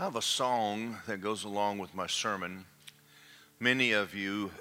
I 0.00 0.04
have 0.04 0.14
a 0.14 0.22
song 0.22 0.96
that 1.08 1.20
goes 1.20 1.42
along 1.42 1.78
with 1.78 1.92
my 1.92 2.06
sermon. 2.06 2.66
Many 3.58 3.90
of 3.90 4.14
you, 4.14 4.52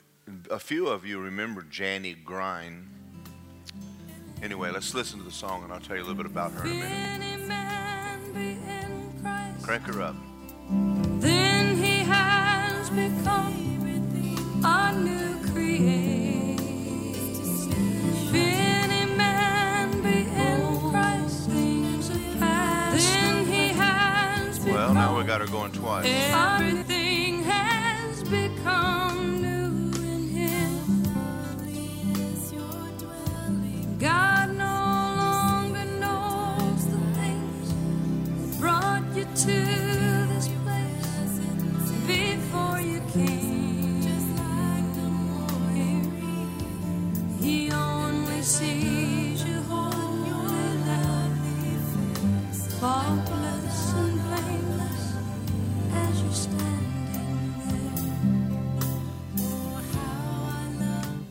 a 0.49 0.57
few 0.57 0.87
of 0.87 1.05
you 1.05 1.19
remember 1.19 1.61
Janie 1.61 2.15
Grein. 2.15 2.87
Anyway, 4.41 4.71
let's 4.71 4.95
listen 4.95 5.19
to 5.19 5.25
the 5.25 5.29
song 5.29 5.63
and 5.63 5.71
I'll 5.71 5.79
tell 5.79 5.95
you 5.95 6.01
a 6.01 6.05
little 6.05 6.15
bit 6.15 6.25
about 6.25 6.53
her 6.53 6.65
in 6.65 6.71
a 6.71 6.79
minute. 6.79 7.37
Crank 9.61 9.83
her 9.83 10.01
up. 10.01 10.15
Then 11.19 11.75
he 11.77 11.99
has 11.99 12.89
become 12.89 14.63
a 14.65 14.93
new 14.99 15.51
creation. 15.51 16.06
Got 25.37 25.47
her 25.47 25.53
going 25.53 25.71
twice. 25.71 26.05
everything 26.07 27.43
has 27.43 28.23
become 28.23 28.96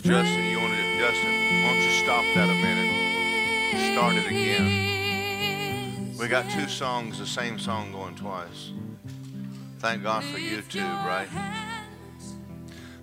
Justin, 0.07 0.45
you 0.45 0.61
want 0.61 0.73
to, 0.73 0.99
Justin, 1.01 1.33
why 1.65 1.73
don't 1.73 1.83
you 1.83 1.91
stop 1.91 2.25
that 2.37 2.49
a 2.49 2.55
minute? 2.55 3.93
Start 3.93 4.15
it 4.15 4.27
again. 4.29 6.15
We 6.17 6.29
got 6.29 6.49
two 6.49 6.69
songs, 6.69 7.19
the 7.19 7.27
same 7.27 7.59
song 7.59 7.91
going 7.91 8.15
twice. 8.15 8.71
Thank 9.81 10.05
God 10.05 10.23
for 10.23 10.39
YouTube, 10.39 11.05
right? 11.05 11.27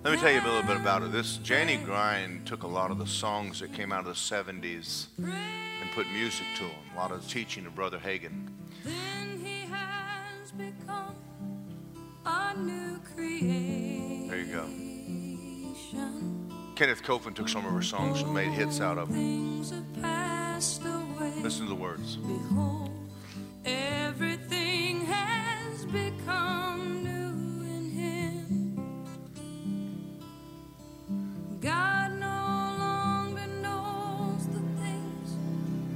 Let 0.02 0.14
me 0.14 0.18
tell 0.18 0.30
you 0.30 0.40
a 0.40 0.46
little 0.48 0.62
bit 0.62 0.78
about 0.78 1.02
it. 1.02 1.12
This 1.12 1.36
Janie 1.36 1.76
Grein 1.76 2.42
took 2.46 2.62
a 2.62 2.66
lot 2.66 2.90
of 2.90 2.96
the 2.96 3.06
songs 3.06 3.60
that 3.60 3.74
came 3.74 3.92
out 3.92 4.00
of 4.00 4.06
the 4.06 4.12
70s 4.12 5.08
and 5.18 5.90
put 5.94 6.10
music 6.10 6.46
to 6.56 6.62
them. 6.62 6.72
A 6.94 6.96
lot 6.96 7.10
of 7.12 7.22
the 7.22 7.28
teaching 7.28 7.66
of 7.66 7.74
Brother 7.74 7.98
Hagin. 7.98 8.48
Then 8.82 9.44
he 9.44 9.66
has 9.66 10.52
become 10.52 11.16
a 12.24 12.54
new 12.56 12.98
creation. 13.14 14.28
There 14.28 14.38
you 14.38 14.52
go. 14.54 14.66
Kenneth 16.74 17.04
Copeland 17.04 17.36
took 17.36 17.48
some 17.48 17.64
of 17.64 17.72
her 17.72 17.82
songs 17.82 18.20
and 18.22 18.34
made 18.34 18.50
hits 18.50 18.80
out 18.80 18.98
of 18.98 19.08
them. 19.08 19.16
Things 19.16 19.70
have 19.70 20.02
passed 20.02 20.82
away. 20.84 21.32
Listen 21.40 21.66
to 21.66 21.68
the 21.68 21.74
words. 21.74 22.16
Behold, 22.16 22.90
everything 23.64 25.04
has 25.06 25.84
become 25.84 27.04
new 27.04 27.64
in 27.64 27.90
him. 27.90 28.76
God 31.60 32.12
no 32.18 32.76
longer 32.80 33.46
knows 33.62 34.48
the 34.48 34.60
things 34.82 35.36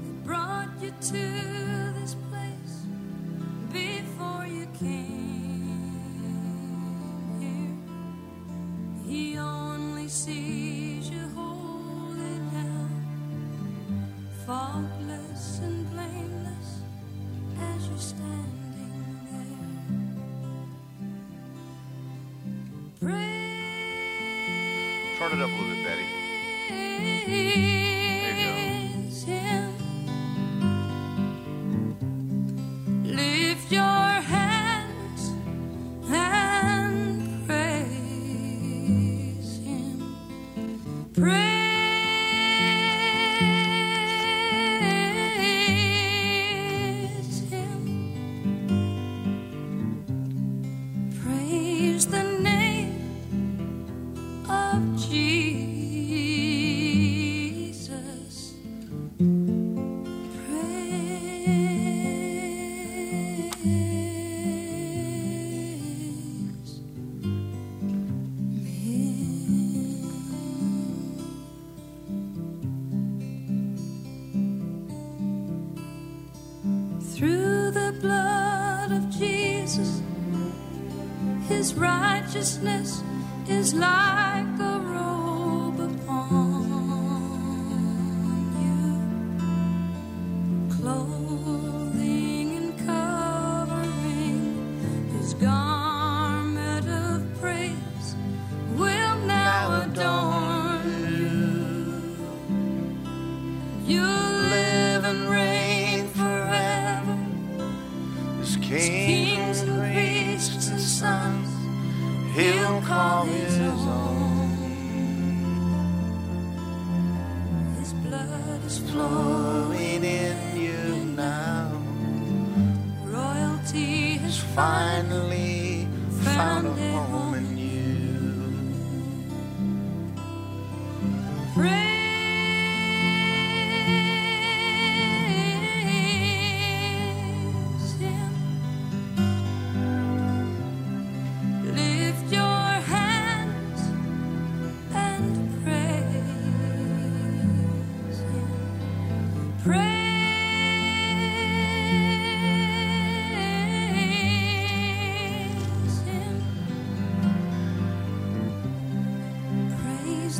that 0.04 0.24
brought 0.24 0.70
you 0.80 0.92
to 0.92 1.92
this 2.00 2.14
place 2.30 2.86
before 3.72 4.46
you 4.46 4.66
came 4.78 5.90
here. 7.40 7.74
He 9.04 9.36
sees 10.08 11.10
you 11.10 11.28
holy 11.34 12.38
now 12.50 12.88
faultless 14.46 15.58
and 15.58 15.90
blameless 15.90 16.80
as 17.60 17.88
you're 17.88 17.98
standing 17.98 19.18
there. 23.02 23.10
Turn 25.18 25.32
it 25.32 25.42
up 25.42 25.50
a 25.50 25.52
little 25.52 25.74
bit, 25.74 25.84
Betty. 26.68 27.97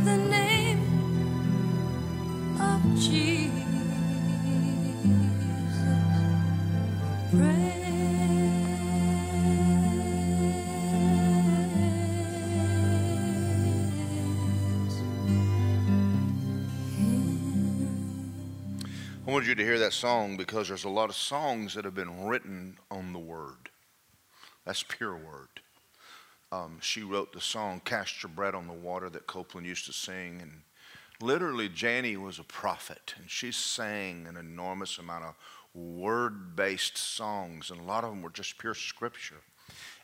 The 0.01 0.17
name 0.17 0.79
of 2.61 2.83
Jesus. 2.95 3.65
Praise 7.31 7.79
I 19.27 19.31
wanted 19.31 19.49
you 19.49 19.55
to 19.57 19.63
hear 19.63 19.79
that 19.79 19.93
song 19.93 20.37
because 20.37 20.69
there's 20.69 20.85
a 20.85 20.89
lot 20.89 21.11
of 21.11 21.17
songs 21.17 21.75
that 21.75 21.85
have 21.85 21.95
been 21.95 22.25
written 22.25 22.79
on 22.91 23.13
the 23.13 23.19
Word. 23.19 23.71
That's 24.65 24.83
pure 24.83 25.17
word. 25.17 25.61
Um, 26.51 26.79
she 26.81 27.03
wrote 27.03 27.33
the 27.33 27.41
song 27.41 27.83
Cast 27.85 28.23
Your 28.23 28.31
Bread 28.31 28.55
on 28.55 28.67
the 28.67 28.73
Water 28.73 29.11
that 29.11 29.27
Copeland 29.27 29.67
used 29.67 29.87
to 29.87 29.93
sing. 29.93 30.41
And 30.41 30.63
literally, 31.21 31.69
Janie 31.69 32.17
was 32.17 32.39
a 32.39 32.45
prophet, 32.45 33.15
and 33.19 33.31
she 33.31 33.53
sang 33.53 34.27
an 34.27 34.37
enormous 34.37 34.99
amount 34.99 35.25
of 35.25 35.35
word 35.75 36.57
based 36.57 36.97
songs, 36.97 37.71
and 37.71 37.81
a 37.81 37.85
lot 37.85 38.05
of 38.05 38.11
them 38.11 38.23
were 38.23 38.31
just 38.31 38.59
pure 38.59 38.75
scripture. 38.75 39.43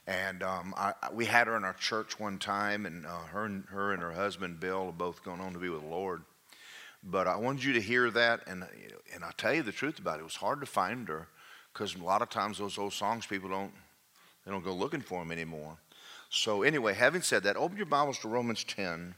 And 0.07 0.43
um, 0.43 0.75
I, 0.77 0.93
we 1.11 1.25
had 1.25 1.47
her 1.47 1.57
in 1.57 1.63
our 1.63 1.73
church 1.73 2.19
one 2.19 2.37
time, 2.37 2.85
and 2.85 3.07
uh, 3.07 3.23
her, 3.31 3.45
and 3.45 3.65
her 3.69 3.91
and 3.93 4.03
her 4.03 4.11
husband 4.11 4.59
Bill 4.59 4.87
are 4.87 4.91
both 4.91 5.23
going 5.23 5.41
on 5.41 5.53
to 5.53 5.59
be 5.59 5.69
with 5.69 5.81
the 5.81 5.87
Lord. 5.87 6.21
But 7.03 7.27
I 7.27 7.37
wanted 7.37 7.63
you 7.63 7.73
to 7.73 7.81
hear 7.81 8.09
that, 8.11 8.41
and 8.47 8.65
and 9.13 9.23
I'll 9.23 9.31
tell 9.31 9.53
you 9.53 9.63
the 9.63 9.71
truth 9.71 9.99
about 9.99 10.17
it. 10.17 10.21
It 10.21 10.25
was 10.25 10.35
hard 10.35 10.59
to 10.59 10.65
find 10.65 11.07
her 11.07 11.27
because 11.73 11.95
a 11.95 12.03
lot 12.03 12.21
of 12.21 12.29
times 12.29 12.57
those 12.57 12.77
old 12.77 12.93
songs 12.93 13.25
people 13.25 13.49
don't 13.49 13.71
they 14.43 14.51
don't 14.51 14.63
go 14.63 14.73
looking 14.73 15.01
for 15.01 15.19
them 15.19 15.31
anymore. 15.31 15.77
So 16.35 16.63
anyway, 16.63 16.93
having 16.93 17.21
said 17.21 17.43
that, 17.43 17.55
open 17.55 17.77
your 17.77 17.85
Bibles 17.85 18.19
to 18.19 18.27
Romans 18.27 18.65
10, 18.65 19.15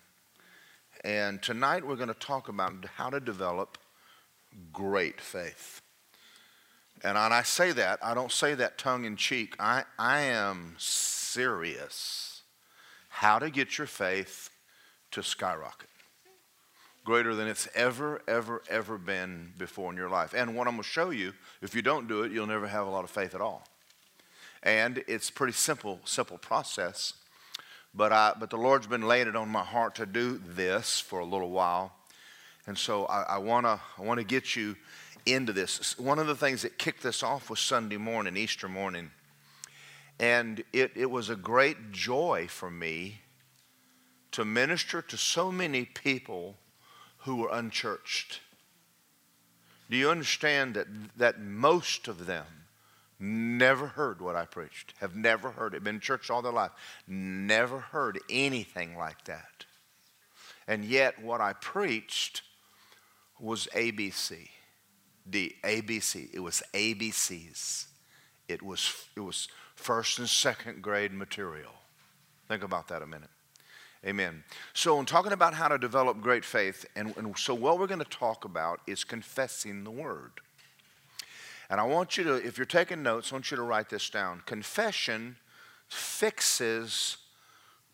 and 1.03 1.41
tonight 1.41 1.85
we're 1.85 1.95
going 1.95 2.09
to 2.09 2.13
talk 2.13 2.47
about 2.47 2.85
how 2.95 3.09
to 3.09 3.19
develop 3.19 3.79
great 4.71 5.19
faith. 5.19 5.81
And 7.03 7.17
I 7.17 7.41
say 7.41 7.71
that, 7.71 7.97
I 8.03 8.13
don't 8.13 8.31
say 8.31 8.53
that 8.53 8.77
tongue 8.77 9.03
in 9.03 9.15
cheek. 9.15 9.55
I, 9.59 9.85
I 9.97 10.21
am 10.21 10.75
serious. 10.77 12.43
How 13.09 13.39
to 13.39 13.49
get 13.49 13.79
your 13.79 13.87
faith 13.87 14.51
to 15.09 15.23
skyrocket. 15.23 15.89
Greater 17.03 17.33
than 17.33 17.47
it's 17.47 17.67
ever, 17.73 18.21
ever, 18.27 18.61
ever 18.69 18.99
been 18.99 19.53
before 19.57 19.91
in 19.91 19.97
your 19.97 20.09
life. 20.09 20.35
And 20.35 20.55
what 20.55 20.67
I'm 20.67 20.75
going 20.75 20.83
to 20.83 20.89
show 20.89 21.09
you, 21.09 21.33
if 21.63 21.73
you 21.73 21.81
don't 21.81 22.07
do 22.07 22.21
it, 22.21 22.31
you'll 22.31 22.45
never 22.45 22.67
have 22.67 22.85
a 22.85 22.91
lot 22.91 23.03
of 23.03 23.09
faith 23.09 23.33
at 23.33 23.41
all. 23.41 23.63
And 24.63 25.03
it's 25.07 25.29
pretty 25.29 25.53
simple, 25.53 25.99
simple 26.05 26.37
process. 26.37 27.13
But, 27.93 28.11
I, 28.11 28.33
but 28.39 28.49
the 28.49 28.57
Lord's 28.57 28.87
been 28.87 29.07
laying 29.07 29.27
it 29.27 29.35
on 29.35 29.49
my 29.49 29.63
heart 29.63 29.95
to 29.95 30.05
do 30.05 30.41
this 30.45 30.99
for 30.99 31.19
a 31.19 31.25
little 31.25 31.49
while. 31.49 31.93
And 32.65 32.77
so 32.77 33.05
I, 33.05 33.37
want 33.37 33.65
to 33.65 33.79
I 33.97 34.01
wanna 34.01 34.23
get 34.23 34.55
you 34.55 34.75
into 35.25 35.53
this. 35.53 35.97
One 35.97 36.19
of 36.19 36.27
the 36.27 36.35
things 36.35 36.61
that 36.61 36.77
kicked 36.77 37.01
this 37.01 37.23
off 37.23 37.49
was 37.49 37.59
Sunday 37.59 37.97
morning, 37.97 38.35
Easter 38.35 38.67
morning. 38.67 39.11
And 40.19 40.63
it, 40.73 40.91
it 40.95 41.09
was 41.09 41.29
a 41.29 41.35
great 41.35 41.91
joy 41.91 42.47
for 42.49 42.69
me 42.69 43.21
to 44.31 44.43
minister 44.43 45.01
to 45.01 45.17
so 45.17 45.51
many 45.51 45.85
people 45.85 46.57
who 47.19 47.37
were 47.37 47.49
unchurched. 47.51 48.41
Do 49.89 49.97
you 49.97 50.09
understand 50.09 50.75
that, 50.75 50.87
that 51.17 51.39
most 51.39 52.07
of 52.07 52.25
them 52.25 52.45
never 53.19 53.87
heard 53.87 54.21
what 54.21 54.35
I 54.35 54.45
preached, 54.45 54.93
have 54.99 55.15
never 55.15 55.51
heard 55.51 55.73
it, 55.73 55.83
been 55.83 55.95
in 55.95 56.01
church 56.01 56.29
all 56.29 56.41
their 56.41 56.51
life, 56.51 56.71
never 57.07 57.79
heard 57.79 58.19
anything 58.29 58.97
like 58.97 59.25
that. 59.25 59.65
And 60.67 60.83
yet, 60.83 61.21
what 61.21 61.41
I 61.41 61.53
preached 61.53 62.41
was 63.39 63.67
ABC. 63.73 64.49
The 65.25 65.55
ABC. 65.63 66.29
It 66.33 66.39
was 66.39 66.61
ABCs. 66.73 67.85
It 68.47 68.61
was, 68.61 68.93
it 69.15 69.21
was 69.21 69.47
first 69.75 70.19
and 70.19 70.27
second 70.27 70.81
grade 70.81 71.13
material. 71.13 71.71
Think 72.47 72.63
about 72.63 72.87
that 72.89 73.01
a 73.01 73.07
minute. 73.07 73.29
Amen. 74.05 74.43
So, 74.73 74.97
I'm 74.97 75.05
talking 75.05 75.31
about 75.31 75.53
how 75.53 75.67
to 75.67 75.77
develop 75.77 76.21
great 76.21 76.45
faith, 76.45 76.85
and, 76.95 77.15
and 77.17 77.37
so 77.37 77.53
what 77.53 77.79
we're 77.79 77.87
going 77.87 77.99
to 77.99 78.05
talk 78.05 78.45
about 78.45 78.81
is 78.87 79.03
confessing 79.03 79.83
the 79.83 79.91
word. 79.91 80.41
And 81.69 81.81
I 81.81 81.83
want 81.83 82.17
you 82.17 82.23
to, 82.25 82.35
if 82.35 82.57
you're 82.57 82.65
taking 82.65 83.03
notes, 83.03 83.31
I 83.31 83.35
want 83.35 83.51
you 83.51 83.57
to 83.57 83.63
write 83.63 83.89
this 83.89 84.09
down. 84.09 84.41
Confession 84.45 85.35
fixes 85.87 87.17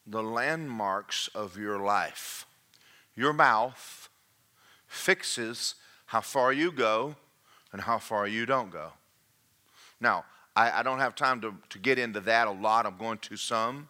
the 0.06 0.22
landmarks 0.22 1.30
of 1.34 1.58
your 1.58 1.80
life. 1.80 2.46
Your 3.16 3.34
mouth 3.34 4.10
fixes 4.88 5.76
how 6.08 6.22
far 6.22 6.54
you 6.54 6.72
go 6.72 7.16
and 7.72 7.82
how 7.82 7.98
far 7.98 8.28
you 8.28 8.46
don't 8.46 8.72
go. 8.72 8.94
Now, 10.00 10.26
I, 10.56 10.80
I 10.80 10.84
don't 10.84 11.00
have 11.00 11.16
time 11.16 11.42
to, 11.42 11.56
to 11.70 11.80
get 11.80 11.98
into 11.98 12.20
that 12.22 12.48
a 12.48 12.52
lot. 12.52 12.86
I'm 12.86 12.98
going 12.98 13.18
to 13.20 13.38
some. 13.38 13.90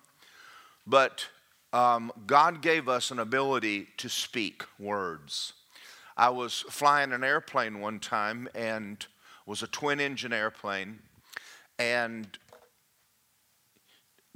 But 0.88 1.28
um, 1.74 2.12
God 2.28 2.62
gave 2.62 2.88
us 2.88 3.12
an 3.12 3.20
ability 3.20 3.88
to 3.98 4.10
speak 4.10 4.64
words. 4.80 5.54
I 6.16 6.30
was 6.30 6.64
flying 6.70 7.12
an 7.12 7.24
airplane 7.24 7.80
one 7.80 8.00
time 8.00 8.48
and 8.54 9.06
was 9.46 9.64
a 9.64 9.68
twin 9.68 10.00
engine 10.00 10.34
airplane. 10.34 11.00
And 11.80 12.38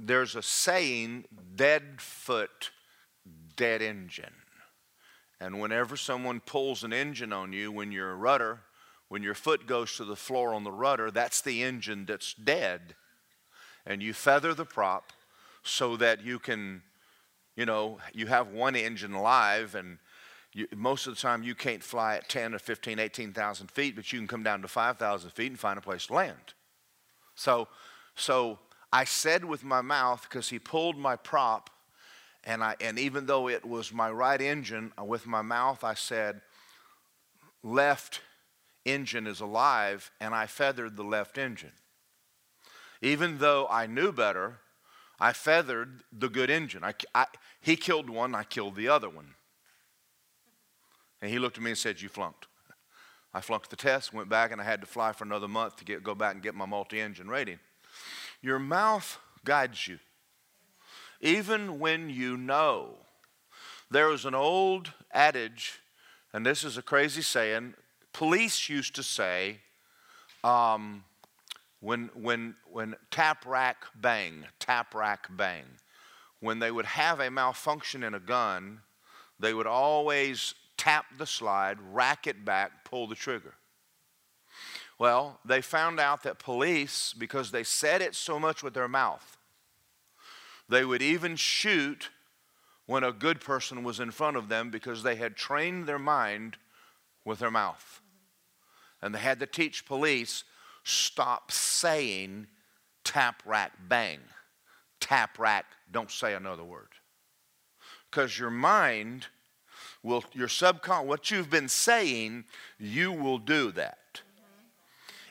there's 0.00 0.36
a 0.36 0.42
saying 0.42 1.24
dead 1.54 2.00
foot, 2.00 2.70
dead 3.56 3.82
engine. 3.82 4.34
And 5.40 5.60
whenever 5.60 5.96
someone 5.96 6.40
pulls 6.40 6.82
an 6.82 6.92
engine 6.92 7.32
on 7.32 7.52
you, 7.52 7.70
when 7.70 7.92
your 7.92 8.14
rudder, 8.16 8.60
when 9.08 9.22
your 9.22 9.34
foot 9.34 9.66
goes 9.66 9.96
to 9.96 10.04
the 10.04 10.16
floor 10.16 10.52
on 10.52 10.64
the 10.64 10.72
rudder, 10.72 11.10
that's 11.10 11.40
the 11.40 11.62
engine 11.62 12.04
that's 12.06 12.34
dead. 12.34 12.94
And 13.86 14.02
you 14.02 14.12
feather 14.12 14.52
the 14.52 14.64
prop 14.64 15.12
so 15.62 15.96
that 15.96 16.24
you 16.24 16.38
can, 16.38 16.82
you 17.56 17.66
know, 17.66 17.98
you 18.12 18.26
have 18.26 18.48
one 18.48 18.74
engine 18.76 19.12
live 19.12 19.74
and 19.74 19.98
you, 20.52 20.66
most 20.74 21.06
of 21.06 21.14
the 21.14 21.20
time 21.20 21.42
you 21.42 21.54
can't 21.54 21.82
fly 21.82 22.16
at 22.16 22.28
10 22.28 22.54
or 22.54 22.58
15, 22.58 22.98
18,000 22.98 23.70
feet, 23.70 23.96
but 23.96 24.12
you 24.12 24.18
can 24.18 24.28
come 24.28 24.42
down 24.42 24.62
to 24.62 24.68
5,000 24.68 25.30
feet 25.30 25.50
and 25.50 25.58
find 25.58 25.78
a 25.78 25.82
place 25.82 26.06
to 26.06 26.14
land. 26.14 26.54
So, 27.34 27.68
so 28.14 28.58
I 28.92 29.04
said 29.04 29.44
with 29.44 29.62
my 29.62 29.80
mouth, 29.80 30.22
because 30.22 30.48
he 30.48 30.58
pulled 30.58 30.96
my 30.96 31.16
prop, 31.16 31.70
and, 32.44 32.64
I, 32.64 32.76
and 32.80 32.98
even 32.98 33.26
though 33.26 33.48
it 33.48 33.64
was 33.64 33.92
my 33.92 34.10
right 34.10 34.40
engine, 34.40 34.92
uh, 34.98 35.04
with 35.04 35.26
my 35.26 35.42
mouth 35.42 35.84
I 35.84 35.94
said, 35.94 36.40
left 37.62 38.22
engine 38.84 39.26
is 39.26 39.40
alive, 39.40 40.10
and 40.20 40.34
I 40.34 40.46
feathered 40.46 40.96
the 40.96 41.04
left 41.04 41.36
engine. 41.36 41.72
Even 43.02 43.38
though 43.38 43.66
I 43.70 43.86
knew 43.86 44.12
better, 44.12 44.60
I 45.20 45.32
feathered 45.32 46.02
the 46.12 46.28
good 46.28 46.48
engine. 46.48 46.82
I, 46.84 46.94
I, 47.14 47.26
he 47.60 47.76
killed 47.76 48.08
one, 48.08 48.34
I 48.34 48.44
killed 48.44 48.76
the 48.76 48.88
other 48.88 49.08
one. 49.08 49.34
And 51.20 51.30
he 51.30 51.38
looked 51.38 51.56
at 51.56 51.64
me 51.64 51.70
and 51.70 51.78
said, 51.78 52.00
You 52.00 52.08
flunked. 52.08 52.46
I 53.34 53.40
flunked 53.40 53.70
the 53.70 53.76
test, 53.76 54.14
went 54.14 54.28
back, 54.28 54.52
and 54.52 54.60
I 54.60 54.64
had 54.64 54.80
to 54.80 54.86
fly 54.86 55.12
for 55.12 55.24
another 55.24 55.48
month 55.48 55.76
to 55.76 55.84
get, 55.84 56.02
go 56.02 56.14
back 56.14 56.34
and 56.34 56.42
get 56.42 56.54
my 56.54 56.66
multi 56.66 57.00
engine 57.00 57.28
rating. 57.28 57.58
Your 58.40 58.58
mouth 58.58 59.18
guides 59.44 59.86
you. 59.86 59.98
Even 61.20 61.78
when 61.78 62.10
you 62.10 62.36
know. 62.36 62.96
There 63.90 64.08
was 64.08 64.24
an 64.26 64.34
old 64.34 64.92
adage, 65.12 65.80
and 66.32 66.44
this 66.44 66.62
is 66.62 66.76
a 66.76 66.82
crazy 66.82 67.22
saying. 67.22 67.74
Police 68.12 68.68
used 68.68 68.94
to 68.96 69.02
say, 69.02 69.60
um, 70.44 71.04
when, 71.80 72.10
when, 72.14 72.54
when 72.70 72.96
tap 73.10 73.46
rack 73.46 73.86
bang, 73.94 74.44
tap 74.58 74.94
rack 74.94 75.28
bang, 75.30 75.64
when 76.40 76.58
they 76.58 76.70
would 76.70 76.84
have 76.84 77.20
a 77.20 77.30
malfunction 77.30 78.02
in 78.04 78.14
a 78.14 78.20
gun, 78.20 78.80
they 79.40 79.54
would 79.54 79.66
always 79.66 80.54
tap 80.78 81.04
the 81.18 81.26
slide, 81.26 81.76
rack 81.92 82.26
it 82.26 82.44
back, 82.44 82.84
pull 82.84 83.06
the 83.06 83.14
trigger. 83.14 83.54
Well, 84.98 85.38
they 85.44 85.60
found 85.60 86.00
out 86.00 86.22
that 86.22 86.38
police, 86.38 87.14
because 87.16 87.50
they 87.50 87.62
said 87.62 88.00
it 88.00 88.14
so 88.14 88.40
much 88.40 88.62
with 88.62 88.72
their 88.72 88.88
mouth, 88.88 89.36
they 90.68 90.84
would 90.84 91.02
even 91.02 91.36
shoot 91.36 92.10
when 92.86 93.04
a 93.04 93.12
good 93.12 93.40
person 93.40 93.84
was 93.84 94.00
in 94.00 94.10
front 94.10 94.36
of 94.36 94.48
them 94.48 94.70
because 94.70 95.02
they 95.02 95.16
had 95.16 95.36
trained 95.36 95.86
their 95.86 95.98
mind 95.98 96.56
with 97.24 97.38
their 97.38 97.50
mouth. 97.50 98.00
And 99.02 99.14
they 99.14 99.18
had 99.18 99.40
to 99.40 99.46
teach 99.46 99.86
police 99.86 100.44
stop 100.84 101.52
saying 101.52 102.46
tap, 103.04 103.42
rack, 103.44 103.72
bang. 103.88 104.20
Tap, 105.00 105.38
rack, 105.38 105.66
don't 105.92 106.10
say 106.10 106.34
another 106.34 106.64
word. 106.64 106.88
Because 108.10 108.38
your 108.38 108.50
mind 108.50 109.26
will 110.02 110.24
your 110.32 110.48
subcon 110.48 111.04
what 111.04 111.30
you've 111.30 111.50
been 111.50 111.68
saying, 111.68 112.44
you 112.78 113.12
will 113.12 113.38
do 113.38 113.72
that. 113.72 114.22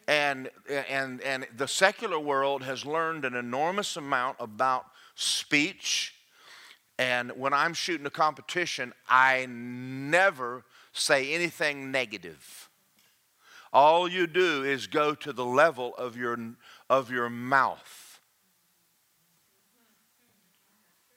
And, 0.07 0.49
and, 0.69 1.21
and 1.21 1.47
the 1.55 1.67
secular 1.67 2.19
world 2.19 2.63
has 2.63 2.85
learned 2.85 3.25
an 3.25 3.35
enormous 3.35 3.97
amount 3.97 4.37
about 4.39 4.85
speech. 5.15 6.15
And 6.97 7.31
when 7.31 7.53
I'm 7.53 7.73
shooting 7.73 8.05
a 8.05 8.11
competition, 8.11 8.93
I 9.09 9.47
never 9.49 10.63
say 10.93 11.33
anything 11.33 11.91
negative. 11.91 12.69
All 13.73 14.07
you 14.07 14.27
do 14.27 14.63
is 14.63 14.87
go 14.87 15.13
to 15.13 15.33
the 15.33 15.45
level 15.45 15.93
of 15.97 16.15
your, 16.15 16.37
of 16.89 17.11
your 17.11 17.29
mouth. 17.29 18.21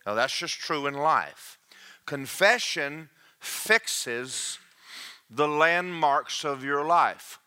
Now, 0.04 0.14
that's 0.14 0.36
just 0.36 0.58
true 0.58 0.88
in 0.88 0.94
life. 0.94 1.58
Confession 2.06 3.08
fixes 3.40 4.58
the 5.28 5.48
landmarks 5.48 6.44
of 6.44 6.62
your 6.62 6.84
life. 6.84 7.38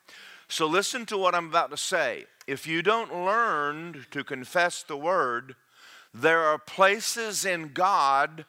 So 0.48 0.66
listen 0.66 1.06
to 1.06 1.18
what 1.18 1.34
I'm 1.34 1.48
about 1.48 1.70
to 1.70 1.76
say. 1.76 2.26
if 2.46 2.66
you 2.66 2.82
don't 2.82 3.24
learn 3.24 4.04
to 4.10 4.22
confess 4.22 4.82
the 4.82 4.98
word, 4.98 5.56
there 6.12 6.40
are 6.40 6.58
places 6.58 7.44
in 7.46 7.72
God 7.72 8.44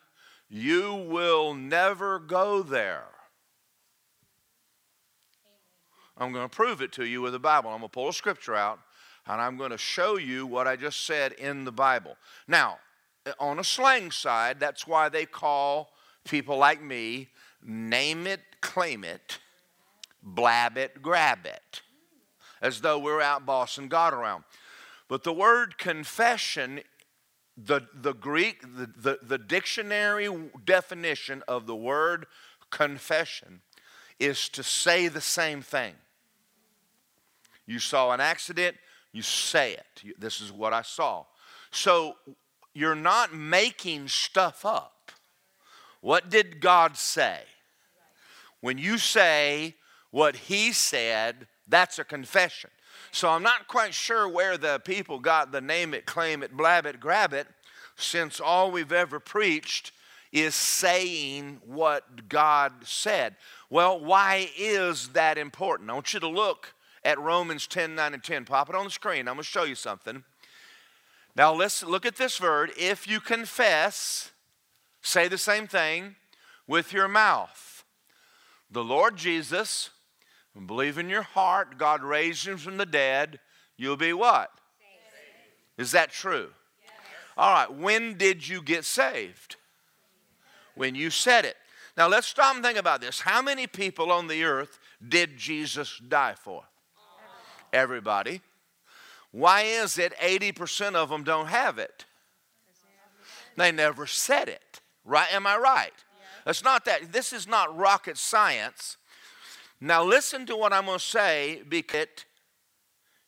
you 0.49 0.93
will 0.93 1.53
never 1.53 2.19
go 2.19 2.61
there. 2.61 3.05
I'm 6.17 6.31
going 6.31 6.47
to 6.47 6.55
prove 6.55 6.81
it 6.81 6.91
to 6.93 7.05
you 7.05 7.21
with 7.21 7.33
the 7.33 7.39
Bible. 7.39 7.69
I'm 7.71 7.79
going 7.79 7.89
to 7.89 7.93
pull 7.93 8.09
a 8.09 8.13
scripture 8.13 8.55
out 8.55 8.79
and 9.27 9.41
I'm 9.41 9.57
going 9.57 9.71
to 9.71 9.77
show 9.77 10.17
you 10.17 10.45
what 10.45 10.67
I 10.67 10.75
just 10.75 11.05
said 11.05 11.33
in 11.33 11.65
the 11.65 11.71
Bible. 11.71 12.15
Now, 12.47 12.77
on 13.39 13.59
a 13.59 13.63
slang 13.63 14.11
side, 14.11 14.59
that's 14.59 14.85
why 14.85 15.09
they 15.09 15.25
call 15.25 15.89
people 16.25 16.57
like 16.57 16.81
me 16.81 17.29
name 17.63 18.27
it, 18.27 18.41
claim 18.61 19.03
it, 19.03 19.39
blab 20.21 20.77
it, 20.77 21.01
grab 21.01 21.45
it, 21.45 21.81
as 22.61 22.81
though 22.81 22.99
we're 22.99 23.21
out 23.21 23.45
bossing 23.45 23.87
God 23.87 24.13
around. 24.13 24.43
But 25.07 25.23
the 25.23 25.33
word 25.33 25.77
confession, 25.77 26.81
the, 27.57 27.81
the 27.93 28.13
Greek, 28.13 28.61
the, 28.61 28.89
the, 28.95 29.19
the 29.21 29.37
dictionary 29.37 30.29
definition 30.65 31.43
of 31.47 31.67
the 31.67 31.75
word 31.75 32.25
confession 32.71 33.61
is 34.19 34.49
to 34.49 34.63
say 34.63 35.07
the 35.07 35.21
same 35.21 35.61
thing. 35.61 35.93
You 37.65 37.79
saw 37.79 38.11
an 38.11 38.21
accident, 38.21 38.77
you 39.11 39.21
say 39.21 39.73
it. 39.73 40.19
This 40.19 40.41
is 40.41 40.51
what 40.51 40.73
I 40.73 40.81
saw. 40.81 41.25
So 41.71 42.15
you're 42.73 42.95
not 42.95 43.33
making 43.33 44.07
stuff 44.07 44.65
up. 44.65 44.94
What 46.05 46.29
did 46.29 46.59
God 46.59 46.97
say? 46.97 47.39
When 48.61 48.77
you 48.77 48.99
say 48.99 49.73
what 50.11 50.35
He 50.35 50.71
said, 50.71 51.47
that's 51.67 51.97
a 51.97 52.03
confession. 52.03 52.69
So 53.09 53.27
I'm 53.27 53.41
not 53.41 53.67
quite 53.67 53.95
sure 53.95 54.29
where 54.29 54.55
the 54.55 54.79
people 54.85 55.17
got 55.17 55.51
the 55.51 55.61
name 55.61 55.95
it, 55.95 56.05
claim 56.05 56.43
it, 56.43 56.55
blab 56.55 56.85
it, 56.85 56.99
grab 56.99 57.33
it, 57.33 57.47
since 57.95 58.39
all 58.39 58.69
we've 58.69 58.91
ever 58.91 59.19
preached 59.19 59.93
is 60.31 60.53
saying 60.53 61.59
what 61.65 62.29
God 62.29 62.71
said. 62.83 63.35
Well, 63.71 63.99
why 63.99 64.51
is 64.55 65.07
that 65.13 65.39
important? 65.39 65.89
I 65.89 65.93
want 65.93 66.13
you 66.13 66.19
to 66.19 66.27
look 66.27 66.75
at 67.03 67.19
Romans 67.19 67.65
10 67.65 67.95
9 67.95 68.13
and 68.13 68.23
10. 68.23 68.45
Pop 68.45 68.69
it 68.69 68.75
on 68.75 68.85
the 68.85 68.91
screen. 68.91 69.27
I'm 69.27 69.37
going 69.37 69.37
to 69.37 69.43
show 69.43 69.63
you 69.63 69.73
something. 69.73 70.23
Now, 71.35 71.51
let's 71.51 71.83
look 71.83 72.05
at 72.05 72.17
this 72.17 72.39
word. 72.39 72.73
If 72.77 73.07
you 73.07 73.19
confess, 73.19 74.29
say 75.05 75.27
the 75.27 75.37
same 75.37 75.67
thing 75.67 76.15
with 76.67 76.91
your 76.91 77.07
mouth. 77.07 77.83
The 78.71 78.83
Lord 78.83 79.15
Jesus, 79.15 79.91
believe 80.65 80.97
in 80.97 81.09
your 81.09 81.21
heart, 81.21 81.77
God 81.77 82.03
raised 82.03 82.47
him 82.47 82.57
from 82.57 82.77
the 82.77 82.85
dead, 82.85 83.39
you'll 83.77 83.97
be 83.97 84.13
what? 84.13 84.49
Saved. 84.79 85.83
Is 85.83 85.91
that 85.91 86.11
true? 86.11 86.49
Yes. 86.81 86.91
All 87.37 87.53
right, 87.53 87.73
when 87.73 88.17
did 88.17 88.47
you 88.47 88.61
get 88.61 88.83
saved? 88.83 89.57
When 90.73 90.95
you 90.95 91.09
said 91.09 91.45
it. 91.45 91.55
Now 91.95 92.07
let's 92.07 92.27
stop 92.27 92.55
and 92.55 92.63
think 92.63 92.77
about 92.77 92.99
this. 92.99 93.21
How 93.21 93.41
many 93.41 93.67
people 93.67 94.11
on 94.11 94.27
the 94.27 94.43
earth 94.43 94.79
did 95.07 95.37
Jesus 95.37 96.01
die 96.05 96.35
for? 96.37 96.63
Everybody. 97.71 98.41
Why 99.31 99.61
is 99.61 99.97
it 99.97 100.13
80% 100.17 100.95
of 100.95 101.09
them 101.09 101.23
don't 101.23 101.47
have 101.47 101.77
it? 101.77 102.05
They 103.55 103.71
never 103.71 104.05
said 104.05 104.49
it. 104.49 104.61
Right? 105.05 105.31
Am 105.31 105.45
I 105.47 105.57
right? 105.57 105.93
It's 106.47 106.63
not 106.63 106.85
that. 106.85 107.11
This 107.11 107.33
is 107.33 107.47
not 107.47 107.75
rocket 107.77 108.17
science. 108.17 108.97
Now 109.81 110.03
listen 110.03 110.45
to 110.47 110.55
what 110.55 110.73
I'm 110.73 110.85
going 110.85 110.99
to 110.99 111.03
say 111.03 111.61
because 111.67 112.07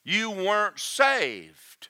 you 0.03 0.31
weren't 0.31 0.79
saved. 0.79 1.89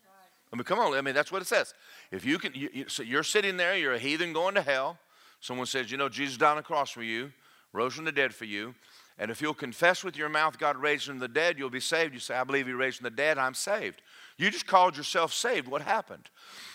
Mm-hmm. 0.00 0.52
I 0.52 0.56
mean, 0.56 0.64
come 0.64 0.78
on. 0.78 0.94
I 0.94 1.00
mean, 1.00 1.14
that's 1.14 1.32
what 1.32 1.42
it 1.42 1.48
says. 1.48 1.74
If 2.10 2.24
you 2.24 2.38
can, 2.38 2.54
you, 2.54 2.70
you, 2.72 2.84
so 2.88 3.02
you're 3.02 3.24
sitting 3.24 3.56
there, 3.56 3.76
you're 3.76 3.94
a 3.94 3.98
heathen 3.98 4.32
going 4.32 4.54
to 4.54 4.62
hell. 4.62 4.98
Someone 5.40 5.66
says, 5.66 5.90
you 5.90 5.98
know, 5.98 6.08
Jesus 6.08 6.36
died 6.36 6.52
on 6.52 6.56
the 6.56 6.62
cross 6.62 6.90
for 6.90 7.02
you, 7.02 7.32
rose 7.72 7.94
from 7.94 8.04
the 8.04 8.12
dead 8.12 8.34
for 8.34 8.46
you. 8.46 8.74
And 9.18 9.30
if 9.30 9.42
you'll 9.42 9.54
confess 9.54 10.02
with 10.02 10.16
your 10.16 10.28
mouth 10.28 10.58
God 10.58 10.76
raised 10.76 11.06
from 11.06 11.18
the 11.18 11.28
dead, 11.28 11.58
you'll 11.58 11.70
be 11.70 11.80
saved. 11.80 12.14
You 12.14 12.20
say, 12.20 12.34
I 12.34 12.44
believe 12.44 12.66
He 12.66 12.72
raised 12.72 12.98
from 12.98 13.04
the 13.04 13.10
dead, 13.10 13.38
I'm 13.38 13.54
saved. 13.54 14.00
You 14.36 14.50
just 14.50 14.66
called 14.66 14.96
yourself 14.96 15.32
saved. 15.32 15.68
What 15.68 15.82
happened? 15.82 16.28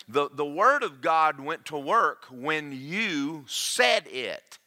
The, 0.07 0.29
the 0.33 0.45
Word 0.45 0.83
of 0.83 1.01
God 1.01 1.39
went 1.39 1.65
to 1.65 1.77
work 1.77 2.25
when 2.31 2.71
you 2.71 3.45
said 3.47 4.07
it. 4.07 4.57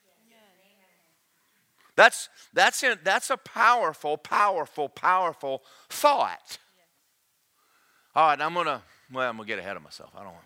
That's, 1.94 2.28
that's, 2.52 2.82
in, 2.82 2.99
that's 3.04 3.30
a 3.30 3.37
powerful, 3.37 4.16
powerful, 4.16 4.88
powerful 4.88 5.62
thought. 5.88 6.58
All 8.14 8.28
right, 8.28 8.40
I'm 8.40 8.54
going 8.54 8.66
to, 8.66 8.82
well, 9.12 9.28
I'm 9.28 9.37
going 9.37 9.46
to 9.46 9.52
get 9.54 9.58
ahead 9.58 9.76
of 9.76 9.82
myself. 9.82 10.11
I 10.14 10.22
don't 10.22 10.32
want. 10.32 10.44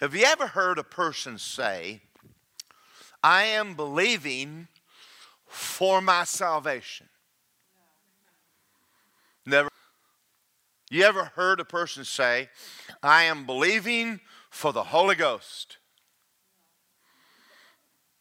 Have 0.00 0.14
you 0.16 0.24
ever 0.24 0.48
heard 0.48 0.78
a 0.78 0.84
person 0.84 1.38
say, 1.38 2.00
I 3.22 3.44
am 3.44 3.74
believing 3.74 4.66
for 5.46 6.00
my 6.00 6.24
salvation. 6.24 7.08
Never. 9.44 9.68
You 10.90 11.04
ever 11.04 11.24
heard 11.24 11.58
a 11.58 11.64
person 11.64 12.04
say, 12.04 12.48
I 13.02 13.24
am 13.24 13.46
believing 13.46 14.20
for 14.50 14.72
the 14.72 14.84
Holy 14.84 15.14
Ghost? 15.14 15.78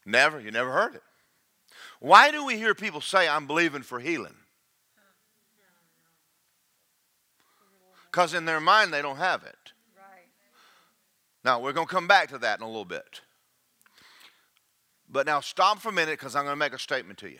Never. 0.05 0.39
You 0.39 0.51
never 0.51 0.71
heard 0.71 0.95
it. 0.95 1.03
Why 1.99 2.31
do 2.31 2.45
we 2.45 2.57
hear 2.57 2.73
people 2.73 3.01
say, 3.01 3.27
I'm 3.27 3.45
believing 3.45 3.83
for 3.83 3.99
healing? 3.99 4.35
Because 8.05 8.33
in 8.33 8.45
their 8.45 8.59
mind, 8.59 8.91
they 8.93 9.01
don't 9.01 9.17
have 9.17 9.43
it. 9.43 9.55
Now, 11.43 11.59
we're 11.59 11.73
going 11.73 11.87
to 11.87 11.93
come 11.93 12.07
back 12.07 12.29
to 12.29 12.37
that 12.39 12.59
in 12.59 12.63
a 12.63 12.67
little 12.67 12.85
bit. 12.85 13.21
But 15.09 15.25
now 15.25 15.39
stop 15.39 15.79
for 15.79 15.89
a 15.89 15.91
minute 15.91 16.19
because 16.19 16.35
I'm 16.35 16.43
going 16.43 16.53
to 16.53 16.59
make 16.59 16.73
a 16.73 16.79
statement 16.79 17.19
to 17.19 17.29
you. 17.29 17.39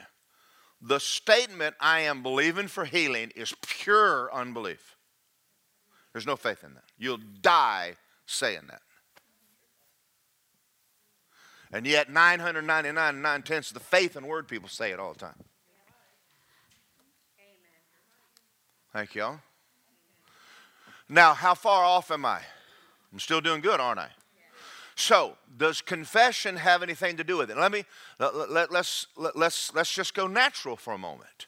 The 0.82 1.00
statement, 1.00 1.76
I 1.80 2.02
am 2.02 2.24
believing 2.24 2.68
for 2.68 2.86
healing, 2.86 3.32
is 3.36 3.54
pure 3.62 4.34
unbelief. 4.34 4.96
There's 6.12 6.26
no 6.26 6.36
faith 6.36 6.64
in 6.64 6.74
that. 6.74 6.84
You'll 6.98 7.20
die 7.42 7.96
saying 8.26 8.64
that. 8.70 8.82
And 11.72 11.86
yet, 11.86 12.12
999 12.12 12.86
and 13.06 13.22
9 13.22 13.42
tenths 13.44 13.70
of 13.70 13.76
the 13.76 13.80
faith 13.80 14.16
and 14.16 14.28
word 14.28 14.48
people 14.48 14.68
say 14.68 14.92
it 14.92 15.00
all 15.00 15.14
the 15.14 15.20
time. 15.20 15.44
Thank 18.92 19.16
y'all. 19.16 19.40
Now, 21.08 21.34
how 21.34 21.54
far 21.54 21.84
off 21.84 22.12
am 22.12 22.26
I? 22.26 22.42
I'm 23.14 23.20
still 23.20 23.40
doing 23.40 23.62
good, 23.62 23.80
aren't 23.80 24.00
I? 24.00 24.10
So, 25.02 25.36
does 25.58 25.82
confession 25.82 26.58
have 26.58 26.84
anything 26.84 27.18
to 27.18 27.24
do 27.24 27.36
with 27.36 27.50
it? 27.50 27.58
Let 27.58 27.72
me 27.72 27.86
let, 28.20 28.52
let, 28.52 28.72
let's 28.72 29.08
let, 29.18 29.36
let's 29.36 29.74
let's 29.74 29.92
just 29.92 30.14
go 30.14 30.28
natural 30.28 30.76
for 30.76 30.94
a 30.94 30.98
moment. 31.00 31.48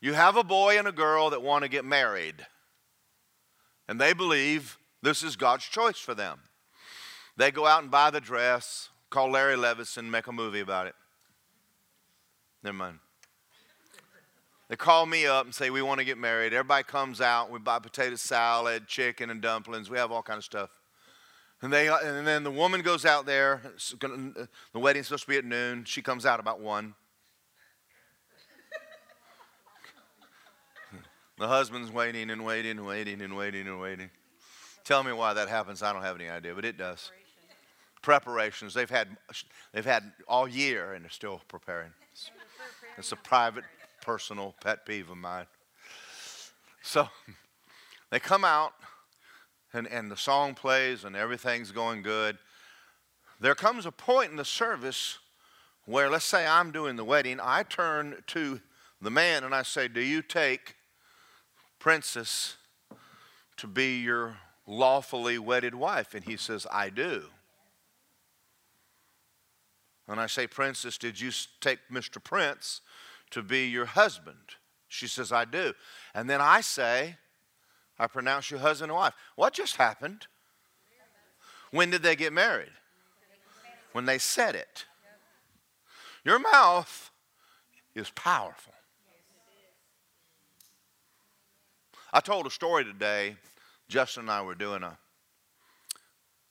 You 0.00 0.12
have 0.12 0.36
a 0.36 0.44
boy 0.44 0.78
and 0.78 0.86
a 0.86 0.92
girl 0.92 1.30
that 1.30 1.42
want 1.42 1.64
to 1.64 1.68
get 1.68 1.84
married. 1.84 2.46
And 3.88 4.00
they 4.00 4.12
believe 4.12 4.78
this 5.02 5.24
is 5.24 5.34
God's 5.34 5.64
choice 5.64 5.98
for 5.98 6.14
them. 6.14 6.38
They 7.36 7.50
go 7.50 7.66
out 7.66 7.82
and 7.82 7.90
buy 7.90 8.10
the 8.10 8.20
dress, 8.20 8.90
call 9.10 9.32
Larry 9.32 9.56
Levison, 9.56 10.08
make 10.08 10.28
a 10.28 10.32
movie 10.32 10.60
about 10.60 10.86
it. 10.86 10.94
Never 12.62 12.76
mind. 12.76 13.00
They 14.68 14.76
call 14.76 15.04
me 15.04 15.26
up 15.26 15.46
and 15.46 15.52
say, 15.52 15.70
We 15.70 15.82
want 15.82 15.98
to 15.98 16.04
get 16.04 16.16
married. 16.16 16.52
Everybody 16.52 16.84
comes 16.84 17.20
out. 17.20 17.50
We 17.50 17.58
buy 17.58 17.80
potato 17.80 18.14
salad, 18.14 18.86
chicken, 18.86 19.30
and 19.30 19.42
dumplings. 19.42 19.90
We 19.90 19.98
have 19.98 20.12
all 20.12 20.22
kind 20.22 20.38
of 20.38 20.44
stuff. 20.44 20.70
And, 21.60 21.72
they, 21.72 21.88
uh, 21.88 21.98
and 21.98 22.26
then 22.26 22.44
the 22.44 22.50
woman 22.50 22.82
goes 22.82 23.04
out 23.04 23.26
there. 23.26 23.60
Gonna, 23.98 24.30
uh, 24.38 24.46
the 24.72 24.78
wedding's 24.78 25.08
supposed 25.08 25.24
to 25.24 25.28
be 25.28 25.36
at 25.38 25.44
noon. 25.44 25.84
She 25.84 26.02
comes 26.02 26.24
out 26.24 26.38
about 26.38 26.60
1. 26.60 26.94
the 31.38 31.48
husband's 31.48 31.90
waiting 31.90 32.30
and 32.30 32.44
waiting 32.44 32.72
and 32.72 32.86
waiting 32.86 33.20
and 33.20 33.36
waiting 33.36 33.66
and 33.66 33.80
waiting. 33.80 34.10
Tell 34.84 35.02
me 35.02 35.12
why 35.12 35.34
that 35.34 35.48
happens. 35.48 35.82
I 35.82 35.92
don't 35.92 36.02
have 36.02 36.14
any 36.14 36.28
idea, 36.28 36.54
but 36.54 36.64
it 36.64 36.78
does. 36.78 37.10
Preparations. 38.02 38.72
They've 38.72 38.88
had, 38.88 39.16
they've 39.72 39.84
had 39.84 40.12
all 40.28 40.46
year 40.46 40.92
and 40.94 41.04
they're 41.04 41.10
still 41.10 41.40
preparing. 41.48 41.90
It's, 42.12 42.30
it's 42.96 43.10
a 43.12 43.16
private, 43.16 43.64
personal 44.00 44.54
pet 44.62 44.86
peeve 44.86 45.10
of 45.10 45.16
mine. 45.16 45.46
So 46.82 47.08
they 48.10 48.20
come 48.20 48.44
out 48.44 48.74
and, 49.72 49.86
and 49.86 50.10
the 50.10 50.16
song 50.16 50.54
plays 50.54 51.04
and 51.04 51.14
everything's 51.14 51.70
going 51.72 52.02
good, 52.02 52.38
there 53.40 53.54
comes 53.54 53.86
a 53.86 53.92
point 53.92 54.30
in 54.30 54.36
the 54.36 54.44
service 54.44 55.18
where, 55.84 56.10
let's 56.10 56.24
say 56.24 56.46
I'm 56.46 56.70
doing 56.70 56.96
the 56.96 57.04
wedding, 57.04 57.38
I 57.42 57.62
turn 57.62 58.22
to 58.28 58.60
the 59.00 59.10
man 59.10 59.44
and 59.44 59.54
I 59.54 59.62
say, 59.62 59.88
Do 59.88 60.00
you 60.00 60.22
take 60.22 60.74
Princess 61.78 62.56
to 63.56 63.66
be 63.66 64.00
your 64.00 64.36
lawfully 64.66 65.38
wedded 65.38 65.74
wife? 65.74 66.14
And 66.14 66.24
he 66.24 66.36
says, 66.36 66.66
I 66.70 66.90
do. 66.90 67.24
And 70.08 70.20
I 70.20 70.26
say, 70.26 70.46
Princess, 70.46 70.98
did 70.98 71.20
you 71.20 71.30
take 71.60 71.78
Mr. 71.92 72.22
Prince 72.22 72.80
to 73.30 73.42
be 73.42 73.66
your 73.66 73.84
husband? 73.84 74.56
She 74.88 75.06
says, 75.06 75.32
I 75.32 75.44
do. 75.44 75.74
And 76.14 76.28
then 76.28 76.40
I 76.40 76.62
say, 76.62 77.16
I 77.98 78.06
pronounce 78.06 78.50
you 78.50 78.58
husband 78.58 78.90
and 78.90 78.98
wife. 78.98 79.14
What 79.36 79.52
just 79.52 79.76
happened? 79.76 80.26
When 81.70 81.90
did 81.90 82.02
they 82.02 82.16
get 82.16 82.32
married? 82.32 82.72
When 83.92 84.06
they 84.06 84.18
said 84.18 84.54
it. 84.54 84.84
Your 86.24 86.38
mouth 86.38 87.10
is 87.94 88.10
powerful. 88.10 88.72
I 92.12 92.20
told 92.20 92.46
a 92.46 92.50
story 92.50 92.84
today. 92.84 93.36
Justin 93.88 94.22
and 94.22 94.30
I 94.30 94.42
were 94.42 94.54
doing 94.54 94.82
a, 94.82 94.98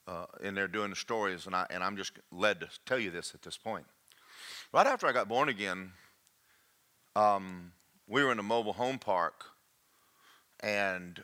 uh, 0.07 0.25
in 0.41 0.55
there 0.55 0.67
doing 0.67 0.89
the 0.89 0.95
stories, 0.95 1.45
and, 1.45 1.55
I, 1.55 1.65
and 1.69 1.83
I'm 1.83 1.97
just 1.97 2.13
led 2.31 2.59
to 2.61 2.69
tell 2.85 2.99
you 2.99 3.11
this 3.11 3.33
at 3.35 3.41
this 3.41 3.57
point. 3.57 3.85
Right 4.73 4.87
after 4.87 5.07
I 5.07 5.11
got 5.11 5.27
born 5.27 5.49
again, 5.49 5.91
um, 7.15 7.71
we 8.07 8.23
were 8.23 8.31
in 8.31 8.39
a 8.39 8.43
mobile 8.43 8.73
home 8.73 8.99
park, 8.99 9.45
and 10.61 11.23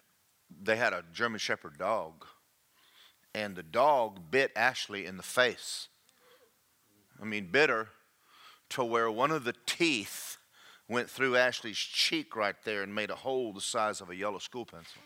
they 0.61 0.75
had 0.75 0.93
a 0.93 1.03
German 1.13 1.39
Shepherd 1.39 1.77
dog, 1.77 2.25
and 3.33 3.55
the 3.55 3.63
dog 3.63 4.31
bit 4.31 4.51
Ashley 4.55 5.05
in 5.05 5.17
the 5.17 5.23
face. 5.23 5.87
I 7.21 7.25
mean, 7.25 7.49
bit 7.51 7.69
her 7.69 7.89
to 8.69 8.83
where 8.83 9.09
one 9.09 9.31
of 9.31 9.43
the 9.43 9.55
teeth 9.65 10.37
went 10.87 11.09
through 11.09 11.35
Ashley's 11.35 11.77
cheek 11.77 12.35
right 12.35 12.55
there 12.65 12.83
and 12.83 12.93
made 12.93 13.09
a 13.09 13.15
hole 13.15 13.53
the 13.53 13.61
size 13.61 14.01
of 14.01 14.09
a 14.09 14.15
yellow 14.15 14.39
school 14.39 14.65
pencil. 14.65 15.01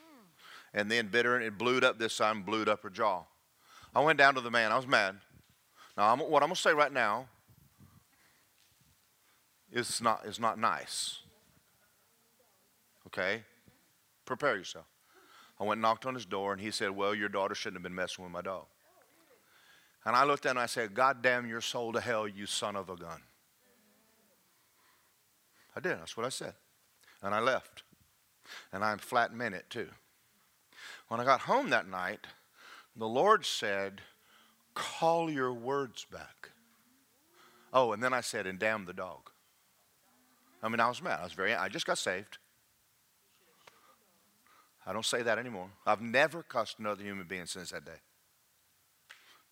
And 0.74 0.92
then 0.92 1.08
bit 1.08 1.26
her 1.26 1.36
and 1.36 1.44
it 1.44 1.58
blued 1.58 1.84
up 1.84 1.98
this 1.98 2.18
time, 2.18 2.44
blued 2.44 2.70
up 2.70 2.84
her 2.84 2.90
jaw. 2.90 3.24
I 3.96 4.02
went 4.02 4.18
down 4.18 4.36
to 4.36 4.42
the 4.42 4.52
man. 4.52 4.72
I 4.72 4.76
was 4.76 4.88
mad. 4.88 5.16
Now, 5.96 6.12
I'm, 6.12 6.20
what 6.20 6.44
I'm 6.44 6.50
going 6.50 6.56
to 6.56 6.62
say 6.62 6.74
right 6.74 6.92
now 6.92 7.28
is 9.72 10.02
not, 10.02 10.26
is 10.26 10.40
not 10.40 10.60
nice. 10.60 11.20
Okay? 13.08 13.44
Prepare 14.26 14.58
yourself. 14.58 14.86
I 15.60 15.64
went 15.64 15.78
and 15.78 15.82
knocked 15.82 16.06
on 16.06 16.14
his 16.14 16.26
door, 16.26 16.54
and 16.54 16.62
he 16.62 16.72
said, 16.72 16.92
Well, 16.92 17.16
your 17.16 17.30
daughter 17.30 17.56
shouldn't 17.56 17.78
have 17.78 17.84
been 17.84 17.96
messing 17.96 18.24
with 18.24 18.32
my 18.32 18.42
dog. 18.42 18.66
And 20.06 20.16
I 20.16 20.24
looked 20.24 20.46
at 20.46 20.52
him 20.52 20.58
and 20.58 20.64
I 20.64 20.68
said, 20.68 20.94
God 20.94 21.22
damn 21.22 21.48
your 21.48 21.60
soul 21.60 21.92
to 21.92 22.00
hell, 22.00 22.28
you 22.28 22.46
son 22.46 22.78
of 22.78 22.90
a 22.90 22.96
gun. 22.96 23.22
I 25.76 25.82
did. 25.82 26.00
That's 26.00 26.16
what 26.16 26.26
I 26.26 26.30
said. 26.30 26.54
And 27.22 27.36
I 27.36 27.40
left. 27.40 27.84
And 28.72 28.86
I'm 28.86 29.00
flat 29.00 29.32
it 29.54 29.70
too. 29.70 29.90
When 31.10 31.20
I 31.20 31.26
got 31.26 31.42
home 31.42 31.70
that 31.72 31.90
night, 31.90 32.26
the 32.96 33.08
Lord 33.08 33.46
said, 33.46 34.02
Call 34.74 35.30
your 35.30 35.54
words 35.54 36.06
back. 36.10 36.52
Oh, 37.74 37.92
and 37.92 38.02
then 38.02 38.14
I 38.14 38.22
said, 38.22 38.48
And 38.48 38.58
damn 38.58 38.86
the 38.86 38.94
dog. 38.94 39.30
I 40.64 40.70
mean, 40.70 40.80
I 40.80 40.88
was 40.88 41.02
mad. 41.02 41.20
I 41.20 41.24
was 41.24 41.34
very, 41.34 41.54
I 41.54 41.68
just 41.68 41.86
got 41.86 41.98
saved. 41.98 42.38
I 44.88 44.94
don't 44.94 45.06
say 45.06 45.22
that 45.22 45.38
anymore. 45.38 45.70
I've 45.86 46.02
never 46.02 46.42
cussed 46.42 46.80
another 46.80 47.04
human 47.04 47.28
being 47.28 47.46
since 47.46 47.72
that 47.72 47.84
day. 47.84 48.00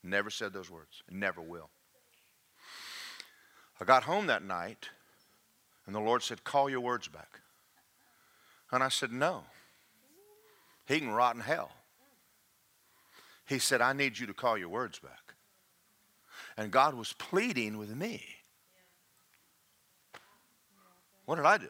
Never 0.01 0.29
said 0.29 0.53
those 0.53 0.71
words. 0.71 1.03
Never 1.11 1.41
will. 1.41 1.69
I 3.81 3.83
got 3.83 4.03
home 4.03 4.27
that 4.27 4.45
night, 4.45 4.87
and 5.85 5.93
the 5.93 5.99
Lord 5.99 6.23
said, 6.23 6.45
Call 6.45 6.69
your 6.69 6.79
words 6.79 7.09
back. 7.09 7.41
And 8.71 8.81
I 8.81 8.87
said, 8.87 9.11
No. 9.11 9.43
He 10.87 10.99
can 10.99 11.09
rot 11.09 11.35
in 11.35 11.41
hell. 11.41 11.71
He 13.45 13.59
said, 13.59 13.81
I 13.81 13.91
need 13.91 14.17
you 14.17 14.27
to 14.27 14.33
call 14.33 14.57
your 14.57 14.69
words 14.69 14.99
back. 14.99 15.33
And 16.55 16.71
God 16.71 16.93
was 16.93 17.13
pleading 17.13 17.77
with 17.77 17.93
me. 17.93 18.23
What 21.25 21.35
did 21.35 21.45
I 21.45 21.57
do? 21.57 21.69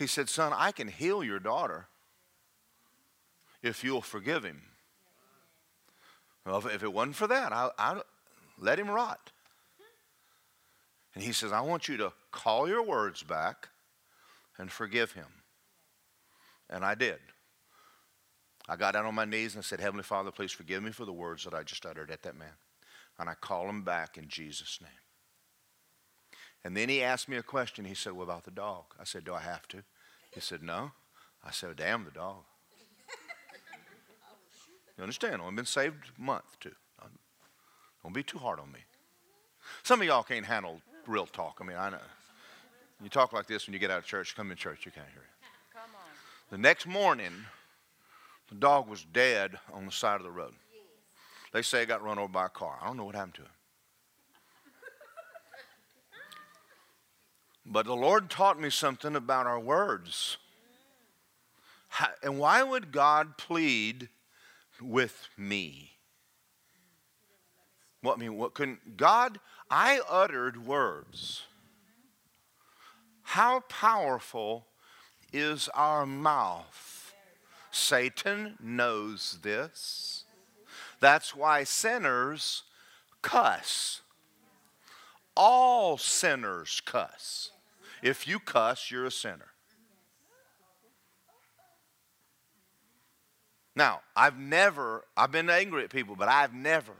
He 0.00 0.06
said, 0.06 0.30
Son, 0.30 0.54
I 0.56 0.72
can 0.72 0.88
heal 0.88 1.22
your 1.22 1.38
daughter 1.38 1.86
if 3.62 3.84
you'll 3.84 4.00
forgive 4.00 4.44
him. 4.44 4.62
Well, 6.46 6.66
if, 6.66 6.82
it 6.82 6.90
wasn't 6.90 7.16
for 7.16 7.26
that, 7.26 7.52
I, 7.52 7.68
I 7.78 8.00
let 8.58 8.78
him 8.78 8.88
rot. 8.88 9.30
And 11.14 11.22
he 11.22 11.32
says, 11.32 11.52
I 11.52 11.60
want 11.60 11.86
you 11.86 11.98
to 11.98 12.14
call 12.32 12.66
your 12.66 12.82
words 12.82 13.22
back 13.22 13.68
and 14.56 14.72
forgive 14.72 15.12
him. 15.12 15.26
And 16.70 16.82
I 16.82 16.94
did. 16.94 17.18
I 18.70 18.76
got 18.76 18.94
down 18.94 19.04
on 19.04 19.14
my 19.14 19.26
knees 19.26 19.54
and 19.54 19.62
I 19.62 19.66
said, 19.66 19.80
Heavenly 19.80 20.04
Father, 20.04 20.30
please 20.30 20.52
forgive 20.52 20.82
me 20.82 20.92
for 20.92 21.04
the 21.04 21.12
words 21.12 21.44
that 21.44 21.52
I 21.52 21.62
just 21.62 21.84
uttered 21.84 22.10
at 22.10 22.22
that 22.22 22.38
man. 22.38 22.54
And 23.18 23.28
I 23.28 23.34
call 23.34 23.68
him 23.68 23.82
back 23.82 24.16
in 24.16 24.28
Jesus' 24.28 24.78
name. 24.80 24.90
And 26.64 26.76
then 26.76 26.88
he 26.88 27.02
asked 27.02 27.28
me 27.28 27.36
a 27.36 27.42
question. 27.42 27.84
He 27.84 27.94
said, 27.94 28.12
What 28.12 28.24
about 28.24 28.44
the 28.44 28.50
dog? 28.50 28.84
I 29.00 29.04
said, 29.04 29.24
Do 29.24 29.34
I 29.34 29.40
have 29.40 29.66
to? 29.68 29.82
He 30.30 30.40
said, 30.40 30.62
No. 30.62 30.92
I 31.44 31.50
said, 31.50 31.74
Damn 31.76 32.04
the 32.04 32.10
dog. 32.10 32.42
You 34.96 35.02
understand? 35.02 35.36
I've 35.36 35.40
only 35.40 35.56
been 35.56 35.64
saved 35.64 35.94
a 36.18 36.20
month, 36.20 36.60
too. 36.60 36.74
Don't 38.02 38.12
be 38.12 38.22
too 38.22 38.36
hard 38.38 38.60
on 38.60 38.70
me. 38.70 38.80
Some 39.82 40.00
of 40.00 40.06
y'all 40.06 40.22
can't 40.22 40.44
handle 40.44 40.80
real 41.06 41.26
talk. 41.26 41.58
I 41.60 41.64
mean, 41.64 41.76
I 41.78 41.90
know. 41.90 41.98
You 43.02 43.08
talk 43.08 43.32
like 43.32 43.46
this 43.46 43.66
when 43.66 43.72
you 43.72 43.78
get 43.78 43.90
out 43.90 43.98
of 43.98 44.04
church, 44.04 44.36
come 44.36 44.50
in 44.50 44.58
church, 44.58 44.84
you 44.84 44.92
can't 44.92 45.06
hear 45.08 45.22
it. 45.22 45.46
Come 45.72 45.90
on. 45.94 46.10
The 46.50 46.58
next 46.58 46.86
morning, 46.86 47.32
the 48.50 48.56
dog 48.56 48.88
was 48.88 49.04
dead 49.04 49.58
on 49.72 49.86
the 49.86 49.92
side 49.92 50.16
of 50.16 50.24
the 50.24 50.30
road. 50.30 50.52
They 51.52 51.62
say 51.62 51.82
it 51.82 51.86
got 51.86 52.02
run 52.02 52.18
over 52.18 52.28
by 52.28 52.46
a 52.46 52.50
car. 52.50 52.78
I 52.80 52.86
don't 52.86 52.96
know 52.96 53.04
what 53.04 53.14
happened 53.14 53.34
to 53.34 53.42
him. 53.42 53.48
But 57.64 57.86
the 57.86 57.94
Lord 57.94 58.30
taught 58.30 58.60
me 58.60 58.70
something 58.70 59.14
about 59.14 59.46
our 59.46 59.60
words. 59.60 60.38
And 62.22 62.38
why 62.38 62.62
would 62.62 62.92
God 62.92 63.36
plead 63.36 64.08
with 64.80 65.28
me? 65.36 65.92
What 68.02 68.16
I 68.16 68.20
mean, 68.20 68.36
what 68.36 68.54
couldn't 68.54 68.96
God? 68.96 69.38
I 69.70 70.00
uttered 70.08 70.66
words. 70.66 71.42
How 73.22 73.60
powerful 73.60 74.66
is 75.32 75.68
our 75.74 76.06
mouth? 76.06 77.14
Satan 77.70 78.56
knows 78.60 79.38
this. 79.42 80.24
That's 80.98 81.36
why 81.36 81.64
sinners 81.64 82.64
cuss. 83.22 84.00
All 85.42 85.96
sinners 85.96 86.82
cuss. 86.84 87.52
If 88.02 88.28
you 88.28 88.38
cuss, 88.38 88.90
you're 88.90 89.06
a 89.06 89.10
sinner. 89.10 89.46
Now, 93.74 94.02
I've 94.14 94.38
never, 94.38 95.06
I've 95.16 95.32
been 95.32 95.48
angry 95.48 95.82
at 95.84 95.88
people, 95.88 96.14
but 96.14 96.28
I've 96.28 96.52
never, 96.52 96.92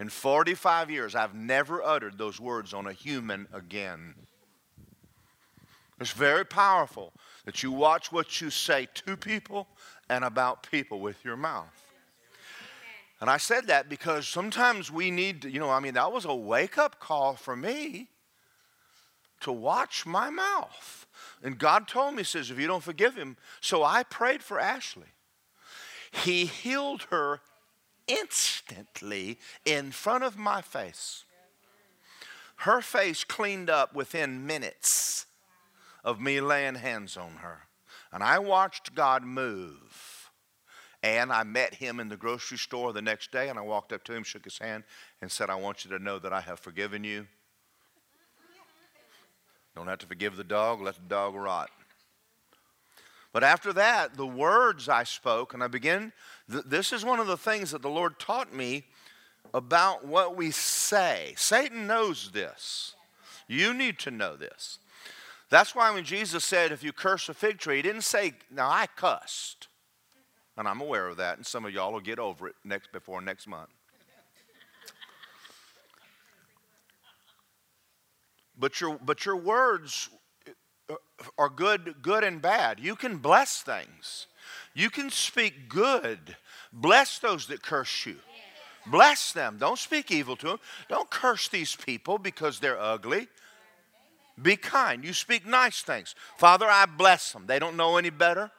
in 0.00 0.08
45 0.08 0.90
years, 0.90 1.14
I've 1.14 1.36
never 1.36 1.84
uttered 1.84 2.18
those 2.18 2.40
words 2.40 2.74
on 2.74 2.88
a 2.88 2.92
human 2.92 3.46
again. 3.52 4.16
It's 6.00 6.10
very 6.10 6.44
powerful 6.44 7.12
that 7.44 7.62
you 7.62 7.70
watch 7.70 8.10
what 8.10 8.40
you 8.40 8.50
say 8.50 8.88
to 9.06 9.16
people 9.16 9.68
and 10.08 10.24
about 10.24 10.68
people 10.68 10.98
with 10.98 11.24
your 11.24 11.36
mouth. 11.36 11.85
And 13.20 13.30
I 13.30 13.38
said 13.38 13.68
that 13.68 13.88
because 13.88 14.28
sometimes 14.28 14.90
we 14.90 15.10
need 15.10 15.42
to, 15.42 15.50
you 15.50 15.58
know, 15.58 15.70
I 15.70 15.80
mean, 15.80 15.94
that 15.94 16.12
was 16.12 16.24
a 16.24 16.34
wake 16.34 16.76
up 16.76 17.00
call 17.00 17.34
for 17.34 17.56
me 17.56 18.08
to 19.40 19.52
watch 19.52 20.04
my 20.04 20.28
mouth. 20.28 21.06
And 21.42 21.58
God 21.58 21.88
told 21.88 22.14
me, 22.14 22.22
says, 22.22 22.50
if 22.50 22.58
you 22.58 22.66
don't 22.66 22.82
forgive 22.82 23.16
him. 23.16 23.36
So 23.60 23.82
I 23.82 24.02
prayed 24.02 24.42
for 24.42 24.60
Ashley. 24.60 25.12
He 26.10 26.46
healed 26.46 27.06
her 27.10 27.40
instantly 28.06 29.38
in 29.64 29.92
front 29.92 30.24
of 30.24 30.36
my 30.36 30.60
face. 30.60 31.24
Her 32.60 32.80
face 32.80 33.24
cleaned 33.24 33.68
up 33.68 33.94
within 33.94 34.46
minutes 34.46 35.26
of 36.04 36.20
me 36.20 36.40
laying 36.40 36.76
hands 36.76 37.16
on 37.16 37.36
her. 37.42 37.66
And 38.12 38.22
I 38.22 38.38
watched 38.38 38.94
God 38.94 39.24
move. 39.24 40.15
And 41.06 41.32
I 41.32 41.44
met 41.44 41.72
him 41.72 42.00
in 42.00 42.08
the 42.08 42.16
grocery 42.16 42.58
store 42.58 42.92
the 42.92 43.00
next 43.00 43.30
day, 43.30 43.48
and 43.48 43.56
I 43.56 43.62
walked 43.62 43.92
up 43.92 44.02
to 44.04 44.12
him, 44.12 44.24
shook 44.24 44.42
his 44.42 44.58
hand, 44.58 44.82
and 45.22 45.30
said, 45.30 45.50
I 45.50 45.54
want 45.54 45.84
you 45.84 45.90
to 45.92 46.02
know 46.02 46.18
that 46.18 46.32
I 46.32 46.40
have 46.40 46.58
forgiven 46.58 47.04
you. 47.04 47.28
Don't 49.76 49.86
have 49.86 50.00
to 50.00 50.06
forgive 50.06 50.36
the 50.36 50.42
dog, 50.42 50.80
let 50.80 50.96
the 50.96 51.02
dog 51.02 51.36
rot. 51.36 51.70
But 53.32 53.44
after 53.44 53.72
that, 53.74 54.16
the 54.16 54.26
words 54.26 54.88
I 54.88 55.04
spoke, 55.04 55.54
and 55.54 55.62
I 55.62 55.68
began, 55.68 56.12
th- 56.50 56.64
this 56.66 56.92
is 56.92 57.04
one 57.04 57.20
of 57.20 57.28
the 57.28 57.36
things 57.36 57.70
that 57.70 57.82
the 57.82 57.88
Lord 57.88 58.18
taught 58.18 58.52
me 58.52 58.82
about 59.54 60.04
what 60.04 60.36
we 60.36 60.50
say. 60.50 61.34
Satan 61.36 61.86
knows 61.86 62.32
this. 62.32 62.96
You 63.46 63.72
need 63.72 64.00
to 64.00 64.10
know 64.10 64.34
this. 64.34 64.80
That's 65.50 65.72
why 65.72 65.94
when 65.94 66.02
Jesus 66.02 66.44
said, 66.44 66.72
if 66.72 66.82
you 66.82 66.92
curse 66.92 67.28
a 67.28 67.34
fig 67.34 67.58
tree, 67.58 67.76
he 67.76 67.82
didn't 67.82 68.02
say, 68.02 68.32
now 68.50 68.68
I 68.68 68.88
cussed 68.96 69.68
and 70.56 70.66
I'm 70.66 70.80
aware 70.80 71.08
of 71.08 71.16
that, 71.18 71.36
and 71.36 71.46
some 71.46 71.64
of 71.64 71.72
y'all 71.72 71.92
will 71.92 72.00
get 72.00 72.18
over 72.18 72.48
it 72.48 72.54
next 72.64 72.92
before 72.92 73.20
next 73.20 73.46
month. 73.46 73.70
but 78.58 78.80
your 78.80 78.98
but 79.04 79.24
your 79.24 79.36
words 79.36 80.08
uh, 80.88 80.94
are 81.38 81.48
good 81.48 81.96
good 82.02 82.24
and 82.24 82.40
bad. 82.40 82.80
You 82.80 82.96
can 82.96 83.18
bless 83.18 83.62
things. 83.62 84.26
You 84.74 84.90
can 84.90 85.10
speak 85.10 85.68
good. 85.68 86.36
Bless 86.72 87.18
those 87.18 87.46
that 87.48 87.62
curse 87.62 88.06
you. 88.06 88.16
Bless 88.86 89.32
them. 89.32 89.56
Don't 89.58 89.78
speak 89.78 90.10
evil 90.10 90.36
to 90.36 90.46
them. 90.46 90.58
Don't 90.88 91.10
curse 91.10 91.48
these 91.48 91.74
people 91.74 92.18
because 92.18 92.60
they're 92.60 92.78
ugly. 92.78 93.26
Be 94.40 94.56
kind. 94.56 95.02
You 95.02 95.12
speak 95.12 95.46
nice 95.46 95.82
things. 95.82 96.14
Father, 96.36 96.66
I 96.68 96.86
bless 96.86 97.32
them. 97.32 97.44
They 97.46 97.58
don't 97.58 97.76
know 97.76 97.96
any 97.96 98.10
better. 98.10 98.50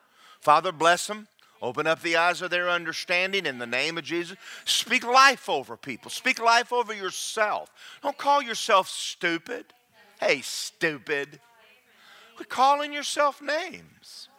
Father, 0.42 0.72
bless 0.72 1.08
them. 1.08 1.28
Open 1.62 1.88
up 1.88 2.02
the 2.02 2.17
eyes 2.17 2.41
of 2.41 2.52
their 2.52 2.70
understanding 2.70 3.46
in 3.46 3.58
the 3.58 3.65
name 3.65 3.98
of 3.98 4.04
Jesus. 4.04 4.38
Speak 4.65 5.06
life 5.06 5.50
over 5.50 5.76
people. 5.76 6.12
Speak 6.12 6.39
life 6.39 6.72
over 6.72 6.93
yourself. 6.93 7.72
Don't 8.04 8.17
call 8.17 8.41
yourself 8.41 8.88
stupid. 8.88 9.65
Hey, 10.20 10.41
stupid. 10.41 11.39
Quit 12.36 12.50
calling 12.50 12.93
yourself 12.93 13.41
names. 13.41 14.30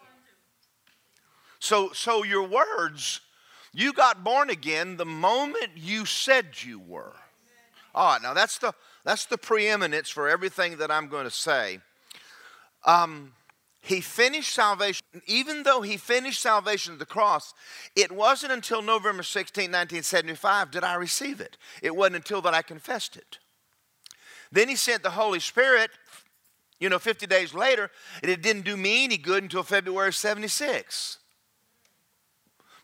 So, 1.58 1.90
so 1.92 2.22
your 2.22 2.46
words, 2.46 3.20
you 3.72 3.92
got 3.92 4.22
born 4.22 4.50
again 4.50 4.96
the 4.96 5.04
moment 5.04 5.70
you 5.74 6.04
said 6.04 6.46
you 6.62 6.78
were. 6.78 7.14
All 7.94 8.12
right, 8.12 8.22
now 8.22 8.32
that's 8.32 8.58
the 8.58 8.72
that's 9.04 9.26
the 9.26 9.38
preeminence 9.38 10.08
for 10.08 10.28
everything 10.28 10.76
that 10.76 10.90
I'm 10.90 11.08
going 11.08 11.24
to 11.24 11.30
say. 11.30 11.80
Um, 12.84 13.32
he 13.80 14.00
finished 14.00 14.54
salvation, 14.54 15.06
even 15.26 15.62
though 15.62 15.82
he 15.82 15.96
finished 15.96 16.42
salvation 16.42 16.94
at 16.94 16.98
the 16.98 17.06
cross, 17.06 17.54
it 17.94 18.10
wasn't 18.10 18.52
until 18.52 18.82
November 18.82 19.22
16, 19.22 19.62
1975 19.62 20.70
did 20.70 20.84
I 20.84 20.94
receive 20.94 21.40
it. 21.40 21.56
It 21.82 21.94
wasn't 21.94 22.16
until 22.16 22.42
that 22.42 22.54
I 22.54 22.62
confessed 22.62 23.16
it. 23.16 23.38
Then 24.50 24.68
he 24.68 24.76
sent 24.76 25.02
the 25.02 25.10
Holy 25.10 25.40
Spirit, 25.40 25.90
you 26.80 26.88
know, 26.88 26.98
50 26.98 27.26
days 27.26 27.54
later, 27.54 27.90
and 28.22 28.30
it 28.30 28.42
didn't 28.42 28.64
do 28.64 28.76
me 28.76 29.04
any 29.04 29.16
good 29.16 29.42
until 29.42 29.62
February 29.62 30.12
76. 30.12 31.18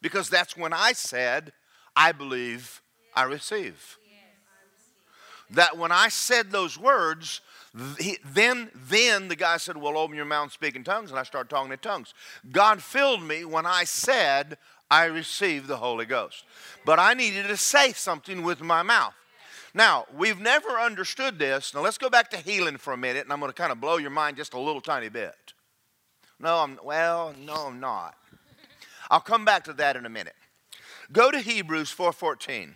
Because 0.00 0.28
that's 0.28 0.56
when 0.56 0.72
I 0.72 0.92
said, 0.92 1.52
I 1.96 2.12
believe 2.12 2.82
I 3.14 3.22
receive. 3.24 3.98
That 5.50 5.76
when 5.76 5.92
I 5.92 6.08
said 6.08 6.50
those 6.50 6.78
words, 6.78 7.40
then, 7.74 8.70
then 8.88 9.28
the 9.28 9.36
guy 9.36 9.56
said, 9.56 9.76
Well, 9.76 9.98
open 9.98 10.16
your 10.16 10.24
mouth 10.24 10.44
and 10.44 10.52
speak 10.52 10.76
in 10.76 10.84
tongues. 10.84 11.10
And 11.10 11.18
I 11.18 11.24
started 11.24 11.50
talking 11.50 11.72
in 11.72 11.78
tongues. 11.78 12.14
God 12.52 12.82
filled 12.82 13.22
me 13.22 13.44
when 13.44 13.66
I 13.66 13.84
said, 13.84 14.58
I 14.90 15.06
received 15.06 15.66
the 15.66 15.78
Holy 15.78 16.04
Ghost. 16.04 16.44
But 16.84 17.00
I 17.00 17.14
needed 17.14 17.48
to 17.48 17.56
say 17.56 17.92
something 17.92 18.42
with 18.42 18.60
my 18.60 18.82
mouth. 18.82 19.14
Now, 19.74 20.06
we've 20.16 20.38
never 20.38 20.78
understood 20.78 21.38
this. 21.40 21.74
Now, 21.74 21.80
let's 21.80 21.98
go 21.98 22.08
back 22.08 22.30
to 22.30 22.36
healing 22.36 22.76
for 22.76 22.92
a 22.92 22.96
minute, 22.96 23.24
and 23.24 23.32
I'm 23.32 23.40
going 23.40 23.50
to 23.50 23.56
kind 23.56 23.72
of 23.72 23.80
blow 23.80 23.96
your 23.96 24.10
mind 24.10 24.36
just 24.36 24.54
a 24.54 24.60
little 24.60 24.80
tiny 24.80 25.08
bit. 25.08 25.34
No, 26.38 26.58
I'm, 26.58 26.78
well, 26.84 27.34
no, 27.36 27.66
I'm 27.66 27.80
not. 27.80 28.14
I'll 29.10 29.20
come 29.20 29.44
back 29.44 29.64
to 29.64 29.72
that 29.74 29.96
in 29.96 30.06
a 30.06 30.10
minute. 30.10 30.36
Go 31.10 31.32
to 31.32 31.38
Hebrews 31.38 31.92
4.14. 31.92 32.74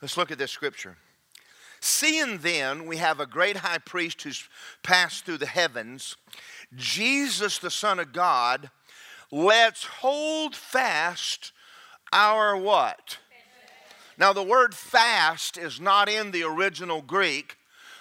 Let's 0.00 0.16
look 0.16 0.30
at 0.30 0.38
this 0.38 0.52
scripture. 0.52 0.96
Seeing 1.80 2.38
then 2.38 2.86
we 2.86 2.96
have 2.96 3.20
a 3.20 3.26
great 3.26 3.58
high 3.58 3.78
priest 3.78 4.22
who's 4.22 4.48
passed 4.82 5.24
through 5.24 5.38
the 5.38 5.46
heavens, 5.46 6.16
Jesus, 6.74 7.58
the 7.58 7.70
Son 7.70 7.98
of 7.98 8.12
God, 8.12 8.70
let's 9.30 9.84
hold 9.84 10.56
fast 10.56 11.52
our 12.12 12.56
what? 12.56 13.18
Now, 14.18 14.32
the 14.32 14.42
word 14.42 14.74
fast 14.74 15.56
is 15.56 15.80
not 15.80 16.08
in 16.08 16.32
the 16.32 16.42
original 16.42 17.02
Greek. 17.02 17.56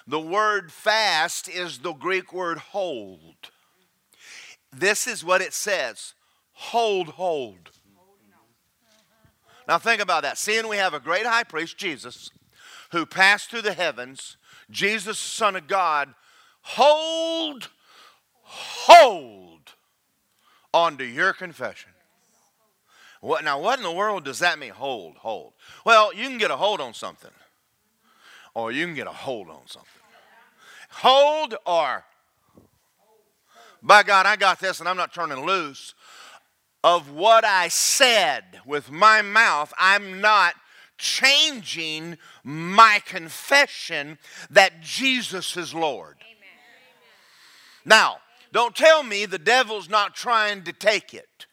The 0.07 0.19
word 0.19 0.71
fast 0.71 1.47
is 1.47 1.79
the 1.79 1.93
Greek 1.93 2.33
word 2.33 2.57
hold. 2.57 3.51
This 4.71 5.05
is 5.05 5.23
what 5.23 5.41
it 5.41 5.53
says 5.53 6.13
hold, 6.53 7.09
hold. 7.09 7.69
Now 9.67 9.77
think 9.77 10.01
about 10.01 10.23
that. 10.23 10.37
Seeing 10.37 10.67
we 10.67 10.77
have 10.77 10.93
a 10.93 10.99
great 10.99 11.25
high 11.25 11.43
priest, 11.43 11.77
Jesus, 11.77 12.29
who 12.91 13.05
passed 13.05 13.49
through 13.49 13.63
the 13.63 13.73
heavens, 13.73 14.37
Jesus, 14.69 15.19
Son 15.19 15.55
of 15.55 15.67
God, 15.67 16.13
hold, 16.61 17.69
hold 18.41 19.73
onto 20.73 21.03
your 21.03 21.33
confession. 21.33 21.91
What 23.19 23.43
now? 23.43 23.59
What 23.59 23.79
in 23.79 23.83
the 23.83 23.91
world 23.91 24.25
does 24.25 24.39
that 24.39 24.59
mean? 24.59 24.71
Hold, 24.71 25.17
hold. 25.17 25.53
Well, 25.83 26.13
you 26.13 26.27
can 26.27 26.37
get 26.37 26.51
a 26.51 26.55
hold 26.55 26.79
on 26.79 26.93
something, 26.93 27.31
or 28.53 28.71
you 28.71 28.85
can 28.85 28.93
get 28.93 29.07
a 29.07 29.11
hold 29.11 29.49
on 29.49 29.67
something. 29.67 29.91
Hold 30.89 31.55
or 31.65 32.05
by 33.81 34.03
God, 34.03 34.25
I 34.25 34.35
got 34.35 34.59
this, 34.59 34.79
and 34.79 34.89
I'm 34.89 34.97
not 34.97 35.13
turning 35.13 35.45
loose 35.45 35.93
of 36.87 37.11
what 37.11 37.43
I 37.43 37.67
said 37.67 38.61
with 38.65 38.89
my 38.89 39.21
mouth, 39.21 39.73
I'm 39.77 40.21
not 40.21 40.53
changing 40.97 42.17
my 42.45 43.01
confession 43.05 44.17
that 44.49 44.79
Jesus 44.79 45.57
is 45.57 45.73
Lord. 45.73 46.15
Amen. 46.21 46.47
Now, 47.83 48.19
don't 48.53 48.73
tell 48.73 49.03
me 49.03 49.25
the 49.25 49.37
devil's 49.37 49.89
not 49.89 50.15
trying 50.15 50.63
to 50.63 50.71
take 50.71 51.13
it. 51.13 51.45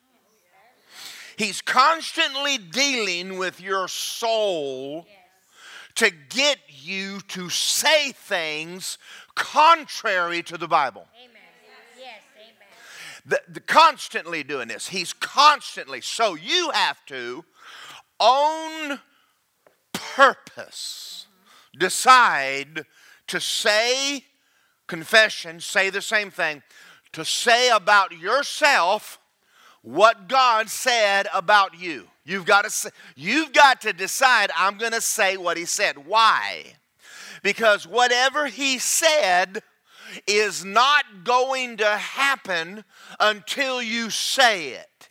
He's 1.37 1.61
constantly 1.61 2.57
dealing 2.57 3.37
with 3.37 3.61
your 3.61 3.89
soul 3.89 5.05
to 5.97 6.13
get 6.29 6.59
you 6.69 7.19
to 7.29 7.49
say 7.49 8.13
things 8.13 8.99
contrary 9.35 10.45
to 10.45 10.57
the 10.57 10.69
Bible. 10.69 11.09
Amen 11.17 11.34
the, 13.27 13.41
the 13.49 13.61
constantly 13.61 14.43
doing 14.43 14.69
this. 14.69 14.89
He's 14.89 15.13
constantly. 15.13 16.01
So 16.01 16.35
you 16.35 16.71
have 16.73 17.05
to 17.07 17.45
own 18.21 19.01
purpose. 19.93 21.27
Decide 21.79 22.85
to 23.27 23.41
say 23.41 24.25
confession, 24.87 25.61
say 25.61 25.91
the 25.91 26.03
same 26.03 26.31
thing, 26.31 26.63
to 27.13 27.25
say 27.25 27.71
about 27.71 28.13
yourself 28.13 29.19
what 29.83 30.29
God 30.29 30.69
said 30.69 31.27
about 31.35 31.79
you. 31.79 32.09
You've 32.25 32.47
got 32.47 32.63
to 32.63 32.71
say, 32.71 32.91
you've 33.17 33.53
got 33.53 33.83
to 33.83 33.93
decide 33.93 34.51
I'm 34.57 34.79
going 34.79 34.93
to 34.93 35.01
say 35.01 35.37
what 35.37 35.57
he 35.57 35.67
said. 35.67 36.07
Why? 36.07 36.65
Because 37.43 37.87
whatever 37.87 38.47
he 38.47 38.79
said 38.79 39.63
is 40.27 40.65
not 40.65 41.25
going 41.25 41.79
to 41.79 41.89
happen 41.97 42.85
until 43.21 43.83
you 43.83 44.11
say 44.11 44.71
it. 44.71 45.09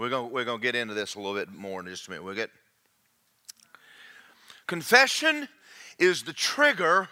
We're 0.00 0.08
going 0.08 0.32
we're 0.32 0.46
to 0.46 0.58
get 0.58 0.74
into 0.74 0.94
this 0.94 1.14
a 1.14 1.18
little 1.18 1.34
bit 1.34 1.52
more 1.52 1.80
in 1.80 1.86
just 1.86 2.08
a 2.08 2.10
minute. 2.10 2.24
We'll 2.24 2.34
get 2.34 2.48
confession 4.66 5.46
is 5.98 6.22
the 6.22 6.32
trigger 6.32 7.10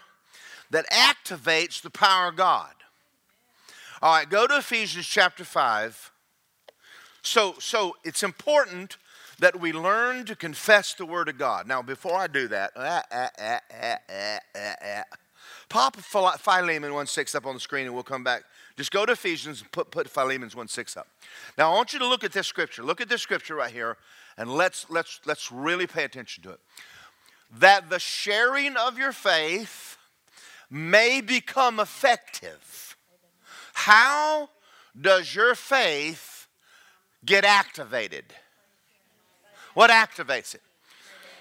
that 0.71 0.89
activates 0.89 1.83
the 1.83 1.91
power 1.91 2.29
of 2.29 2.35
God. 2.35 2.73
All 4.01 4.15
right, 4.15 4.27
go 4.27 4.47
to 4.47 4.57
Ephesians 4.57 5.05
chapter 5.05 5.43
5. 5.43 6.11
So 7.21 7.53
so 7.59 7.95
it's 8.03 8.23
important 8.23 8.97
that 9.39 9.59
we 9.59 9.71
learn 9.71 10.25
to 10.25 10.35
confess 10.35 10.93
the 10.93 11.05
Word 11.05 11.29
of 11.29 11.37
God. 11.37 11.67
Now, 11.67 11.81
before 11.81 12.15
I 12.15 12.27
do 12.27 12.47
that, 12.49 12.71
ah, 12.75 13.03
ah, 13.11 14.39
ah, 14.55 15.03
pop 15.69 15.95
Philemon 15.95 16.93
1 16.93 17.07
6 17.07 17.35
up 17.35 17.45
on 17.45 17.53
the 17.55 17.59
screen 17.59 17.85
and 17.85 17.93
we'll 17.93 18.03
come 18.03 18.23
back. 18.23 18.43
Just 18.77 18.91
go 18.91 19.05
to 19.05 19.13
Ephesians 19.13 19.61
and 19.61 19.71
put, 19.71 19.91
put 19.91 20.09
Philemon's 20.09 20.55
1 20.55 20.67
6 20.67 20.97
up. 20.97 21.07
Now, 21.57 21.71
I 21.71 21.75
want 21.75 21.93
you 21.93 21.99
to 21.99 22.07
look 22.07 22.23
at 22.23 22.31
this 22.31 22.47
scripture. 22.47 22.83
Look 22.83 23.01
at 23.01 23.09
this 23.09 23.21
scripture 23.21 23.55
right 23.55 23.71
here 23.71 23.97
and 24.37 24.49
let's, 24.49 24.85
let's, 24.89 25.19
let's 25.25 25.51
really 25.51 25.87
pay 25.87 26.03
attention 26.03 26.43
to 26.43 26.51
it. 26.51 26.59
That 27.59 27.89
the 27.89 27.99
sharing 27.99 28.75
of 28.77 28.97
your 28.97 29.11
faith 29.11 29.97
may 30.69 31.21
become 31.21 31.79
effective. 31.79 32.97
How 33.73 34.49
does 34.99 35.33
your 35.33 35.55
faith 35.55 36.47
get 37.25 37.43
activated? 37.43 38.25
What 39.79 39.91
activates 39.91 40.55
it? 40.55 40.61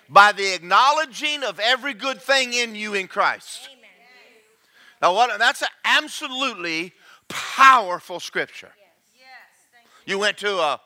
By 0.09 0.31
the 0.31 0.55
acknowledging 0.55 1.43
of 1.43 1.59
every 1.59 1.93
good 1.93 2.23
thing 2.23 2.53
in 2.53 2.77
you 2.77 2.95
in 2.95 3.09
Christ. 3.09 3.69
Now, 5.03 5.13
what, 5.13 5.37
that's 5.41 5.63
an 5.63 5.69
absolutely 5.85 6.93
powerful 7.29 8.21
scripture. 8.21 8.71
You 10.07 10.21
went 10.21 10.37
to 10.37 10.57
a 10.57 10.81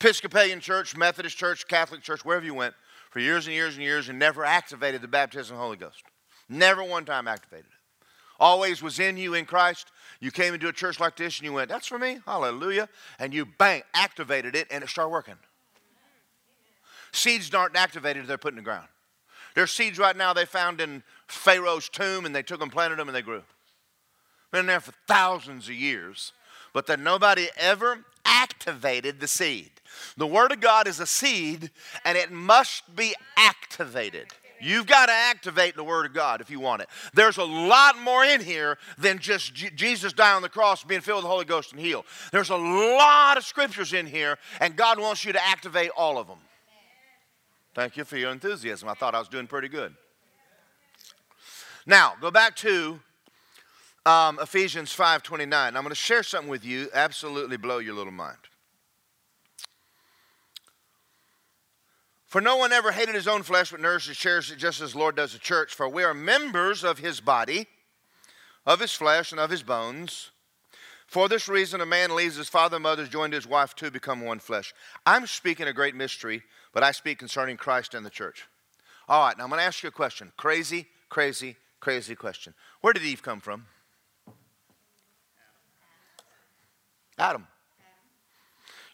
Episcopalian 0.00 0.60
church, 0.60 0.96
Methodist 0.96 1.36
church, 1.36 1.68
Catholic 1.68 2.00
church, 2.00 2.24
wherever 2.24 2.46
you 2.46 2.54
went, 2.54 2.72
for 3.10 3.18
years 3.18 3.46
and 3.46 3.54
years 3.54 3.74
and 3.74 3.82
years 3.82 4.08
and 4.08 4.18
never 4.18 4.42
activated 4.42 5.02
the 5.02 5.08
baptism 5.08 5.56
of 5.56 5.58
the 5.58 5.62
Holy 5.62 5.76
Ghost. 5.76 6.02
Never 6.48 6.82
one 6.82 7.04
time 7.04 7.28
activated 7.28 7.66
it. 7.66 8.06
Always 8.40 8.80
was 8.80 8.98
in 8.98 9.18
you 9.18 9.34
in 9.34 9.44
Christ. 9.44 9.92
You 10.20 10.30
came 10.30 10.54
into 10.54 10.68
a 10.68 10.72
church 10.72 10.98
like 10.98 11.16
this 11.16 11.38
and 11.38 11.44
you 11.44 11.52
went, 11.52 11.68
That's 11.68 11.86
for 11.86 11.98
me. 11.98 12.20
Hallelujah. 12.24 12.88
And 13.18 13.34
you 13.34 13.44
bang, 13.44 13.82
activated 13.92 14.56
it 14.56 14.68
and 14.70 14.82
it 14.82 14.88
started 14.88 15.10
working. 15.10 15.36
Seeds 17.14 17.54
aren't 17.54 17.76
activated, 17.76 18.26
they're 18.26 18.38
put 18.38 18.52
in 18.52 18.56
the 18.56 18.62
ground. 18.62 18.88
There's 19.54 19.70
seeds 19.70 19.98
right 19.98 20.16
now 20.16 20.32
they 20.32 20.46
found 20.46 20.80
in 20.80 21.04
Pharaoh's 21.28 21.88
tomb 21.88 22.26
and 22.26 22.34
they 22.34 22.42
took 22.42 22.58
them, 22.58 22.70
planted 22.70 22.98
them, 22.98 23.08
and 23.08 23.14
they 23.14 23.22
grew. 23.22 23.42
Been 24.50 24.66
there 24.66 24.80
for 24.80 24.92
thousands 25.06 25.68
of 25.68 25.74
years, 25.74 26.32
but 26.72 26.86
that 26.86 26.98
nobody 26.98 27.48
ever 27.56 28.04
activated 28.24 29.20
the 29.20 29.28
seed. 29.28 29.70
The 30.16 30.26
Word 30.26 30.50
of 30.50 30.60
God 30.60 30.88
is 30.88 30.98
a 30.98 31.06
seed 31.06 31.70
and 32.04 32.18
it 32.18 32.32
must 32.32 32.96
be 32.96 33.14
activated. 33.36 34.26
You've 34.60 34.86
got 34.86 35.06
to 35.06 35.12
activate 35.12 35.76
the 35.76 35.84
Word 35.84 36.06
of 36.06 36.14
God 36.14 36.40
if 36.40 36.50
you 36.50 36.58
want 36.58 36.82
it. 36.82 36.88
There's 37.12 37.36
a 37.36 37.44
lot 37.44 37.96
more 37.98 38.24
in 38.24 38.40
here 38.40 38.78
than 38.98 39.18
just 39.18 39.54
J- 39.54 39.70
Jesus 39.70 40.12
dying 40.12 40.36
on 40.36 40.42
the 40.42 40.48
cross, 40.48 40.82
being 40.82 41.00
filled 41.00 41.18
with 41.18 41.24
the 41.24 41.30
Holy 41.30 41.44
Ghost 41.44 41.72
and 41.72 41.80
healed. 41.80 42.06
There's 42.32 42.50
a 42.50 42.56
lot 42.56 43.36
of 43.36 43.44
scriptures 43.44 43.92
in 43.92 44.06
here, 44.06 44.38
and 44.60 44.74
God 44.74 44.98
wants 44.98 45.24
you 45.24 45.32
to 45.32 45.46
activate 45.46 45.90
all 45.96 46.18
of 46.18 46.26
them. 46.26 46.38
Thank 47.74 47.96
you 47.96 48.04
for 48.04 48.16
your 48.16 48.30
enthusiasm. 48.30 48.88
I 48.88 48.94
thought 48.94 49.16
I 49.16 49.18
was 49.18 49.28
doing 49.28 49.48
pretty 49.48 49.68
good. 49.68 49.92
Now, 51.86 52.14
go 52.20 52.30
back 52.30 52.54
to 52.56 53.00
um, 54.06 54.38
Ephesians 54.40 54.96
5.29. 54.96 55.52
I'm 55.52 55.72
going 55.72 55.88
to 55.88 55.94
share 55.94 56.22
something 56.22 56.48
with 56.48 56.64
you, 56.64 56.88
absolutely 56.94 57.56
blow 57.56 57.78
your 57.78 57.94
little 57.94 58.12
mind. 58.12 58.38
For 62.26 62.40
no 62.40 62.56
one 62.56 62.72
ever 62.72 62.92
hated 62.92 63.14
his 63.14 63.28
own 63.28 63.42
flesh, 63.42 63.72
but 63.72 63.80
nourishes 63.80 64.16
shares 64.16 64.50
it 64.50 64.56
just 64.56 64.80
as 64.80 64.92
the 64.92 64.98
Lord 64.98 65.16
does 65.16 65.32
the 65.32 65.38
church. 65.38 65.74
For 65.74 65.88
we 65.88 66.04
are 66.04 66.14
members 66.14 66.84
of 66.84 66.98
his 66.98 67.20
body, 67.20 67.66
of 68.66 68.80
his 68.80 68.92
flesh, 68.92 69.32
and 69.32 69.40
of 69.40 69.50
his 69.50 69.62
bones. 69.62 70.30
For 71.06 71.28
this 71.28 71.48
reason, 71.48 71.80
a 71.80 71.86
man 71.86 72.14
leaves 72.14 72.36
his 72.36 72.48
father 72.48 72.76
and 72.76 72.82
mother, 72.84 73.06
joined 73.06 73.34
his 73.34 73.46
wife, 73.46 73.74
to 73.76 73.90
become 73.90 74.20
one 74.20 74.38
flesh. 74.38 74.74
I'm 75.06 75.26
speaking 75.26 75.68
a 75.68 75.72
great 75.72 75.94
mystery, 75.94 76.42
but 76.74 76.82
I 76.82 76.90
speak 76.90 77.18
concerning 77.18 77.56
Christ 77.56 77.94
and 77.94 78.04
the 78.04 78.10
church. 78.10 78.46
All 79.08 79.24
right, 79.24 79.38
now 79.38 79.44
I'm 79.44 79.50
going 79.50 79.60
to 79.60 79.64
ask 79.64 79.82
you 79.82 79.88
a 79.88 79.92
question. 79.92 80.32
Crazy, 80.36 80.86
crazy, 81.08 81.56
crazy 81.80 82.14
question. 82.14 82.52
Where 82.80 82.92
did 82.92 83.04
Eve 83.04 83.22
come 83.22 83.40
from? 83.40 83.66
Adam. 87.16 87.46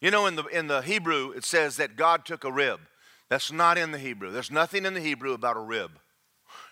You 0.01 0.11
know, 0.11 0.27
in 0.27 0.37
the, 0.37 0.45
in 0.45 0.67
the 0.67 0.83
Hebrew, 0.83 1.31
it 1.31 1.45
says 1.45 1.77
that 1.77 1.97
God 1.97 2.25
took 2.25 2.45
a 2.45 2.53
rib. 2.53 2.81
That's 3.29 3.51
not 3.51 3.79
in 3.79 3.93
the 3.93 3.99
Hebrew. 3.99 4.31
There's 4.31 4.51
nothing 4.51 4.85
in 4.85 4.95
the 4.95 5.01
Hebrew 5.01 5.33
about 5.33 5.57
a 5.57 5.61
rib. 5.61 5.93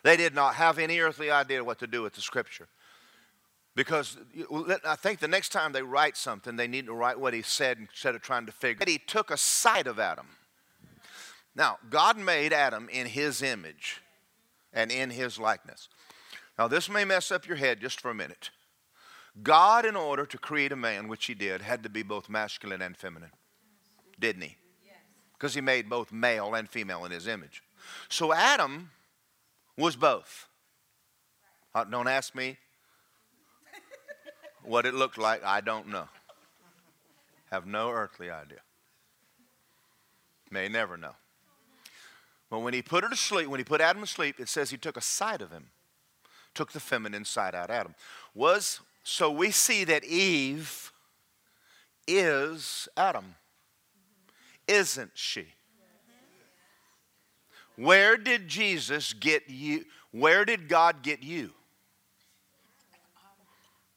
They 0.03 0.17
did 0.17 0.35
not 0.35 0.55
have 0.55 0.79
any 0.79 0.99
earthly 1.01 1.31
idea 1.31 1.65
what 1.65 1.79
to 1.79 1.87
do 1.87 2.03
with 2.03 2.15
the 2.15 2.21
scripture. 2.21 2.69
Because 3.77 4.19
I 4.85 4.97
think 4.97 5.21
the 5.21 5.29
next 5.29 5.51
time 5.51 5.73
they 5.73 5.83
write 5.83 6.17
something, 6.17 6.57
they 6.57 6.67
need 6.67 6.87
to 6.87 6.95
write 6.95 7.21
what 7.21 7.33
he 7.33 7.43
said 7.43 7.79
instead 7.79 8.15
of 8.17 8.23
trying 8.23 8.47
to 8.47 8.53
figure. 8.53 8.85
He 8.87 8.99
took 8.99 9.31
a 9.31 9.37
side 9.37 9.87
of 9.87 10.01
Adam. 10.01 10.27
Now, 11.59 11.79
God 11.91 12.17
made 12.17 12.55
Adam 12.55 12.89
in 12.91 13.07
his 13.07 13.43
image 13.43 14.01
and 14.73 14.91
in 14.91 15.11
his 15.11 15.39
likeness. 15.39 15.89
Now, 16.59 16.69
this 16.69 16.89
may 16.89 17.05
mess 17.05 17.31
up 17.31 17.47
your 17.47 17.57
head 17.57 17.81
just 17.81 18.01
for 18.01 18.11
a 18.11 18.15
minute. 18.15 18.51
God, 19.43 19.85
in 19.85 19.97
order 19.97 20.25
to 20.25 20.39
create 20.39 20.73
a 20.73 20.77
man, 20.77 21.09
which 21.09 21.27
he 21.27 21.35
did, 21.35 21.61
had 21.61 21.83
to 21.83 21.91
be 21.91 22.03
both 22.03 22.31
masculine 22.31 22.81
and 22.81 22.97
feminine, 22.97 23.33
didn't 24.19 24.43
he? 24.43 24.57
because 25.39 25.55
he 25.55 25.61
made 25.61 25.89
both 25.89 26.11
male 26.11 26.55
and 26.55 26.69
female 26.69 27.05
in 27.05 27.13
his 27.13 27.29
image. 27.29 27.63
So 28.09 28.33
Adam 28.33 28.91
was 29.77 29.95
both. 29.95 30.49
Uh, 31.75 31.85
don't 31.85 32.09
ask 32.09 32.35
me 32.35 32.57
what 34.65 34.85
it 34.85 34.95
looked 34.95 35.17
like. 35.17 35.45
I 35.45 35.61
don't 35.61 35.89
know. 35.89 36.09
Have 37.53 37.67
no 37.67 37.91
earthly 37.91 38.31
idea. 38.31 38.59
May 40.51 40.69
never 40.69 40.97
know. 40.97 41.15
But 42.51 42.61
when 42.61 42.75
he 42.75 42.83
put 42.83 43.05
her 43.05 43.11
to 43.11 43.17
sleep, 43.17 43.49
when 43.49 43.61
he 43.61 43.65
put 43.65 43.81
Adam 43.81 44.03
to 44.03 44.07
sleep, 44.07 44.41
it 44.41 44.49
says 44.49 44.71
he 44.71 44.79
took 44.79 44.97
a 44.97 45.03
side 45.03 45.43
of 45.43 45.51
him, 45.51 45.67
took 46.55 46.73
the 46.73 46.81
feminine 46.81 47.25
side 47.25 47.55
out 47.55 47.71
Adam. 47.71 47.95
Was 48.35 48.81
so 49.03 49.31
we 49.31 49.51
see 49.51 49.85
that 49.85 50.05
Eve 50.05 50.93
is 52.07 52.89
Adam 52.97 53.35
isn't 54.69 55.13
she? 55.15 55.47
Where 57.77 58.17
did 58.17 58.47
Jesus 58.47 59.13
get 59.15 59.49
you? 59.49 59.87
Where 60.11 60.45
did 60.45 60.69
God 60.69 61.03
get 61.03 61.23
you? 61.23 61.53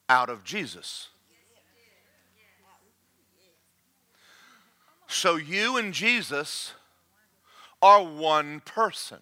Out 0.08 0.30
of 0.30 0.44
Jesus. 0.44 1.10
So 5.08 5.36
you 5.36 5.78
and 5.78 5.94
Jesus 5.94 6.74
are 7.82 8.04
one 8.04 8.62
person. 8.62 9.20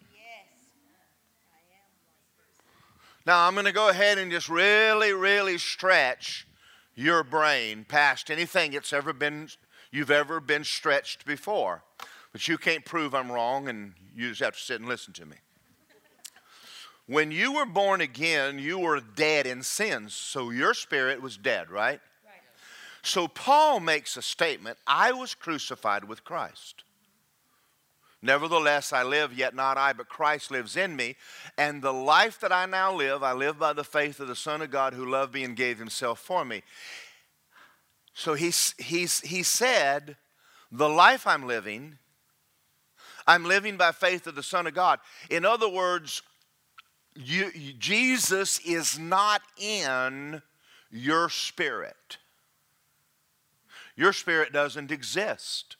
Now, 3.26 3.46
I'm 3.46 3.54
going 3.54 3.66
to 3.66 3.72
go 3.72 3.90
ahead 3.90 4.18
and 4.18 4.30
just 4.30 4.48
really, 4.48 5.12
really 5.12 5.58
stretch 5.58 6.46
your 6.94 7.22
brain 7.22 7.84
past 7.86 8.30
anything 8.30 8.72
that's 8.72 8.92
ever 8.92 9.12
been 9.12 9.48
you've 9.90 10.10
ever 10.10 10.40
been 10.40 10.64
stretched 10.64 11.26
before. 11.26 11.82
But 12.32 12.46
you 12.48 12.58
can't 12.58 12.84
prove 12.84 13.14
I'm 13.14 13.30
wrong, 13.30 13.68
and 13.68 13.94
you 14.14 14.30
just 14.30 14.40
have 14.40 14.54
to 14.54 14.60
sit 14.60 14.80
and 14.80 14.88
listen 14.88 15.12
to 15.14 15.26
me. 15.26 15.36
When 17.06 17.32
you 17.32 17.52
were 17.52 17.66
born 17.66 18.00
again, 18.00 18.60
you 18.60 18.78
were 18.78 19.00
dead 19.00 19.46
in 19.46 19.64
sins, 19.64 20.14
so 20.14 20.50
your 20.50 20.74
spirit 20.74 21.20
was 21.20 21.36
dead, 21.36 21.68
right? 21.68 22.00
right? 22.24 22.40
So 23.02 23.26
Paul 23.26 23.80
makes 23.80 24.16
a 24.16 24.22
statement 24.22 24.78
I 24.86 25.10
was 25.10 25.34
crucified 25.34 26.04
with 26.04 26.22
Christ. 26.22 26.84
Nevertheless, 28.22 28.92
I 28.92 29.02
live, 29.02 29.32
yet 29.32 29.54
not 29.54 29.78
I, 29.78 29.94
but 29.94 30.08
Christ 30.08 30.50
lives 30.50 30.76
in 30.76 30.94
me. 30.94 31.16
And 31.56 31.80
the 31.80 31.92
life 31.92 32.38
that 32.40 32.52
I 32.52 32.66
now 32.66 32.94
live, 32.94 33.22
I 33.22 33.32
live 33.32 33.58
by 33.58 33.72
the 33.72 33.84
faith 33.84 34.20
of 34.20 34.28
the 34.28 34.36
Son 34.36 34.60
of 34.60 34.70
God 34.70 34.92
who 34.92 35.06
loved 35.06 35.32
me 35.32 35.44
and 35.44 35.56
gave 35.56 35.78
himself 35.78 36.18
for 36.18 36.44
me. 36.44 36.62
So 38.12 38.34
he's, 38.34 38.74
he's, 38.78 39.20
he 39.20 39.42
said, 39.42 40.16
The 40.70 40.88
life 40.88 41.26
I'm 41.26 41.46
living, 41.46 41.96
I'm 43.26 43.44
living 43.44 43.78
by 43.78 43.92
faith 43.92 44.26
of 44.26 44.34
the 44.34 44.42
Son 44.42 44.66
of 44.66 44.74
God. 44.74 44.98
In 45.30 45.46
other 45.46 45.68
words, 45.68 46.22
you, 47.14 47.50
Jesus 47.78 48.58
is 48.60 48.98
not 48.98 49.40
in 49.58 50.42
your 50.90 51.30
spirit. 51.30 52.18
Your 53.96 54.12
spirit 54.12 54.52
doesn't 54.52 54.90
exist. 54.90 55.76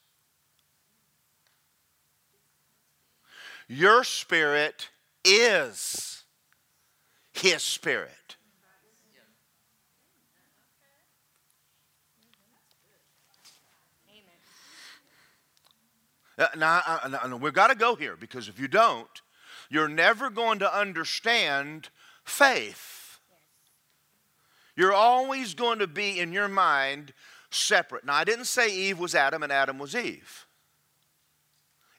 Your 3.73 4.03
spirit 4.03 4.89
is 5.25 6.25
His 7.33 7.63
spirit. 7.63 8.11
Uh, 16.37 16.47
now, 16.59 16.83
uh, 16.85 17.37
we've 17.41 17.53
got 17.53 17.69
to 17.69 17.77
go 17.77 17.95
here 17.95 18.17
because 18.17 18.49
if 18.49 18.59
you 18.59 18.67
don't, 18.67 19.07
you're 19.69 19.87
never 19.87 20.31
going 20.31 20.59
to 20.59 20.77
understand 20.77 21.91
faith. 22.25 23.21
You're 24.75 24.93
always 24.93 25.55
going 25.55 25.79
to 25.79 25.87
be 25.87 26.19
in 26.19 26.33
your 26.33 26.49
mind 26.49 27.13
separate. 27.51 28.05
Now, 28.05 28.15
I 28.15 28.25
didn't 28.25 28.47
say 28.47 28.75
Eve 28.75 28.99
was 28.99 29.15
Adam 29.15 29.45
and 29.45 29.53
Adam 29.53 29.79
was 29.79 29.95
Eve. 29.95 30.47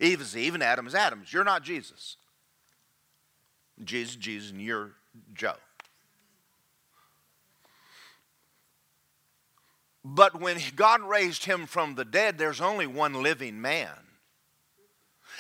Eve 0.01 0.19
is 0.19 0.35
Eve 0.35 0.55
and 0.55 0.63
Adam 0.63 0.87
is 0.87 0.95
Adam. 0.95 1.23
You're 1.29 1.45
not 1.45 1.63
Jesus. 1.63 2.17
Jesus, 3.83 4.15
Jesus, 4.15 4.51
and 4.51 4.61
you're 4.61 4.91
Joe. 5.33 5.55
But 10.03 10.41
when 10.41 10.57
God 10.75 11.01
raised 11.01 11.45
him 11.45 11.65
from 11.65 11.95
the 11.95 12.03
dead, 12.03 12.37
there's 12.37 12.59
only 12.59 12.87
one 12.87 13.21
living 13.21 13.61
man 13.61 13.91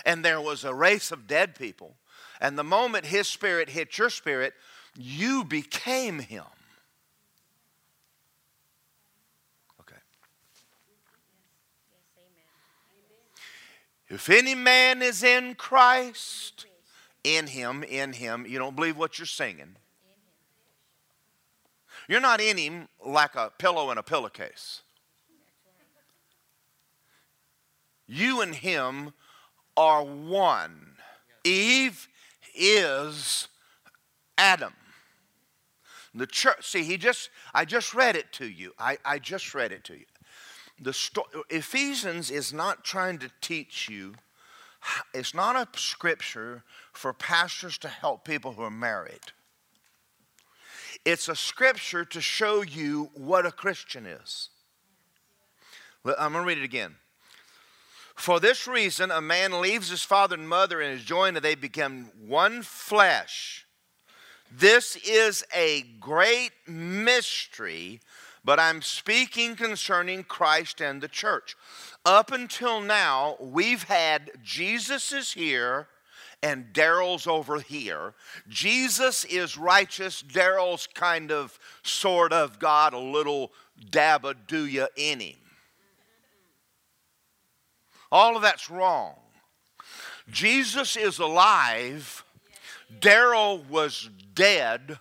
and 0.05 0.23
there 0.23 0.41
was 0.41 0.63
a 0.63 0.73
race 0.73 1.11
of 1.11 1.27
dead 1.27 1.55
people. 1.55 1.95
And 2.39 2.57
the 2.57 2.63
moment 2.63 3.05
his 3.05 3.27
spirit 3.27 3.69
hit 3.69 3.97
your 3.97 4.09
spirit, 4.09 4.53
you 4.97 5.43
became 5.43 6.19
him. 6.19 6.45
If 14.11 14.29
any 14.29 14.55
man 14.55 15.01
is 15.01 15.23
in 15.23 15.55
Christ, 15.55 16.65
in 17.23 17.47
him, 17.47 17.81
in 17.81 18.11
him, 18.11 18.45
you 18.45 18.59
don't 18.59 18.75
believe 18.75 18.97
what 18.97 19.17
you're 19.17 19.25
singing. 19.25 19.77
You're 22.09 22.19
not 22.19 22.41
in 22.41 22.57
him 22.57 22.89
like 23.05 23.35
a 23.35 23.53
pillow 23.57 23.89
in 23.89 23.97
a 23.97 24.03
pillowcase. 24.03 24.81
You 28.05 28.41
and 28.41 28.53
him 28.53 29.13
are 29.77 30.03
one. 30.03 30.97
Eve 31.45 32.09
is 32.53 33.47
Adam. 34.37 34.73
The 36.13 36.27
church, 36.27 36.69
see, 36.69 36.83
he 36.83 36.97
just, 36.97 37.29
I 37.53 37.63
just 37.63 37.93
read 37.93 38.17
it 38.17 38.33
to 38.33 38.45
you. 38.45 38.73
I, 38.77 38.97
I 39.05 39.19
just 39.19 39.55
read 39.55 39.71
it 39.71 39.85
to 39.85 39.93
you. 39.93 40.05
The 40.81 40.93
sto- 40.93 41.27
Ephesians 41.49 42.31
is 42.31 42.51
not 42.51 42.83
trying 42.83 43.19
to 43.19 43.29
teach 43.39 43.87
you, 43.87 44.15
it's 45.13 45.35
not 45.35 45.55
a 45.55 45.79
scripture 45.79 46.63
for 46.91 47.13
pastors 47.13 47.77
to 47.77 47.87
help 47.87 48.25
people 48.25 48.53
who 48.53 48.63
are 48.63 48.71
married. 48.71 49.31
It's 51.05 51.29
a 51.29 51.35
scripture 51.35 52.03
to 52.05 52.19
show 52.19 52.63
you 52.63 53.11
what 53.13 53.45
a 53.45 53.51
Christian 53.51 54.07
is. 54.07 54.49
I'm 56.03 56.33
going 56.33 56.43
to 56.43 56.47
read 56.47 56.57
it 56.57 56.63
again. 56.63 56.95
For 58.15 58.39
this 58.39 58.67
reason, 58.67 59.09
a 59.11 59.21
man 59.21 59.61
leaves 59.61 59.89
his 59.89 60.03
father 60.03 60.35
and 60.35 60.47
mother 60.47 60.81
and 60.81 60.93
is 60.93 61.05
joined, 61.05 61.37
and 61.37 61.43
they 61.43 61.55
become 61.55 62.11
one 62.27 62.61
flesh. 62.61 63.65
This 64.51 64.95
is 64.97 65.43
a 65.55 65.83
great 65.99 66.51
mystery, 66.67 68.01
but 68.43 68.59
I'm 68.59 68.81
speaking 68.81 69.55
concerning 69.55 70.23
Christ 70.23 70.81
and 70.81 71.01
the 71.01 71.07
church. 71.07 71.55
Up 72.05 72.31
until 72.31 72.81
now, 72.81 73.37
we've 73.39 73.83
had 73.83 74.31
Jesus 74.43 75.11
is 75.11 75.33
here 75.33 75.87
and 76.43 76.73
Daryl's 76.73 77.27
over 77.27 77.59
here. 77.59 78.13
Jesus 78.49 79.25
is 79.25 79.57
righteous, 79.57 80.23
Daryl's 80.23 80.87
kind 80.87 81.31
of, 81.31 81.59
sort 81.83 82.33
of 82.33 82.59
got 82.59 82.93
a 82.93 82.99
little 82.99 83.51
dab 83.91 84.25
of 84.25 84.47
do 84.47 84.65
ya 84.65 84.87
in 84.95 85.19
him. 85.19 85.35
All 88.11 88.35
of 88.35 88.41
that's 88.41 88.69
wrong. 88.69 89.15
Jesus 90.29 90.97
is 90.97 91.19
alive. 91.19 92.25
Daryl 92.99 93.67
was 93.69 94.09
dead. 94.33 94.99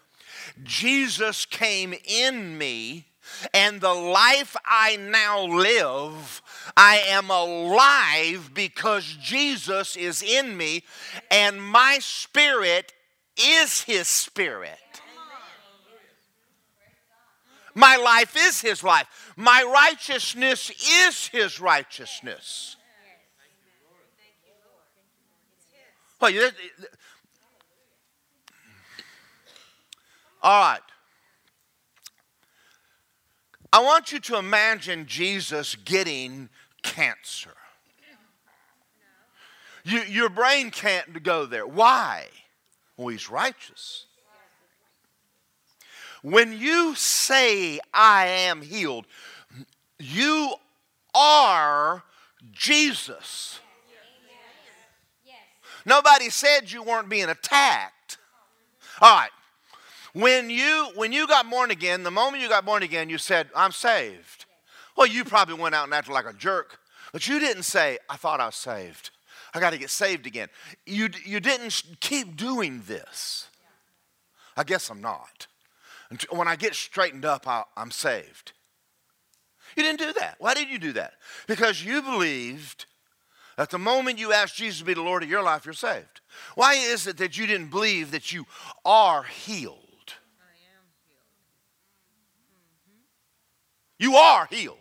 Jesus 0.62 1.44
came 1.44 1.94
in 2.04 2.56
me, 2.56 3.06
and 3.54 3.80
the 3.80 3.94
life 3.94 4.56
I 4.64 4.96
now 4.96 5.44
live, 5.44 6.42
I 6.76 7.02
am 7.08 7.30
alive 7.30 8.50
because 8.54 9.04
Jesus 9.20 9.96
is 9.96 10.22
in 10.22 10.56
me, 10.56 10.84
and 11.30 11.62
my 11.62 11.98
spirit 12.00 12.92
is 13.36 13.82
his 13.82 14.08
spirit. 14.08 14.78
My 17.74 17.96
life 17.96 18.36
is 18.36 18.60
his 18.60 18.82
life. 18.82 19.32
My 19.36 19.62
righteousness 19.62 20.70
is 21.06 21.28
his 21.28 21.60
righteousness. 21.60 22.76
Well, 26.20 26.50
all 30.42 30.72
right. 30.72 30.80
I 33.72 33.80
want 33.80 34.12
you 34.12 34.18
to 34.20 34.36
imagine 34.36 35.06
Jesus 35.06 35.76
getting 35.76 36.48
cancer. 36.82 37.50
You, 39.84 40.00
your 40.02 40.28
brain 40.28 40.70
can't 40.70 41.22
go 41.22 41.46
there. 41.46 41.66
Why? 41.66 42.26
Well, 42.96 43.08
he's 43.08 43.30
righteous. 43.30 44.06
When 46.22 46.58
you 46.58 46.94
say, 46.96 47.80
I 47.94 48.26
am 48.26 48.60
healed, 48.60 49.06
you 49.98 50.54
are 51.14 52.02
Jesus. 52.52 53.60
Nobody 55.86 56.28
said 56.28 56.70
you 56.70 56.82
weren't 56.82 57.08
being 57.08 57.30
attacked. 57.30 58.18
All 59.00 59.16
right. 59.16 59.30
When 60.12 60.50
you 60.50 60.90
when 60.94 61.12
you 61.12 61.26
got 61.26 61.48
born 61.48 61.70
again, 61.70 62.02
the 62.02 62.10
moment 62.10 62.42
you 62.42 62.48
got 62.48 62.64
born 62.64 62.82
again, 62.82 63.08
you 63.08 63.18
said, 63.18 63.48
"I'm 63.54 63.72
saved." 63.72 64.46
Well, 64.96 65.06
you 65.06 65.24
probably 65.24 65.54
went 65.54 65.74
out 65.74 65.84
and 65.84 65.94
acted 65.94 66.12
like 66.12 66.26
a 66.26 66.32
jerk, 66.32 66.80
but 67.12 67.26
you 67.28 67.38
didn't 67.38 67.62
say, 67.62 67.98
"I 68.08 68.16
thought 68.16 68.40
I 68.40 68.46
was 68.46 68.56
saved. 68.56 69.10
I 69.54 69.60
got 69.60 69.70
to 69.70 69.78
get 69.78 69.90
saved 69.90 70.26
again." 70.26 70.48
You 70.84 71.10
you 71.24 71.38
didn't 71.40 71.82
keep 72.00 72.36
doing 72.36 72.82
this. 72.86 73.48
I 74.56 74.64
guess 74.64 74.90
I'm 74.90 75.00
not. 75.00 75.46
When 76.30 76.48
I 76.48 76.56
get 76.56 76.74
straightened 76.74 77.24
up, 77.24 77.46
i 77.46 77.62
I'm 77.76 77.92
saved. 77.92 78.52
You 79.76 79.84
didn't 79.84 80.00
do 80.00 80.12
that. 80.14 80.36
Why 80.40 80.54
did 80.54 80.68
you 80.68 80.78
do 80.78 80.92
that? 80.94 81.14
Because 81.46 81.84
you 81.84 82.02
believed 82.02 82.86
that 83.56 83.70
the 83.70 83.78
moment 83.78 84.18
you 84.18 84.32
ask 84.32 84.56
Jesus 84.56 84.80
to 84.80 84.84
be 84.84 84.94
the 84.94 85.02
Lord 85.02 85.22
of 85.22 85.30
your 85.30 85.42
life, 85.42 85.64
you're 85.64 85.74
saved. 85.74 86.20
Why 86.56 86.74
is 86.74 87.06
it 87.06 87.18
that 87.18 87.38
you 87.38 87.46
didn't 87.46 87.68
believe 87.68 88.10
that 88.10 88.32
you 88.32 88.46
are 88.84 89.22
healed? 89.22 89.89
You 94.00 94.16
are 94.16 94.48
healed. 94.50 94.78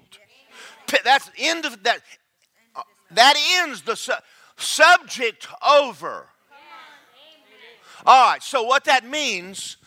That's 1.04 1.30
end 1.38 1.66
of 1.66 1.84
that. 1.84 2.02
Uh, 2.76 2.82
that 3.12 3.36
ends 3.62 3.84
the 3.84 3.96
su- 3.96 4.14
subject 4.58 5.48
over. 5.62 6.26
All 8.06 8.32
right. 8.32 8.42
So 8.42 8.64
what 8.64 8.86
that 8.86 9.06
means 9.06 9.78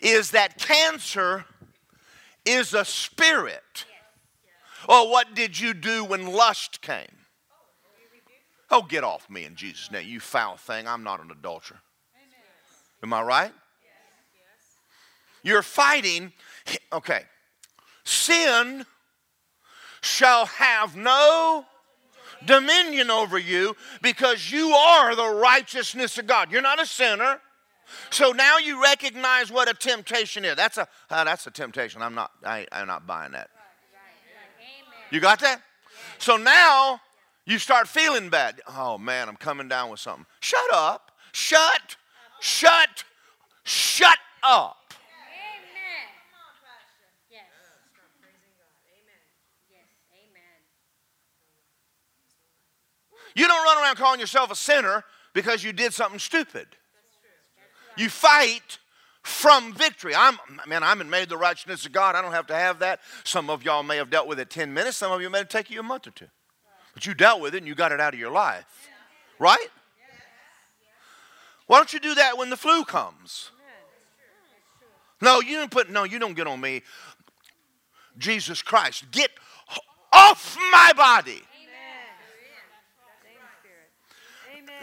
is 0.00 0.32
that 0.32 0.58
cancer 0.58 1.46
is 2.44 2.74
a 2.74 2.84
spirit. 2.84 3.86
Well, 4.86 5.10
what 5.10 5.34
did 5.34 5.58
you 5.58 5.72
do 5.72 6.04
when 6.04 6.26
lust 6.26 6.82
came? 6.82 7.16
Oh, 8.70 8.82
get 8.82 9.04
off 9.04 9.28
me 9.30 9.44
in 9.44 9.54
Jesus' 9.54 9.90
name, 9.90 10.06
you 10.08 10.20
foul 10.20 10.56
thing. 10.56 10.86
I'm 10.86 11.02
not 11.02 11.20
an 11.20 11.30
adulterer. 11.30 11.80
Am 13.02 13.12
I 13.12 13.22
right? 13.22 13.52
You're 15.42 15.62
fighting, 15.62 16.32
okay. 16.92 17.22
Sin 18.04 18.84
shall 20.00 20.46
have 20.46 20.96
no 20.96 21.64
dominion 22.44 23.10
over 23.10 23.38
you 23.38 23.76
because 24.00 24.50
you 24.50 24.70
are 24.70 25.14
the 25.14 25.40
righteousness 25.40 26.18
of 26.18 26.26
God. 26.26 26.50
You're 26.50 26.62
not 26.62 26.80
a 26.80 26.86
sinner. 26.86 27.40
So 28.10 28.32
now 28.32 28.58
you 28.58 28.82
recognize 28.82 29.50
what 29.50 29.70
a 29.70 29.74
temptation 29.74 30.44
is. 30.44 30.56
That's 30.56 30.78
a 30.78 30.88
uh, 31.10 31.24
that's 31.24 31.46
a 31.46 31.50
temptation. 31.50 32.02
I'm 32.02 32.14
not 32.14 32.30
I, 32.44 32.66
I'm 32.72 32.86
not 32.86 33.06
buying 33.06 33.32
that. 33.32 33.50
You 35.10 35.20
got 35.20 35.40
that? 35.40 35.60
So 36.18 36.36
now 36.36 37.00
you 37.44 37.58
start 37.58 37.86
feeling 37.86 38.30
bad. 38.30 38.60
Oh 38.66 38.96
man, 38.98 39.28
I'm 39.28 39.36
coming 39.36 39.68
down 39.68 39.90
with 39.90 40.00
something. 40.00 40.26
Shut 40.40 40.72
up. 40.72 41.12
Shut. 41.32 41.96
Shut. 42.40 43.04
Shut 43.64 44.18
up. 44.42 44.76
You 53.34 53.48
don't 53.48 53.64
run 53.64 53.78
around 53.82 53.96
calling 53.96 54.20
yourself 54.20 54.50
a 54.50 54.56
sinner 54.56 55.04
because 55.32 55.64
you 55.64 55.72
did 55.72 55.94
something 55.94 56.18
stupid. 56.18 56.66
You 57.96 58.08
fight 58.08 58.78
from 59.22 59.72
victory. 59.74 60.14
I'm 60.14 60.38
man, 60.66 60.82
I'm 60.82 61.08
made 61.08 61.28
the 61.28 61.36
righteousness 61.36 61.86
of 61.86 61.92
God. 61.92 62.14
I 62.14 62.22
don't 62.22 62.32
have 62.32 62.46
to 62.48 62.54
have 62.54 62.80
that. 62.80 63.00
Some 63.24 63.50
of 63.50 63.62
y'all 63.62 63.82
may 63.82 63.96
have 63.96 64.10
dealt 64.10 64.26
with 64.26 64.40
it 64.40 64.50
10 64.50 64.72
minutes, 64.72 64.96
some 64.96 65.12
of 65.12 65.20
you 65.22 65.30
may 65.30 65.44
take 65.44 65.70
you 65.70 65.80
a 65.80 65.82
month 65.82 66.06
or 66.06 66.10
two. 66.10 66.28
But 66.94 67.06
you 67.06 67.14
dealt 67.14 67.40
with 67.40 67.54
it 67.54 67.58
and 67.58 67.66
you 67.66 67.74
got 67.74 67.92
it 67.92 68.00
out 68.00 68.14
of 68.14 68.20
your 68.20 68.30
life. 68.30 68.64
Right? 69.38 69.68
Why 71.66 71.78
don't 71.78 71.92
you 71.92 72.00
do 72.00 72.14
that 72.16 72.36
when 72.36 72.50
the 72.50 72.56
flu 72.56 72.84
comes? 72.84 73.50
No, 75.20 75.40
you 75.40 75.56
don't 75.56 75.70
put 75.70 75.88
no, 75.88 76.04
you 76.04 76.18
don't 76.18 76.34
get 76.34 76.46
on 76.46 76.60
me. 76.60 76.82
Jesus 78.18 78.60
Christ, 78.60 79.10
get 79.10 79.30
off 80.12 80.58
my 80.72 80.92
body. 80.94 81.42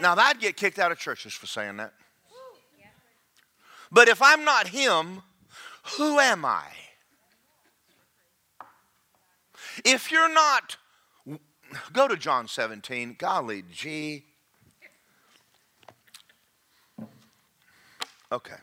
Now, 0.00 0.14
I'd 0.16 0.40
get 0.40 0.56
kicked 0.56 0.78
out 0.78 0.92
of 0.92 0.98
churches 0.98 1.34
for 1.34 1.46
saying 1.46 1.76
that. 1.78 1.92
But 3.92 4.08
if 4.08 4.22
I'm 4.22 4.44
not 4.44 4.68
him, 4.68 5.22
who 5.96 6.20
am 6.20 6.44
I? 6.44 6.64
If 9.84 10.12
you're 10.12 10.32
not 10.32 10.76
Go 11.92 12.08
to 12.08 12.16
John 12.16 12.48
17. 12.48 13.16
Golly 13.18 13.62
gee. 13.70 14.24
Okay. 18.32 18.54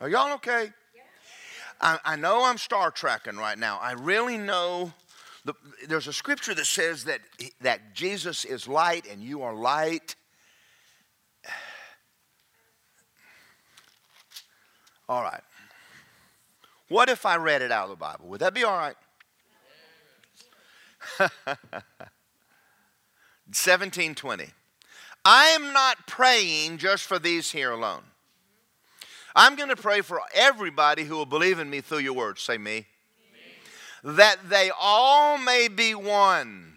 Are 0.00 0.08
y'all 0.08 0.32
okay? 0.34 0.72
I, 1.80 1.98
I, 2.04 2.16
know 2.16 2.44
I'm 2.44 2.58
Star 2.58 2.90
Trekking 2.90 3.36
right 3.36 3.58
now. 3.58 3.78
I 3.80 3.92
really 3.92 4.38
know 4.38 4.92
the, 5.44 5.54
there's 5.88 6.06
a 6.06 6.12
scripture 6.12 6.54
that 6.54 6.66
says 6.66 7.04
that, 7.04 7.20
that 7.60 7.94
Jesus 7.94 8.44
is 8.44 8.68
light 8.68 9.06
and 9.10 9.22
you 9.22 9.42
are 9.42 9.54
light. 9.54 10.14
All 15.08 15.22
right. 15.22 15.42
What 16.88 17.08
if 17.08 17.24
I 17.24 17.36
read 17.36 17.62
it 17.62 17.72
out 17.72 17.84
of 17.84 17.90
the 17.90 17.96
Bible? 17.96 18.26
Would 18.28 18.40
that 18.40 18.52
be 18.52 18.64
all 18.64 18.76
right? 18.76 18.96
1720. 23.46 24.46
I 25.24 25.46
am 25.46 25.72
not 25.72 26.06
praying 26.06 26.78
just 26.78 27.04
for 27.04 27.20
these 27.20 27.52
here 27.52 27.70
alone. 27.70 28.02
I'm 29.36 29.54
going 29.54 29.68
to 29.68 29.76
pray 29.76 30.00
for 30.00 30.20
everybody 30.34 31.04
who 31.04 31.16
will 31.16 31.26
believe 31.26 31.58
in 31.60 31.70
me 31.70 31.80
through 31.80 31.98
your 31.98 32.14
words. 32.14 32.42
Say 32.42 32.58
me. 32.58 32.86
That 34.02 34.48
they 34.48 34.70
all 34.78 35.38
may 35.38 35.68
be 35.68 35.94
one. 35.94 36.70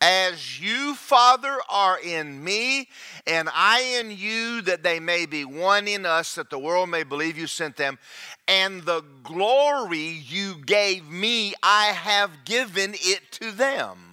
As 0.00 0.60
you, 0.60 0.94
Father, 0.94 1.56
are 1.68 1.98
in 1.98 2.42
me, 2.44 2.88
and 3.26 3.48
I 3.52 3.98
in 3.98 4.12
you, 4.12 4.62
that 4.62 4.84
they 4.84 5.00
may 5.00 5.26
be 5.26 5.44
one 5.44 5.88
in 5.88 6.06
us, 6.06 6.36
that 6.36 6.50
the 6.50 6.58
world 6.58 6.88
may 6.88 7.02
believe 7.02 7.36
you 7.36 7.48
sent 7.48 7.76
them. 7.76 7.98
And 8.46 8.82
the 8.82 9.02
glory 9.24 10.22
you 10.24 10.54
gave 10.64 11.08
me, 11.08 11.54
I 11.64 11.86
have 11.86 12.44
given 12.44 12.94
it 12.94 13.32
to 13.32 13.50
them. 13.50 14.08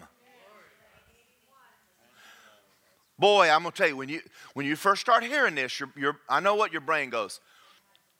Boy, 3.17 3.49
I'm 3.49 3.61
gonna 3.61 3.71
tell 3.71 3.87
you 3.87 3.95
when 3.95 4.09
you 4.09 4.21
when 4.55 4.65
you 4.65 4.75
first 4.75 5.01
start 5.01 5.23
hearing 5.23 5.55
this, 5.55 5.81
I 6.27 6.39
know 6.41 6.55
what 6.55 6.71
your 6.71 6.81
brain 6.81 7.09
goes. 7.09 7.39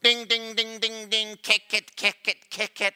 Ding, 0.02 0.26
ding, 0.26 0.56
ding, 0.56 0.80
ding, 0.80 1.10
ding, 1.10 1.36
kick 1.42 1.74
it, 1.74 1.96
kick 1.96 2.28
it, 2.28 2.50
kick 2.50 2.80
it. 2.80 2.94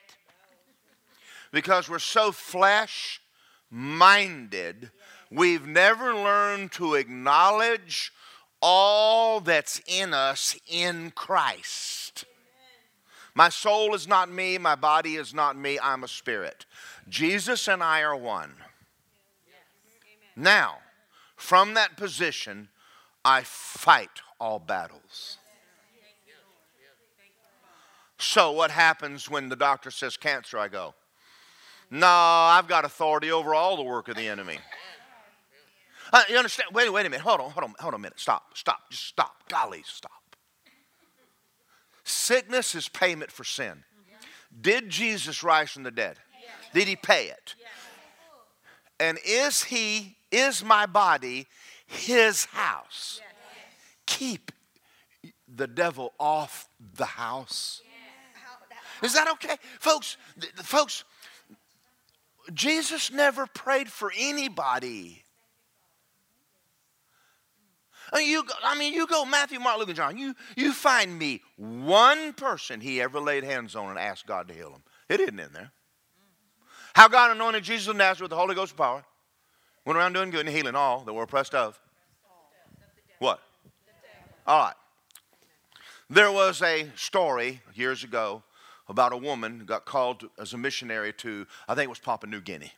Because 1.51 1.89
we're 1.89 1.99
so 1.99 2.31
flesh 2.31 3.21
minded, 3.69 4.91
we've 5.31 5.65
never 5.65 6.13
learned 6.13 6.71
to 6.73 6.95
acknowledge 6.95 8.11
all 8.61 9.39
that's 9.39 9.81
in 9.87 10.13
us 10.13 10.57
in 10.67 11.11
Christ. 11.11 12.25
My 13.35 13.49
soul 13.49 13.93
is 13.95 14.07
not 14.07 14.29
me, 14.29 14.57
my 14.57 14.75
body 14.75 15.15
is 15.15 15.33
not 15.33 15.55
me, 15.55 15.79
I'm 15.81 16.03
a 16.03 16.07
spirit. 16.07 16.65
Jesus 17.07 17.67
and 17.67 17.81
I 17.81 18.01
are 18.01 18.15
one. 18.15 18.53
Now, 20.35 20.79
from 21.35 21.73
that 21.75 21.95
position, 21.95 22.69
I 23.23 23.43
fight 23.43 24.21
all 24.39 24.59
battles. 24.59 25.37
So, 28.17 28.51
what 28.51 28.71
happens 28.71 29.29
when 29.29 29.47
the 29.47 29.55
doctor 29.55 29.91
says 29.91 30.17
cancer? 30.17 30.57
I 30.57 30.67
go, 30.67 30.93
No, 31.91 32.07
I've 32.07 32.67
got 32.67 32.85
authority 32.85 33.31
over 33.31 33.55
all 33.55 33.75
the 33.75 33.83
work 33.83 34.07
of 34.07 34.15
the 34.15 34.27
enemy. 34.27 34.57
Uh, 36.11 36.23
you 36.29 36.37
understand? 36.37 36.69
Wait, 36.73 36.91
wait 36.91 37.05
a 37.05 37.09
minute. 37.09 37.23
Hold 37.23 37.41
on, 37.41 37.51
hold 37.51 37.63
on, 37.63 37.75
hold 37.79 37.93
on 37.93 37.99
a 37.99 38.01
minute. 38.01 38.19
Stop, 38.19 38.57
stop, 38.57 38.89
just 38.89 39.05
stop. 39.05 39.47
Golly, 39.47 39.83
stop. 39.85 40.11
Sickness 42.03 42.73
is 42.73 42.89
payment 42.89 43.31
for 43.31 43.43
sin. 43.43 43.83
Did 44.61 44.89
Jesus 44.89 45.43
rise 45.43 45.71
from 45.71 45.83
the 45.83 45.91
dead? 45.91 46.17
Did 46.73 46.87
he 46.87 46.95
pay 46.95 47.27
it? 47.27 47.55
And 48.99 49.17
is 49.25 49.63
he 49.63 50.17
is 50.31 50.63
my 50.63 50.85
body 50.85 51.47
his 51.85 52.45
house? 52.45 53.21
Keep 54.05 54.51
the 55.47 55.67
devil 55.67 56.13
off 56.19 56.67
the 56.95 57.05
house. 57.05 57.81
Is 59.01 59.13
that 59.13 59.29
okay? 59.33 59.55
Folks, 59.79 60.17
folks, 60.55 61.03
Jesus 62.53 63.11
never 63.11 63.47
prayed 63.47 63.89
for 63.89 64.11
anybody. 64.17 65.23
I 68.11 68.19
mean, 68.19 68.29
you, 68.31 68.43
I 68.63 68.77
mean, 68.77 68.93
you 68.93 69.05
go 69.05 69.25
Matthew, 69.25 69.59
Mark, 69.59 69.77
Luke, 69.77 69.89
and 69.89 69.97
John. 69.97 70.17
You, 70.17 70.33
you 70.55 70.73
find 70.73 71.17
me 71.17 71.41
one 71.57 72.33
person 72.33 72.81
he 72.81 73.01
ever 73.01 73.19
laid 73.19 73.43
hands 73.43 73.75
on 73.75 73.89
and 73.89 73.99
asked 73.99 74.25
God 74.25 74.47
to 74.47 74.53
heal 74.53 74.71
him. 74.71 74.81
It 75.09 75.19
isn't 75.19 75.39
in 75.39 75.53
there. 75.53 75.71
How 76.95 77.07
God 77.07 77.31
anointed 77.31 77.63
Jesus 77.63 77.87
of 77.87 77.95
Nazareth 77.95 78.21
with 78.21 78.31
the 78.31 78.37
Holy 78.37 78.55
Ghost 78.55 78.75
power 78.75 79.03
Went 79.85 79.97
around 79.97 80.13
doing 80.13 80.29
good 80.29 80.45
and 80.45 80.55
healing 80.55 80.75
all 80.75 80.99
that 80.99 81.13
were 81.13 81.23
oppressed 81.23 81.55
of. 81.55 81.79
What? 83.17 83.39
All 84.45 84.65
right. 84.65 84.75
There 86.11 86.31
was 86.31 86.61
a 86.61 86.87
story 86.95 87.61
years 87.73 88.03
ago 88.03 88.43
about 88.89 89.13
a 89.13 89.17
woman 89.17 89.59
who 89.59 89.65
got 89.65 89.85
called 89.85 90.27
as 90.39 90.51
a 90.51 90.57
missionary 90.57 91.13
to, 91.13 91.45
I 91.67 91.75
think 91.75 91.85
it 91.85 91.89
was 91.89 91.99
Papua 91.99 92.29
New 92.29 92.41
Guinea. 92.41 92.73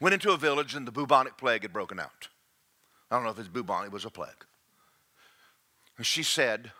Went 0.00 0.12
into 0.12 0.32
a 0.32 0.36
village 0.36 0.74
and 0.74 0.86
the 0.86 0.92
bubonic 0.92 1.38
plague 1.38 1.62
had 1.62 1.72
broken 1.72 2.00
out. 2.00 2.28
I 3.10 3.14
don't 3.14 3.24
know 3.24 3.30
if 3.30 3.38
it's 3.38 3.48
bubonic, 3.48 3.86
it 3.86 3.92
was 3.92 4.04
a 4.04 4.10
plague. 4.10 4.44
And 5.96 6.04
she 6.04 6.24
said, 6.24 6.72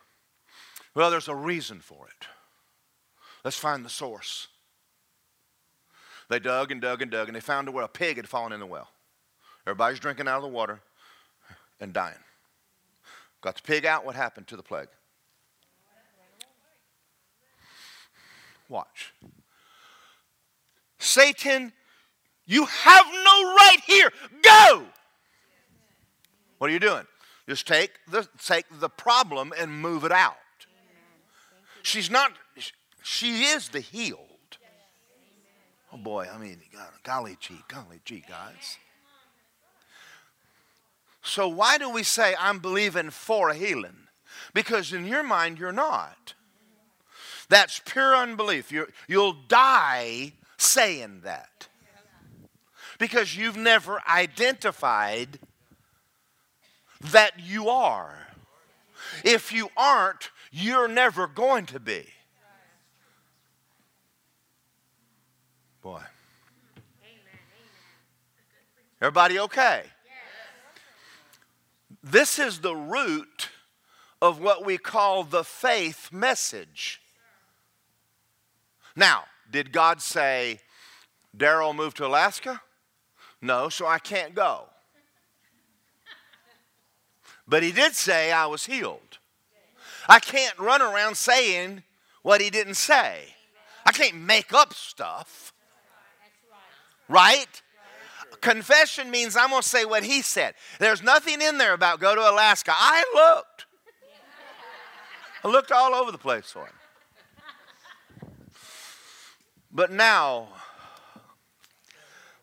Well, 0.95 1.11
there's 1.11 1.29
a 1.29 1.35
reason 1.35 1.81
for 1.81 2.09
it. 2.09 2.27
Let's 3.45 3.57
find 3.57 3.85
the 3.85 3.91
source. 3.91 4.49
They 6.29 6.41
dug 6.41 6.73
and 6.73 6.81
dug 6.81 7.03
and 7.03 7.11
dug, 7.11 7.29
and 7.29 7.37
they 7.37 7.41
found 7.41 7.73
where 7.73 7.85
a 7.85 7.89
pig 7.89 8.17
had 8.17 8.29
fallen 8.29 8.53
in 8.53 8.59
the 8.59 8.67
well. 8.67 8.89
Everybody's 9.65 10.01
drinking 10.01 10.27
out 10.27 10.39
of 10.39 10.43
the 10.43 10.49
water 10.49 10.81
and 11.81 11.93
dying. 11.93 12.19
Got 13.41 13.57
the 13.57 13.63
pig 13.63 13.87
out, 13.87 14.05
what 14.05 14.17
happened 14.17 14.49
to 14.49 14.57
the 14.57 14.63
plague? 14.63 14.89
Watch. 18.69 19.15
Satan, 20.99 21.73
you 22.47 22.65
have 22.65 23.07
no 23.07 23.55
right 23.55 23.79
here. 23.87 24.11
Go! 24.43 24.87
What 26.59 26.71
are 26.71 26.73
you 26.73 26.81
doing? 26.81 27.05
Just 27.49 27.67
take 27.67 27.93
the, 28.11 28.27
take 28.45 28.65
the 28.81 28.89
problem 28.89 29.53
and 29.57 29.71
move 29.71 30.05
it 30.05 30.13
out. 30.13 30.37
She's 31.83 32.11
not, 32.11 32.33
she 33.03 33.45
is 33.45 33.69
the 33.69 33.81
healed. 33.81 34.21
Oh 35.93 35.97
boy, 35.97 36.27
I 36.33 36.39
mean, 36.39 36.61
golly 37.05 37.37
gee, 37.41 37.63
golly 37.69 38.01
gee, 38.05 38.25
guys. 38.29 38.79
So, 41.23 41.49
why 41.49 41.79
do 41.79 41.91
we 41.91 42.03
say, 42.03 42.35
I'm 42.39 42.61
believing 42.61 43.11
for 43.11 43.49
a 43.49 43.55
healing? 43.55 44.07
Because 44.55 44.93
in 44.93 45.07
your 45.07 45.23
mind, 45.23 45.59
you're 45.59 45.73
not. 45.73 46.35
That's 47.49 47.81
pure 47.85 48.17
unbelief. 48.17 48.73
you 48.73 48.87
will 49.09 49.37
die 49.49 50.33
saying 50.57 51.21
that. 51.25 51.69
Because 52.99 53.37
you've 53.37 53.57
never 53.57 54.01
identified 54.09 55.39
that 57.13 57.33
you 57.39 57.69
are. 57.69 58.27
If 59.23 59.53
you 59.53 59.71
aren't, 59.77 60.31
you're 60.51 60.89
never 60.89 61.27
going 61.27 61.67
to 61.67 61.81
be. 61.81 62.07
Boy. 65.83 66.01
Everybody 69.01 69.39
okay? 69.39 69.83
This 72.03 72.39
is 72.39 72.61
the 72.61 72.75
root 72.75 73.51
of 74.23 74.41
what 74.41 74.65
we 74.65 74.79
call 74.79 75.23
the 75.23 75.45
faith 75.45 76.11
message. 76.11 77.03
Now, 78.97 79.25
did 79.51 79.71
God 79.73 80.01
say, 80.01 80.61
Daryl 81.37 81.77
move 81.77 81.93
to 81.95 82.07
Alaska? 82.07 82.63
No, 83.43 83.69
so 83.69 83.87
I 83.87 83.99
can't 83.99 84.35
go. 84.35 84.65
But 87.47 87.63
he 87.63 87.71
did 87.71 87.95
say 87.95 88.33
I 88.33 88.47
was 88.47 88.67
healed. 88.67 89.19
I 90.09 90.19
can't 90.19 90.59
run 90.59 90.81
around 90.81 91.17
saying 91.17 91.83
what 92.23 92.41
he 92.41 92.51
didn't 92.51 92.75
say. 92.75 93.35
I 93.85 93.93
can't 93.93 94.17
make 94.17 94.53
up 94.53 94.73
stuff. 94.73 95.53
Right? 97.09 97.63
Confession 98.41 99.11
means 99.11 99.37
I'm 99.37 99.51
going 99.51 99.63
to 99.63 99.69
say 99.69 99.85
what 99.85 100.03
he 100.03 100.23
said. 100.23 100.55
There's 100.81 101.03
nothing 101.03 101.41
in 101.41 101.59
there 101.59 101.73
about 101.73 102.01
go 102.01 102.15
to 102.15 102.21
Alaska. 102.21 102.73
I 102.75 103.05
looked. 103.15 103.67
I 105.45 105.49
looked 105.49 105.71
all 105.71 105.95
over 105.95 106.11
the 106.11 106.19
place 106.19 106.51
for 106.51 106.65
him. 106.65 106.75
But 109.77 109.93
now, 109.93 110.49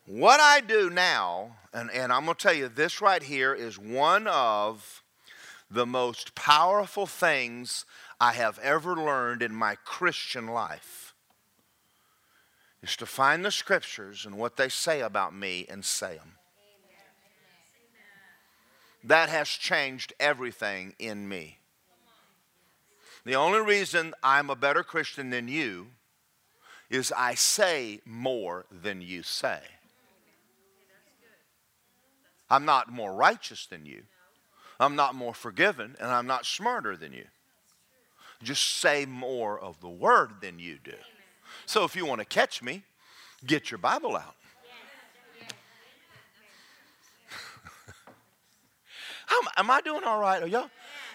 what 0.06 0.38
I 0.38 0.60
do 0.60 0.88
now, 0.88 1.56
and, 1.72 1.90
and 1.90 2.12
I'm 2.12 2.26
going 2.26 2.36
to 2.36 2.40
tell 2.40 2.54
you 2.54 2.68
this 2.68 3.00
right 3.00 3.24
here 3.24 3.52
is 3.52 3.76
one 3.76 4.28
of 4.28 5.02
the 5.68 5.84
most 5.84 6.36
powerful 6.36 7.06
things 7.06 7.86
I 8.20 8.34
have 8.34 8.60
ever 8.60 8.94
learned 8.94 9.42
in 9.42 9.52
my 9.52 9.74
Christian 9.74 10.46
life 10.46 11.12
is 12.84 12.94
to 12.98 13.04
find 13.04 13.44
the 13.44 13.50
scriptures 13.50 14.24
and 14.24 14.38
what 14.38 14.56
they 14.56 14.68
say 14.68 15.00
about 15.00 15.34
me 15.34 15.66
and 15.68 15.84
say 15.84 16.18
them. 16.18 16.34
That 19.02 19.28
has 19.28 19.48
changed 19.48 20.12
everything 20.20 20.94
in 21.00 21.28
me. 21.28 21.58
The 23.24 23.34
only 23.34 23.58
reason 23.58 24.14
I'm 24.22 24.50
a 24.50 24.56
better 24.56 24.84
Christian 24.84 25.30
than 25.30 25.48
you 25.48 25.88
is 26.94 27.12
I 27.16 27.34
say 27.34 28.00
more 28.06 28.66
than 28.70 29.02
you 29.02 29.22
say. 29.22 29.60
I'm 32.48 32.64
not 32.64 32.90
more 32.90 33.12
righteous 33.12 33.66
than 33.66 33.84
you. 33.84 34.04
I'm 34.78 34.94
not 34.96 35.14
more 35.14 35.34
forgiven, 35.34 35.96
and 36.00 36.10
I'm 36.10 36.26
not 36.26 36.46
smarter 36.46 36.96
than 36.96 37.12
you. 37.12 37.24
Just 38.42 38.78
say 38.78 39.06
more 39.06 39.58
of 39.58 39.80
the 39.80 39.88
word 39.88 40.30
than 40.40 40.58
you 40.58 40.78
do. 40.82 40.94
So 41.66 41.84
if 41.84 41.94
you 41.96 42.06
want 42.06 42.20
to 42.20 42.24
catch 42.24 42.62
me, 42.62 42.82
get 43.46 43.70
your 43.70 43.78
Bible 43.78 44.16
out. 44.16 44.36
Am, 49.56 49.70
I 49.70 49.80
doing 49.80 50.04
all 50.04 50.20
right? 50.20 50.42
Are 50.42 50.46
y'all? 50.46 50.70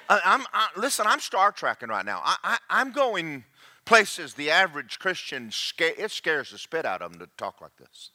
I'm, 0.09 0.41
I, 0.53 0.69
listen, 0.75 1.05
I'm 1.07 1.19
Star 1.19 1.51
Trekking 1.51 1.89
right 1.89 2.05
now. 2.05 2.21
I, 2.23 2.37
I, 2.43 2.57
I'm 2.69 2.91
going 2.91 3.43
places 3.89 4.35
the 4.35 4.51
average 4.51 4.99
Christian, 4.99 5.47
it 5.79 6.11
scares 6.11 6.51
the 6.51 6.59
spit 6.59 6.85
out 6.85 7.01
of 7.01 7.11
them 7.11 7.19
to 7.19 7.27
talk 7.37 7.59
like 7.59 7.75
this. 7.77 8.11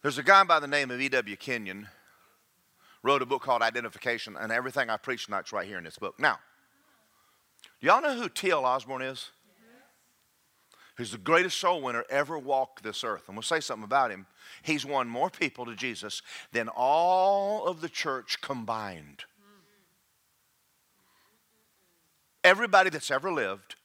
There's 0.00 0.16
a 0.16 0.22
guy 0.22 0.42
by 0.44 0.58
the 0.58 0.66
name 0.66 0.90
of 0.90 0.98
E.W. 0.98 1.36
Kenyon, 1.36 1.88
wrote 3.02 3.20
a 3.20 3.26
book 3.26 3.42
called 3.42 3.60
Identification, 3.60 4.38
and 4.40 4.50
everything 4.50 4.88
I 4.88 4.96
preach 4.96 5.26
tonight's 5.26 5.52
right 5.52 5.66
here 5.66 5.76
in 5.76 5.84
this 5.84 5.98
book. 5.98 6.18
Now, 6.18 6.38
do 7.78 7.88
y'all 7.88 8.00
know 8.00 8.14
who 8.14 8.30
T.L. 8.30 8.64
Osborn 8.64 9.02
is? 9.02 9.32
He's 10.96 11.12
the 11.12 11.18
greatest 11.18 11.58
soul 11.58 11.82
winner 11.82 12.04
ever 12.08 12.38
walked 12.38 12.82
this 12.82 13.04
earth. 13.04 13.24
And 13.26 13.36
we'll 13.36 13.42
say 13.42 13.60
something 13.60 13.84
about 13.84 14.10
him. 14.10 14.26
He's 14.62 14.86
won 14.86 15.08
more 15.08 15.28
people 15.28 15.66
to 15.66 15.76
Jesus 15.76 16.22
than 16.52 16.68
all 16.68 17.66
of 17.66 17.82
the 17.82 17.90
church 17.90 18.40
combined. 18.40 19.24
Everybody 22.44 22.90
that's 22.90 23.10
ever 23.10 23.30
lived, 23.32 23.76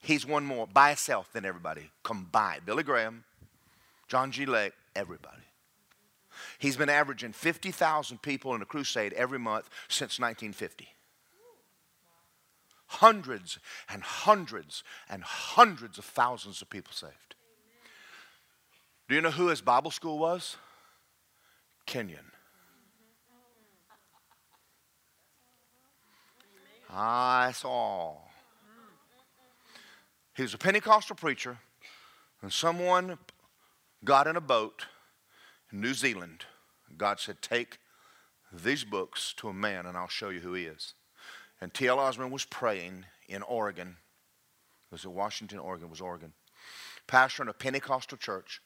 he's 0.00 0.26
won 0.26 0.44
more 0.44 0.66
by 0.66 0.88
himself 0.88 1.32
than 1.32 1.44
everybody 1.44 1.90
combined. 2.02 2.64
Billy 2.64 2.82
Graham, 2.82 3.24
John 4.08 4.30
G. 4.30 4.46
Lake, 4.46 4.72
everybody. 4.94 5.42
He's 6.58 6.76
been 6.76 6.88
averaging 6.88 7.32
50,000 7.32 8.22
people 8.22 8.54
in 8.54 8.62
a 8.62 8.66
crusade 8.66 9.12
every 9.14 9.38
month 9.38 9.68
since 9.88 10.18
1950. 10.18 10.88
Hundreds 12.88 13.58
and 13.88 14.02
hundreds 14.02 14.84
and 15.08 15.22
hundreds 15.22 15.98
of 15.98 16.04
thousands 16.04 16.62
of 16.62 16.70
people 16.70 16.92
saved. 16.92 17.34
Do 19.08 19.14
you 19.14 19.20
know 19.20 19.30
who 19.30 19.48
his 19.48 19.60
Bible 19.60 19.90
school 19.90 20.18
was? 20.18 20.56
Kenyon. 21.84 22.32
I 26.98 27.52
saw. 27.52 28.14
He 30.34 30.42
was 30.42 30.54
a 30.54 30.58
Pentecostal 30.58 31.14
preacher, 31.14 31.58
and 32.40 32.50
someone 32.50 33.18
got 34.02 34.26
in 34.26 34.36
a 34.36 34.40
boat 34.40 34.86
in 35.70 35.82
New 35.82 35.92
Zealand. 35.92 36.46
God 36.96 37.20
said, 37.20 37.42
Take 37.42 37.80
these 38.50 38.82
books 38.82 39.34
to 39.38 39.48
a 39.48 39.52
man, 39.52 39.84
and 39.84 39.94
I'll 39.94 40.08
show 40.08 40.30
you 40.30 40.40
who 40.40 40.54
he 40.54 40.64
is. 40.64 40.94
And 41.60 41.74
T.L. 41.74 41.98
Osborn 41.98 42.30
was 42.30 42.46
praying 42.46 43.04
in 43.28 43.42
Oregon. 43.42 43.96
It 44.90 44.92
Was 44.92 45.04
it 45.04 45.10
Washington? 45.10 45.58
Oregon 45.58 45.90
was 45.90 46.00
Oregon. 46.00 46.32
Pastor 47.06 47.42
in 47.42 47.50
a 47.50 47.52
Pentecostal 47.52 48.16
church. 48.16 48.62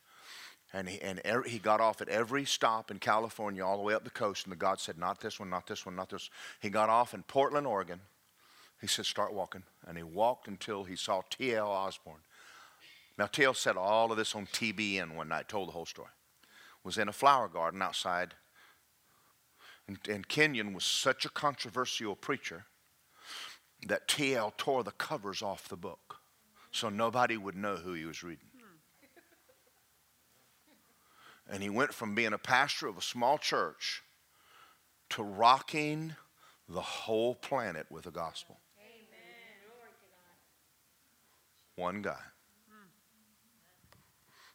And, 0.72 0.88
he, 0.88 1.00
and 1.00 1.20
er, 1.26 1.42
he 1.42 1.58
got 1.58 1.80
off 1.80 2.00
at 2.00 2.08
every 2.08 2.44
stop 2.44 2.92
in 2.92 3.00
California 3.00 3.64
all 3.64 3.76
the 3.76 3.82
way 3.82 3.94
up 3.94 4.04
the 4.04 4.10
coast. 4.10 4.46
And 4.46 4.52
the 4.52 4.56
God 4.56 4.78
said, 4.78 4.98
Not 4.98 5.20
this 5.20 5.40
one, 5.40 5.50
not 5.50 5.66
this 5.66 5.84
one, 5.84 5.96
not 5.96 6.10
this. 6.10 6.30
He 6.60 6.70
got 6.70 6.88
off 6.88 7.12
in 7.12 7.24
Portland, 7.24 7.66
Oregon. 7.66 8.00
He 8.80 8.86
said, 8.86 9.06
Start 9.06 9.32
walking. 9.32 9.62
And 9.86 9.96
he 9.96 10.02
walked 10.02 10.48
until 10.48 10.84
he 10.84 10.96
saw 10.96 11.22
T.L. 11.28 11.68
Osborn. 11.68 12.20
Now, 13.18 13.26
T.L. 13.26 13.54
said 13.54 13.76
all 13.76 14.10
of 14.10 14.16
this 14.16 14.34
on 14.34 14.46
TBN 14.46 15.14
one 15.14 15.28
night, 15.28 15.48
told 15.48 15.68
the 15.68 15.72
whole 15.72 15.86
story. 15.86 16.08
Was 16.82 16.96
in 16.96 17.08
a 17.08 17.12
flower 17.12 17.48
garden 17.48 17.82
outside. 17.82 18.34
And, 19.86 19.98
and 20.08 20.26
Kenyon 20.26 20.72
was 20.72 20.84
such 20.84 21.24
a 21.24 21.30
controversial 21.30 22.16
preacher 22.16 22.64
that 23.86 24.08
T.L. 24.08 24.54
tore 24.56 24.84
the 24.84 24.92
covers 24.92 25.42
off 25.42 25.68
the 25.68 25.76
book 25.76 26.20
so 26.70 26.88
nobody 26.88 27.36
would 27.36 27.56
know 27.56 27.76
who 27.76 27.92
he 27.94 28.04
was 28.04 28.22
reading. 28.22 28.46
Hmm. 28.56 28.76
And 31.52 31.62
he 31.62 31.70
went 31.70 31.92
from 31.92 32.14
being 32.14 32.32
a 32.32 32.38
pastor 32.38 32.86
of 32.86 32.96
a 32.96 33.02
small 33.02 33.38
church 33.38 34.02
to 35.10 35.22
rocking 35.22 36.14
the 36.68 36.80
whole 36.80 37.34
planet 37.34 37.86
with 37.90 38.04
the 38.04 38.12
gospel. 38.12 38.60
One 41.80 42.02
guy. 42.02 42.20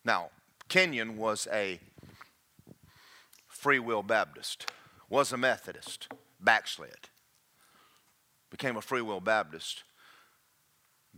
Now, 0.03 0.29
Kenyon 0.69 1.17
was 1.17 1.47
a 1.51 1.79
free 3.47 3.79
will 3.79 4.03
Baptist, 4.03 4.69
was 5.09 5.33
a 5.33 5.37
Methodist, 5.37 6.07
backslid, 6.39 7.09
became 8.51 8.77
a 8.77 8.81
free 8.81 9.01
will 9.01 9.21
Baptist, 9.21 9.85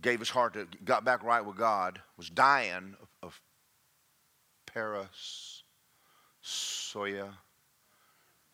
gave 0.00 0.18
his 0.20 0.30
heart 0.30 0.54
to, 0.54 0.66
got 0.82 1.04
back 1.04 1.22
right 1.22 1.44
with 1.44 1.58
God, 1.58 2.00
was 2.16 2.30
dying 2.30 2.96
of, 3.02 3.08
of 3.22 3.40
paranoia. 4.64 5.10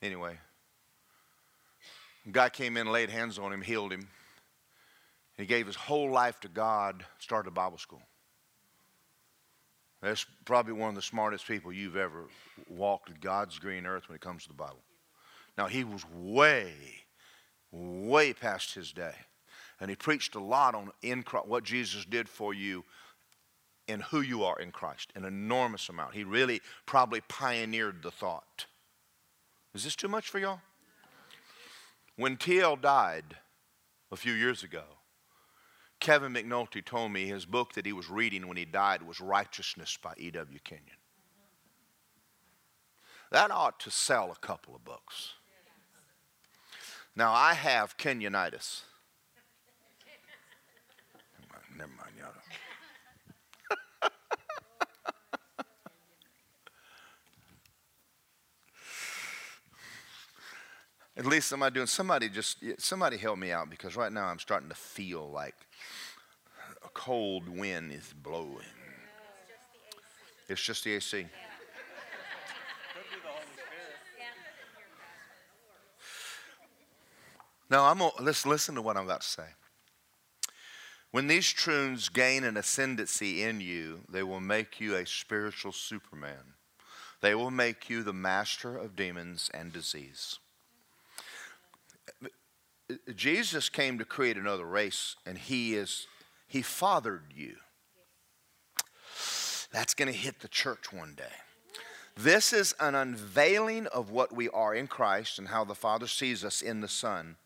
Anyway, 0.02 0.38
guy 2.32 2.48
came 2.48 2.76
in, 2.76 2.90
laid 2.90 3.10
hands 3.10 3.38
on 3.38 3.52
him, 3.52 3.62
healed 3.62 3.92
him. 3.92 4.08
He 5.36 5.46
gave 5.46 5.66
his 5.66 5.76
whole 5.76 6.10
life 6.10 6.40
to 6.40 6.48
God, 6.48 7.04
started 7.18 7.48
a 7.48 7.52
Bible 7.52 7.78
school. 7.78 8.02
That's 10.00 10.26
probably 10.44 10.74
one 10.74 10.90
of 10.90 10.94
the 10.94 11.02
smartest 11.02 11.46
people 11.46 11.72
you've 11.72 11.96
ever 11.96 12.26
walked 12.68 13.20
God's 13.20 13.58
green 13.58 13.86
earth 13.86 14.08
when 14.08 14.16
it 14.16 14.20
comes 14.20 14.42
to 14.42 14.48
the 14.48 14.54
Bible. 14.54 14.82
Now, 15.56 15.66
he 15.66 15.82
was 15.82 16.04
way, 16.12 16.72
way 17.72 18.32
past 18.32 18.74
his 18.74 18.92
day. 18.92 19.14
And 19.80 19.90
he 19.90 19.96
preached 19.96 20.34
a 20.34 20.40
lot 20.40 20.74
on 20.74 20.90
in 21.02 21.22
Christ, 21.22 21.48
what 21.48 21.64
Jesus 21.64 22.04
did 22.04 22.28
for 22.28 22.54
you 22.54 22.84
and 23.88 24.02
who 24.02 24.20
you 24.20 24.44
are 24.44 24.58
in 24.58 24.70
Christ, 24.70 25.10
an 25.14 25.24
enormous 25.24 25.88
amount. 25.88 26.14
He 26.14 26.24
really 26.24 26.60
probably 26.86 27.20
pioneered 27.22 28.02
the 28.02 28.10
thought. 28.10 28.66
Is 29.74 29.84
this 29.84 29.96
too 29.96 30.08
much 30.08 30.28
for 30.28 30.38
y'all? 30.38 30.60
When 32.16 32.36
T.L. 32.36 32.76
died 32.76 33.36
a 34.12 34.16
few 34.16 34.32
years 34.32 34.62
ago, 34.62 34.84
Kevin 36.04 36.34
McNulty 36.34 36.84
told 36.84 37.12
me 37.12 37.24
his 37.24 37.46
book 37.46 37.72
that 37.72 37.86
he 37.86 37.92
was 37.94 38.10
reading 38.10 38.46
when 38.46 38.58
he 38.58 38.66
died 38.66 39.00
was 39.00 39.22
Righteousness 39.22 39.96
by 40.02 40.12
E.W. 40.18 40.58
Kenyon. 40.62 40.98
That 43.32 43.50
ought 43.50 43.80
to 43.80 43.90
sell 43.90 44.30
a 44.30 44.46
couple 44.46 44.76
of 44.76 44.84
books. 44.84 45.32
Now, 47.16 47.32
I 47.32 47.54
have 47.54 47.96
Kenyonitis. 47.96 48.82
Never 51.74 51.90
mind, 51.96 52.12
y'all. 52.18 52.34
At 61.16 61.26
least 61.26 61.52
am 61.52 61.62
I 61.62 61.70
doing 61.70 61.86
somebody 61.86 62.28
just 62.28 62.58
somebody 62.78 63.16
help 63.16 63.38
me 63.38 63.52
out 63.52 63.70
because 63.70 63.96
right 63.96 64.12
now 64.12 64.26
I'm 64.26 64.40
starting 64.40 64.68
to 64.68 64.74
feel 64.74 65.30
like 65.30 65.54
a 66.84 66.88
cold 66.88 67.48
wind 67.48 67.92
is 67.92 68.12
blowing. 68.12 68.58
It's 70.48 70.60
just 70.60 70.84
the 70.84 70.94
AC. 70.94 71.26
Now 77.70 77.86
I'm 77.86 77.98
gonna, 77.98 78.12
let's 78.20 78.44
listen 78.44 78.74
to 78.74 78.82
what 78.82 78.96
I'm 78.96 79.04
about 79.04 79.22
to 79.22 79.26
say. 79.26 79.46
When 81.12 81.28
these 81.28 81.48
truths 81.48 82.08
gain 82.08 82.42
an 82.42 82.56
ascendancy 82.56 83.42
in 83.42 83.60
you, 83.60 84.00
they 84.08 84.24
will 84.24 84.40
make 84.40 84.80
you 84.80 84.96
a 84.96 85.06
spiritual 85.06 85.70
superman. 85.70 86.54
They 87.20 87.36
will 87.36 87.52
make 87.52 87.88
you 87.88 88.02
the 88.02 88.12
master 88.12 88.76
of 88.76 88.96
demons 88.96 89.48
and 89.54 89.72
disease. 89.72 90.40
Jesus 93.14 93.68
came 93.68 93.98
to 93.98 94.04
create 94.04 94.36
another 94.36 94.66
race, 94.66 95.16
and 95.24 95.38
he 95.38 95.74
is 95.74 96.06
he 96.46 96.62
fathered 96.62 97.32
you. 97.34 97.56
That's 99.72 99.94
going 99.94 100.12
to 100.12 100.16
hit 100.16 100.40
the 100.40 100.48
church 100.48 100.92
one 100.92 101.14
day. 101.16 101.24
This 102.16 102.52
is 102.52 102.74
an 102.78 102.94
unveiling 102.94 103.88
of 103.88 104.10
what 104.10 104.32
we 104.32 104.48
are 104.50 104.72
in 104.72 104.86
Christ 104.86 105.38
and 105.38 105.48
how 105.48 105.64
the 105.64 105.74
Father 105.74 106.06
sees 106.06 106.44
us 106.44 106.62
in 106.62 106.80
the 106.80 106.88
Son. 106.88 107.36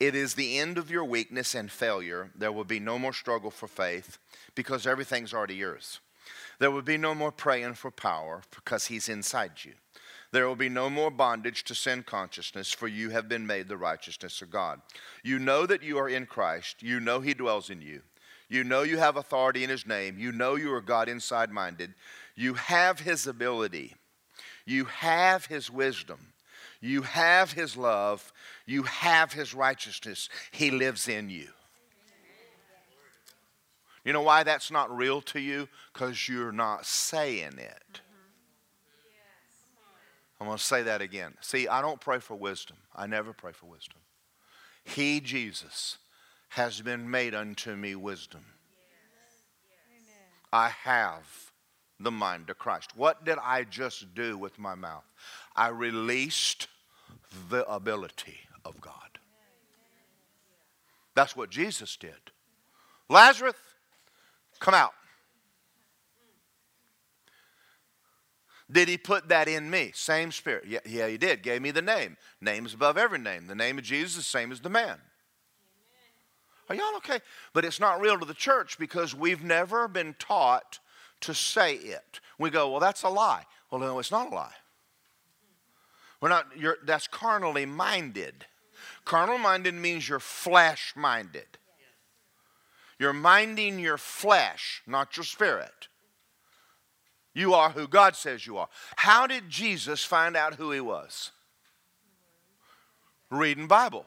It 0.00 0.14
is 0.14 0.34
the 0.34 0.58
end 0.58 0.78
of 0.78 0.90
your 0.90 1.04
weakness 1.04 1.54
and 1.54 1.70
failure. 1.70 2.30
There 2.34 2.52
will 2.52 2.64
be 2.64 2.80
no 2.80 2.98
more 2.98 3.12
struggle 3.12 3.50
for 3.50 3.66
faith 3.66 4.18
because 4.54 4.86
everything's 4.86 5.34
already 5.34 5.56
yours. 5.56 6.00
There 6.58 6.70
will 6.70 6.82
be 6.82 6.96
no 6.96 7.14
more 7.14 7.32
praying 7.32 7.74
for 7.74 7.90
power 7.90 8.42
because 8.54 8.86
He's 8.86 9.08
inside 9.08 9.64
you. 9.64 9.72
There 10.36 10.46
will 10.46 10.54
be 10.54 10.68
no 10.68 10.90
more 10.90 11.10
bondage 11.10 11.64
to 11.64 11.74
sin 11.74 12.02
consciousness, 12.02 12.70
for 12.70 12.88
you 12.88 13.08
have 13.08 13.26
been 13.26 13.46
made 13.46 13.68
the 13.68 13.78
righteousness 13.78 14.42
of 14.42 14.50
God. 14.50 14.82
You 15.24 15.38
know 15.38 15.64
that 15.64 15.82
you 15.82 15.96
are 15.96 16.10
in 16.10 16.26
Christ. 16.26 16.82
You 16.82 17.00
know 17.00 17.20
He 17.20 17.32
dwells 17.32 17.70
in 17.70 17.80
you. 17.80 18.02
You 18.50 18.62
know 18.62 18.82
you 18.82 18.98
have 18.98 19.16
authority 19.16 19.64
in 19.64 19.70
His 19.70 19.86
name. 19.86 20.18
You 20.18 20.32
know 20.32 20.56
you 20.56 20.70
are 20.74 20.82
God 20.82 21.08
inside 21.08 21.50
minded. 21.50 21.94
You 22.34 22.52
have 22.52 23.00
His 23.00 23.26
ability. 23.26 23.94
You 24.66 24.84
have 24.84 25.46
His 25.46 25.70
wisdom. 25.70 26.34
You 26.82 27.00
have 27.00 27.52
His 27.52 27.74
love. 27.74 28.30
You 28.66 28.82
have 28.82 29.32
His 29.32 29.54
righteousness. 29.54 30.28
He 30.50 30.70
lives 30.70 31.08
in 31.08 31.30
you. 31.30 31.48
You 34.04 34.12
know 34.12 34.20
why 34.20 34.42
that's 34.42 34.70
not 34.70 34.94
real 34.94 35.22
to 35.22 35.40
you? 35.40 35.66
Because 35.94 36.28
you're 36.28 36.52
not 36.52 36.84
saying 36.84 37.56
it. 37.56 38.02
I'm 40.40 40.46
going 40.46 40.58
to 40.58 40.62
say 40.62 40.82
that 40.82 41.00
again. 41.00 41.34
See, 41.40 41.66
I 41.66 41.80
don't 41.80 42.00
pray 42.00 42.18
for 42.18 42.34
wisdom. 42.34 42.76
I 42.94 43.06
never 43.06 43.32
pray 43.32 43.52
for 43.52 43.66
wisdom. 43.66 44.00
He, 44.84 45.20
Jesus, 45.20 45.98
has 46.50 46.80
been 46.80 47.10
made 47.10 47.34
unto 47.34 47.74
me 47.74 47.94
wisdom. 47.94 48.44
I 50.52 50.68
have 50.68 51.52
the 51.98 52.10
mind 52.10 52.50
of 52.50 52.58
Christ. 52.58 52.96
What 52.96 53.24
did 53.24 53.38
I 53.42 53.64
just 53.64 54.14
do 54.14 54.36
with 54.38 54.58
my 54.58 54.74
mouth? 54.74 55.04
I 55.54 55.68
released 55.68 56.68
the 57.48 57.66
ability 57.66 58.38
of 58.64 58.80
God. 58.80 58.92
That's 61.14 61.34
what 61.34 61.50
Jesus 61.50 61.96
did. 61.96 62.12
Lazarus, 63.08 63.54
come 64.60 64.74
out. 64.74 64.92
Did 68.70 68.88
he 68.88 68.98
put 68.98 69.28
that 69.28 69.46
in 69.46 69.70
me? 69.70 69.92
Same 69.94 70.32
spirit. 70.32 70.64
Yeah, 70.66 70.80
yeah, 70.84 71.06
he 71.06 71.16
did. 71.16 71.42
Gave 71.42 71.62
me 71.62 71.70
the 71.70 71.82
name. 71.82 72.16
Name 72.40 72.66
is 72.66 72.74
above 72.74 72.98
every 72.98 73.18
name. 73.18 73.46
The 73.46 73.54
name 73.54 73.78
of 73.78 73.84
Jesus 73.84 74.12
is 74.12 74.16
the 74.16 74.22
same 74.22 74.50
as 74.50 74.60
the 74.60 74.68
man. 74.68 74.98
Are 76.68 76.74
y'all 76.74 76.96
okay? 76.96 77.20
But 77.52 77.64
it's 77.64 77.78
not 77.78 78.00
real 78.00 78.18
to 78.18 78.24
the 78.24 78.34
church 78.34 78.76
because 78.78 79.14
we've 79.14 79.44
never 79.44 79.86
been 79.86 80.16
taught 80.18 80.80
to 81.20 81.32
say 81.32 81.74
it. 81.74 82.20
We 82.38 82.50
go, 82.50 82.70
well, 82.70 82.80
that's 82.80 83.04
a 83.04 83.08
lie. 83.08 83.44
Well, 83.70 83.80
no, 83.80 83.98
it's 84.00 84.10
not 84.10 84.32
a 84.32 84.34
lie. 84.34 84.54
We're 86.20 86.28
not, 86.28 86.46
you're, 86.56 86.78
that's 86.84 87.06
carnally 87.06 87.66
minded. 87.66 88.46
Carnal 89.04 89.38
minded 89.38 89.74
means 89.74 90.08
you're 90.08 90.18
flesh 90.18 90.92
minded. 90.96 91.46
You're 92.98 93.12
minding 93.12 93.78
your 93.78 93.98
flesh, 93.98 94.82
not 94.86 95.16
your 95.16 95.24
spirit. 95.24 95.88
You 97.36 97.52
are 97.52 97.68
who 97.68 97.86
God 97.86 98.16
says 98.16 98.46
you 98.46 98.56
are. 98.56 98.68
How 98.96 99.26
did 99.26 99.50
Jesus 99.50 100.02
find 100.02 100.38
out 100.38 100.54
who 100.54 100.70
he 100.70 100.80
was? 100.80 101.32
Reading 103.30 103.66
Bible. 103.66 104.06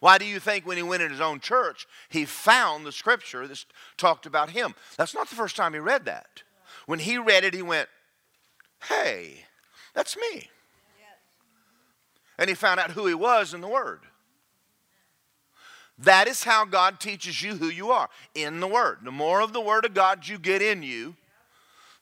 Why 0.00 0.18
do 0.18 0.24
you 0.24 0.40
think 0.40 0.66
when 0.66 0.76
he 0.76 0.82
went 0.82 1.04
in 1.04 1.12
his 1.12 1.20
own 1.20 1.38
church, 1.38 1.86
he 2.08 2.24
found 2.24 2.84
the 2.84 2.90
scripture 2.90 3.46
that 3.46 3.64
talked 3.96 4.26
about 4.26 4.50
him? 4.50 4.74
That's 4.96 5.14
not 5.14 5.28
the 5.28 5.36
first 5.36 5.54
time 5.54 5.72
he 5.72 5.78
read 5.78 6.04
that. 6.06 6.42
When 6.86 6.98
he 6.98 7.16
read 7.16 7.44
it, 7.44 7.54
he 7.54 7.62
went, 7.62 7.88
Hey, 8.88 9.44
that's 9.94 10.16
me. 10.16 10.50
And 12.38 12.48
he 12.48 12.56
found 12.56 12.80
out 12.80 12.90
who 12.90 13.06
he 13.06 13.14
was 13.14 13.54
in 13.54 13.60
the 13.60 13.68
Word. 13.68 14.00
That 15.98 16.26
is 16.26 16.44
how 16.44 16.64
God 16.64 16.98
teaches 16.98 17.40
you 17.40 17.56
who 17.56 17.68
you 17.68 17.90
are 17.90 18.08
in 18.34 18.60
the 18.60 18.66
Word. 18.66 18.98
The 19.04 19.12
more 19.12 19.40
of 19.40 19.52
the 19.52 19.60
Word 19.60 19.84
of 19.84 19.94
God 19.94 20.26
you 20.26 20.38
get 20.38 20.60
in 20.60 20.82
you, 20.82 21.14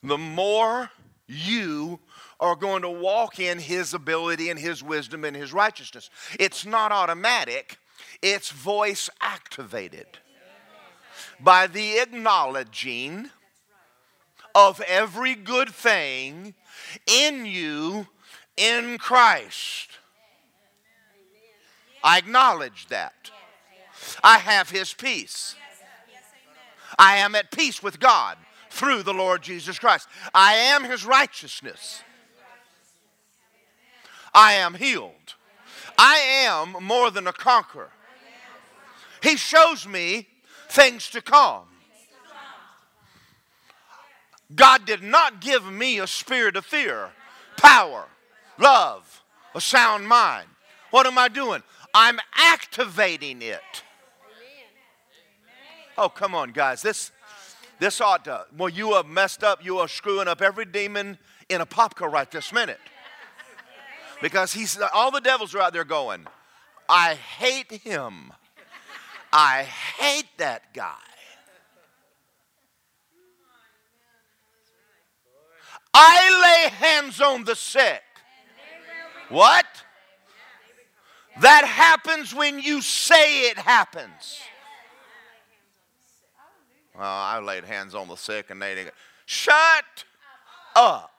the 0.01 0.17
more 0.17 0.89
you 1.27 1.99
are 2.39 2.55
going 2.55 2.81
to 2.81 2.89
walk 2.89 3.39
in 3.39 3.59
His 3.59 3.93
ability 3.93 4.49
and 4.49 4.59
His 4.59 4.83
wisdom 4.83 5.23
and 5.23 5.35
His 5.35 5.53
righteousness. 5.53 6.09
It's 6.39 6.65
not 6.65 6.91
automatic, 6.91 7.77
it's 8.21 8.51
voice 8.51 9.09
activated 9.21 10.07
by 11.39 11.67
the 11.67 11.99
acknowledging 11.99 13.29
of 14.55 14.81
every 14.81 15.35
good 15.35 15.69
thing 15.69 16.53
in 17.07 17.45
you 17.45 18.07
in 18.57 18.97
Christ. 18.97 19.89
I 22.03 22.17
acknowledge 22.17 22.87
that. 22.87 23.31
I 24.23 24.39
have 24.39 24.69
His 24.69 24.93
peace. 24.93 25.55
I 26.99 27.17
am 27.17 27.35
at 27.35 27.51
peace 27.51 27.81
with 27.81 27.99
God 27.99 28.37
through 28.69 29.03
the 29.03 29.13
Lord 29.13 29.41
Jesus 29.41 29.79
Christ. 29.79 30.07
I 30.33 30.53
am 30.53 30.83
His 30.83 31.05
righteousness. 31.05 32.01
I 34.33 34.53
am 34.53 34.73
healed. 34.73 35.35
I 35.97 36.15
am 36.45 36.75
more 36.83 37.11
than 37.11 37.27
a 37.27 37.33
conqueror. 37.33 37.91
He 39.21 39.37
shows 39.37 39.87
me 39.87 40.27
things 40.69 41.09
to 41.11 41.21
come. 41.21 41.65
God 44.55 44.85
did 44.85 45.01
not 45.01 45.39
give 45.41 45.65
me 45.65 45.99
a 45.99 46.07
spirit 46.07 46.55
of 46.55 46.65
fear, 46.65 47.09
power, 47.57 48.05
love, 48.59 49.23
a 49.55 49.61
sound 49.61 50.07
mind. 50.07 50.47
What 50.91 51.07
am 51.07 51.17
I 51.17 51.27
doing? 51.27 51.63
I'm 51.93 52.19
activating 52.35 53.41
it. 53.41 53.83
Oh, 55.97 56.09
come 56.09 56.33
on, 56.33 56.51
guys. 56.51 56.81
This 56.81 57.11
this 57.79 58.01
ought 58.01 58.25
to 58.25 58.45
well, 58.57 58.69
you 58.69 58.93
are 58.93 59.03
messed 59.03 59.43
up, 59.43 59.63
you 59.63 59.79
are 59.79 59.87
screwing 59.87 60.27
up 60.27 60.41
every 60.41 60.65
demon 60.65 61.17
in 61.49 61.61
Apopka 61.61 62.11
right 62.11 62.29
this 62.29 62.53
minute. 62.53 62.79
Because 64.21 64.53
he's 64.53 64.79
all 64.93 65.11
the 65.11 65.21
devils 65.21 65.53
are 65.53 65.59
out 65.59 65.73
there 65.73 65.83
going, 65.83 66.25
I 66.87 67.15
hate 67.15 67.71
him. 67.71 68.31
I 69.31 69.63
hate 69.63 70.29
that 70.37 70.73
guy. 70.73 70.93
I 75.93 76.63
lay 76.63 76.69
hands 76.69 77.19
on 77.19 77.43
the 77.43 77.55
sick. 77.55 78.01
What? 79.29 79.65
That 81.41 81.65
happens 81.65 82.33
when 82.33 82.59
you 82.59 82.81
say 82.81 83.49
it 83.49 83.57
happens. 83.57 84.39
Well, 86.95 87.05
I 87.05 87.39
laid 87.39 87.65
hands 87.65 87.95
on 87.95 88.07
the 88.07 88.15
sick 88.15 88.49
and 88.49 88.61
they 88.61 88.75
didn't. 88.75 88.93
Shut 89.25 90.05
up. 90.75 91.09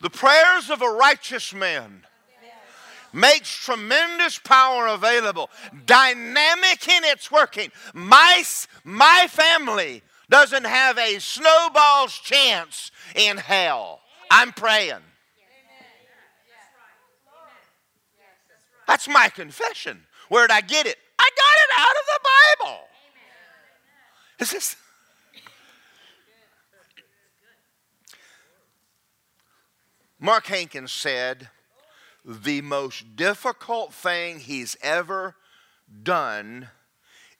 The 0.00 0.10
prayers 0.10 0.70
of 0.70 0.80
a 0.80 0.88
righteous 0.88 1.52
man 1.52 2.06
makes 3.12 3.50
tremendous 3.50 4.38
power 4.38 4.86
available, 4.86 5.50
dynamic 5.84 6.88
in 6.88 7.04
its 7.04 7.30
working. 7.30 7.70
My, 7.92 8.42
my 8.82 9.26
family 9.28 10.02
doesn't 10.30 10.64
have 10.64 10.96
a 10.96 11.18
snowball's 11.18 12.14
chance 12.14 12.90
in 13.14 13.36
hell. 13.36 14.00
I'm 14.30 14.52
praying. 14.52 15.02
That's 18.90 19.06
my 19.06 19.28
confession. 19.28 20.02
Where 20.30 20.48
did 20.48 20.52
I 20.52 20.62
get 20.62 20.84
it? 20.84 20.98
I 21.16 21.30
got 21.36 21.56
it 21.62 21.70
out 21.78 21.94
of 22.00 22.06
the 22.08 22.18
Bible. 22.66 22.88
Is 24.40 24.50
this? 24.50 24.74
Mark 30.18 30.46
Hankins 30.46 30.90
said, 30.90 31.50
the 32.24 32.62
most 32.62 33.14
difficult 33.14 33.94
thing 33.94 34.40
he's 34.40 34.76
ever 34.82 35.36
done 36.02 36.70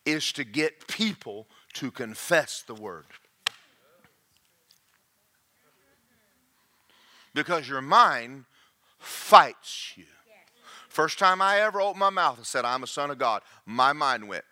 is 0.07 0.30
to 0.34 0.44
get 0.44 0.86
people 0.86 1.48
to 1.72 1.90
confess 1.90 2.62
the 2.64 2.74
word. 2.74 3.07
Because 7.34 7.68
your 7.68 7.82
mind 7.82 8.44
fights 9.01 9.94
you. 9.96 10.05
First 10.91 11.18
time 11.18 11.41
I 11.41 11.61
ever 11.61 11.80
opened 11.80 12.01
my 12.01 12.11
mouth 12.11 12.36
and 12.36 12.47
said, 12.47 12.64
I'm 12.64 12.82
a 12.82 12.86
son 12.86 13.11
of 13.11 13.18
God, 13.18 13.43
my 13.64 13.93
mind 13.93 14.28
went, 14.28 14.45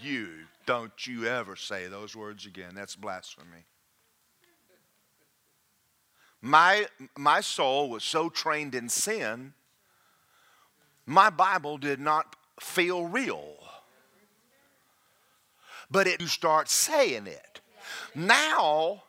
You, 0.00 0.28
don't 0.66 1.06
you 1.06 1.26
ever 1.26 1.56
say 1.56 1.86
those 1.86 2.14
words 2.14 2.46
again. 2.46 2.74
That's 2.74 2.96
blasphemy. 2.96 3.64
My, 6.42 6.86
my 7.16 7.40
soul 7.40 7.88
was 7.88 8.04
so 8.04 8.28
trained 8.28 8.74
in 8.74 8.88
sin, 8.88 9.54
my 11.06 11.30
Bible 11.30 11.78
did 11.78 11.98
not 11.98 12.36
feel 12.60 13.06
real 13.06 13.56
but 15.90 16.06
it, 16.06 16.20
you 16.20 16.26
start 16.26 16.68
saying 16.68 17.26
it. 17.26 17.60
Now, 18.14 19.02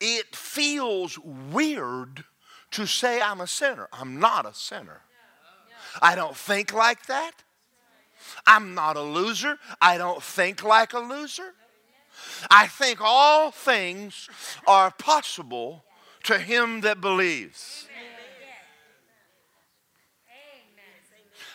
it 0.00 0.34
feels 0.34 1.18
weird 1.18 2.24
to 2.72 2.86
say 2.86 3.20
I'm 3.20 3.40
a 3.40 3.46
sinner. 3.46 3.88
I'm 3.92 4.20
not 4.20 4.46
a 4.46 4.54
sinner. 4.54 5.02
I 6.00 6.14
don't 6.14 6.36
think 6.36 6.72
like 6.72 7.06
that. 7.06 7.32
I'm 8.46 8.74
not 8.74 8.96
a 8.96 9.02
loser. 9.02 9.58
I 9.80 9.98
don't 9.98 10.22
think 10.22 10.62
like 10.62 10.92
a 10.92 10.98
loser. 10.98 11.54
I 12.50 12.66
think 12.66 13.00
all 13.00 13.50
things 13.50 14.28
are 14.66 14.90
possible 14.90 15.84
to 16.24 16.38
him 16.38 16.82
that 16.82 17.00
believes. 17.00 17.86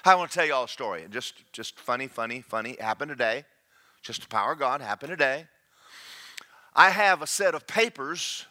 I 0.07 0.13
want 0.13 0.29
to 0.29 0.37
tell 0.37 0.45
you 0.45 0.53
all 0.53 0.65
a 0.65 0.69
story. 0.69 1.03
Just, 1.09 1.51
just 1.51 1.79
funny, 1.79 2.07
funny, 2.07 2.41
funny. 2.41 2.77
Happened 2.79 3.09
today. 3.09 3.43
Just 4.03 4.21
the 4.21 4.27
power 4.27 4.51
of 4.51 4.59
God 4.59 4.81
happened 4.81 5.09
today. 5.09 5.47
I 6.75 6.91
have 6.91 7.23
a 7.23 7.27
set 7.27 7.55
of 7.55 7.65
papers 7.65 8.45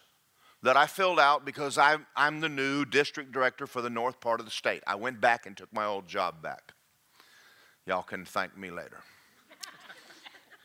that 0.65 0.79
I 0.79 0.87
filled 0.87 1.21
out 1.21 1.45
because 1.45 1.77
I'm, 1.77 2.07
I'm 2.17 2.41
the 2.41 2.49
new 2.49 2.87
district 2.87 3.33
director 3.33 3.67
for 3.67 3.83
the 3.83 3.91
north 3.91 4.19
part 4.19 4.41
of 4.41 4.47
the 4.47 4.51
state. 4.51 4.83
I 4.87 4.95
went 4.95 5.21
back 5.21 5.45
and 5.45 5.55
took 5.55 5.71
my 5.75 5.85
old 5.85 6.09
job 6.09 6.41
back. 6.43 6.73
Y'all 7.87 8.03
can 8.03 8.25
thank 8.25 8.57
me 8.57 8.71
later. 8.71 8.97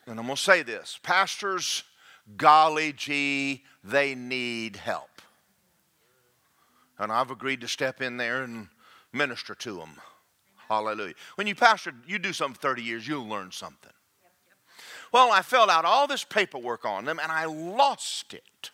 and 0.08 0.18
I'm 0.18 0.26
going 0.26 0.38
to 0.38 0.42
say 0.42 0.64
this 0.64 0.98
pastors, 1.04 1.84
golly 2.38 2.94
gee, 2.94 3.66
they 3.84 4.16
need 4.16 4.78
help. 4.78 5.22
And 6.98 7.12
I've 7.12 7.30
agreed 7.30 7.60
to 7.62 7.68
step 7.68 8.02
in 8.02 8.16
there 8.16 8.44
and 8.44 8.70
minister 9.12 9.54
to 9.54 9.76
them. 9.76 9.98
Hallelujah. 10.70 11.16
When 11.36 11.46
you 11.46 11.56
pastor, 11.56 11.94
you 12.08 12.20
do 12.20 12.32
something 12.32 12.58
30 12.58 12.84
years, 12.84 13.06
you'll 13.06 13.28
learn 13.28 13.52
something. 13.52 13.92
Well, 15.12 15.30
I 15.30 15.42
filled 15.42 15.70
out 15.70 15.84
all 15.84 16.08
this 16.08 16.24
paperwork 16.24 16.86
on 16.86 17.04
them 17.04 17.20
and 17.22 17.34
I 17.34 17.44
lost 17.44 18.34
it. 18.34 18.72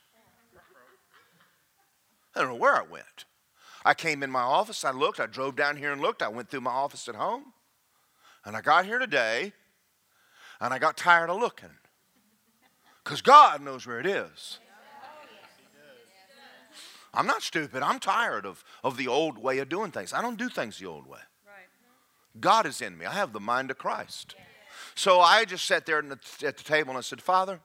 I 2.35 2.41
don't 2.41 2.49
know 2.49 2.55
where 2.55 2.75
I 2.75 2.83
went. 2.83 3.25
I 3.83 3.93
came 3.93 4.23
in 4.23 4.31
my 4.31 4.41
office, 4.41 4.83
I 4.83 4.91
looked, 4.91 5.19
I 5.19 5.27
drove 5.27 5.55
down 5.55 5.77
here 5.77 5.91
and 5.91 6.01
looked, 6.01 6.21
I 6.21 6.27
went 6.27 6.49
through 6.49 6.61
my 6.61 6.71
office 6.71 7.07
at 7.07 7.15
home, 7.15 7.53
and 8.43 8.57
I 8.57 8.61
got 8.61 8.85
here 8.85 8.97
today 8.97 9.53
and 10.59 10.73
I 10.73 10.79
got 10.79 10.97
tired 10.97 11.29
of 11.29 11.39
looking. 11.39 11.69
Because 13.03 13.21
God 13.21 13.61
knows 13.61 13.85
where 13.85 13.99
it 13.99 14.07
is. 14.07 14.59
I'm 17.13 17.27
not 17.27 17.43
stupid. 17.43 17.81
I'm 17.81 17.99
tired 17.99 18.45
of, 18.45 18.63
of 18.83 18.97
the 18.97 19.07
old 19.07 19.37
way 19.37 19.59
of 19.59 19.69
doing 19.69 19.91
things. 19.91 20.11
I 20.11 20.21
don't 20.21 20.37
do 20.37 20.49
things 20.49 20.79
the 20.79 20.87
old 20.87 21.07
way. 21.07 21.19
God 22.39 22.65
is 22.65 22.81
in 22.81 22.97
me. 22.97 23.05
I 23.05 23.13
have 23.13 23.31
the 23.31 23.39
mind 23.39 23.71
of 23.71 23.77
Christ. 23.77 24.35
So 24.95 25.21
I 25.21 25.45
just 25.45 25.65
sat 25.65 25.85
there 25.85 25.99
at 25.99 26.57
the 26.57 26.63
table 26.63 26.89
and 26.89 26.97
I 26.97 27.01
said, 27.01 27.21
Father, 27.21 27.59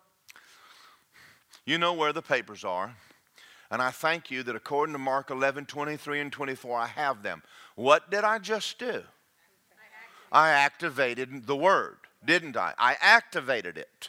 you 1.65 1.79
know 1.79 1.95
where 1.95 2.13
the 2.13 2.23
papers 2.23 2.65
are. 2.65 2.95
And 3.71 3.81
I 3.81 3.91
thank 3.91 4.31
you 4.31 4.43
that 4.43 4.57
according 4.57 4.95
to 4.95 4.99
Mark 4.99 5.31
11, 5.31 5.67
23, 5.67 6.21
and 6.21 6.33
24, 6.33 6.79
I 6.79 6.87
have 6.89 7.23
them. 7.23 7.43
What 7.77 8.11
did 8.11 8.25
I 8.25 8.39
just 8.39 8.79
do? 8.79 9.03
I 10.33 10.51
activated 10.51 11.47
the 11.47 11.57
word, 11.57 11.99
didn't 12.25 12.57
I? 12.57 12.75
I 12.79 12.97
activated 13.01 13.79
it. 13.79 14.09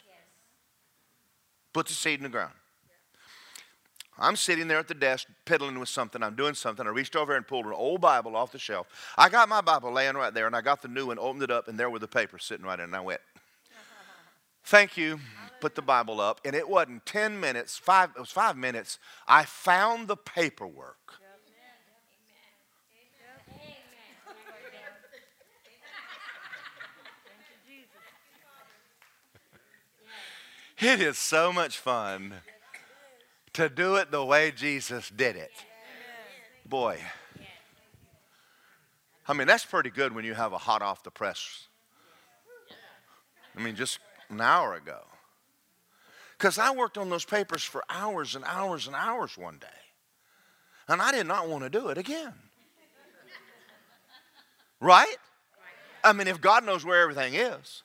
Put 1.72 1.86
the 1.86 1.94
seed 1.94 2.18
in 2.18 2.24
the 2.24 2.28
ground. 2.28 2.52
I'm 4.18 4.36
sitting 4.36 4.68
there 4.68 4.78
at 4.78 4.88
the 4.88 4.94
desk 4.94 5.26
piddling 5.46 5.78
with 5.80 5.88
something. 5.88 6.22
I'm 6.22 6.36
doing 6.36 6.54
something. 6.54 6.86
I 6.86 6.90
reached 6.90 7.16
over 7.16 7.34
and 7.34 7.46
pulled 7.46 7.66
an 7.66 7.72
old 7.72 8.00
Bible 8.00 8.36
off 8.36 8.52
the 8.52 8.58
shelf. 8.58 8.86
I 9.16 9.28
got 9.28 9.48
my 9.48 9.62
Bible 9.62 9.90
laying 9.90 10.14
right 10.14 10.34
there, 10.34 10.46
and 10.46 10.54
I 10.54 10.60
got 10.60 10.82
the 10.82 10.88
new 10.88 11.06
one, 11.06 11.18
opened 11.18 11.42
it 11.42 11.50
up, 11.50 11.66
and 11.66 11.78
there 11.78 11.88
were 11.88 11.98
the 11.98 12.08
papers 12.08 12.44
sitting 12.44 12.66
right 12.66 12.78
in. 12.78 12.84
And 12.84 12.96
I 12.96 13.00
went, 13.00 13.20
Thank 14.64 14.96
you. 14.96 15.20
Put 15.60 15.74
the 15.74 15.82
Bible 15.82 16.20
up, 16.20 16.40
and 16.44 16.56
it 16.56 16.68
wasn't 16.68 17.06
10 17.06 17.38
minutes, 17.38 17.78
five, 17.78 18.10
it 18.16 18.18
was 18.18 18.30
five 18.30 18.56
minutes. 18.56 18.98
I 19.28 19.44
found 19.44 20.08
the 20.08 20.16
paperwork. 20.16 20.96
It 30.78 31.00
is 31.00 31.16
so 31.16 31.52
much 31.52 31.78
fun 31.78 32.34
to 33.52 33.68
do 33.68 33.94
it 33.94 34.10
the 34.10 34.24
way 34.24 34.50
Jesus 34.50 35.10
did 35.10 35.36
it. 35.36 35.52
Boy. 36.66 36.98
I 39.28 39.32
mean, 39.32 39.46
that's 39.46 39.64
pretty 39.64 39.90
good 39.90 40.12
when 40.12 40.24
you 40.24 40.34
have 40.34 40.52
a 40.52 40.58
hot 40.58 40.82
off 40.82 41.04
the 41.04 41.12
press. 41.12 41.68
I 43.56 43.62
mean, 43.62 43.76
just 43.76 44.00
an 44.32 44.40
hour 44.40 44.74
ago. 44.74 45.00
Because 46.36 46.58
I 46.58 46.72
worked 46.72 46.98
on 46.98 47.08
those 47.08 47.24
papers 47.24 47.62
for 47.62 47.84
hours 47.88 48.34
and 48.34 48.44
hours 48.44 48.88
and 48.88 48.96
hours 48.96 49.38
one 49.38 49.58
day. 49.58 49.66
And 50.88 51.00
I 51.00 51.12
did 51.12 51.26
not 51.26 51.48
want 51.48 51.62
to 51.62 51.70
do 51.70 51.88
it 51.88 51.98
again. 51.98 52.34
Right? 54.80 55.16
I 56.02 56.12
mean, 56.12 56.26
if 56.26 56.40
God 56.40 56.66
knows 56.66 56.84
where 56.84 57.00
everything 57.00 57.34
is. 57.34 57.84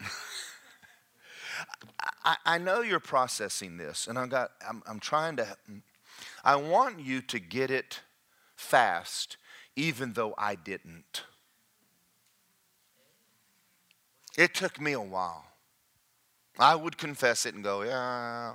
I, 2.24 2.36
I 2.46 2.56
know 2.58 2.80
you're 2.80 3.00
processing 3.00 3.76
this, 3.76 4.06
and 4.06 4.18
I 4.18 4.26
got, 4.26 4.52
I'm, 4.66 4.82
I'm 4.86 5.00
trying 5.00 5.36
to, 5.36 5.46
I 6.42 6.56
want 6.56 7.00
you 7.00 7.20
to 7.20 7.38
get 7.38 7.70
it 7.70 8.00
fast, 8.56 9.36
even 9.76 10.12
though 10.12 10.34
I 10.36 10.54
didn't. 10.54 11.24
It 14.36 14.54
took 14.54 14.80
me 14.80 14.92
a 14.92 15.00
while. 15.00 15.46
I 16.58 16.74
would 16.74 16.98
confess 16.98 17.46
it 17.46 17.54
and 17.54 17.64
go, 17.64 17.82
yeah. 17.82 18.54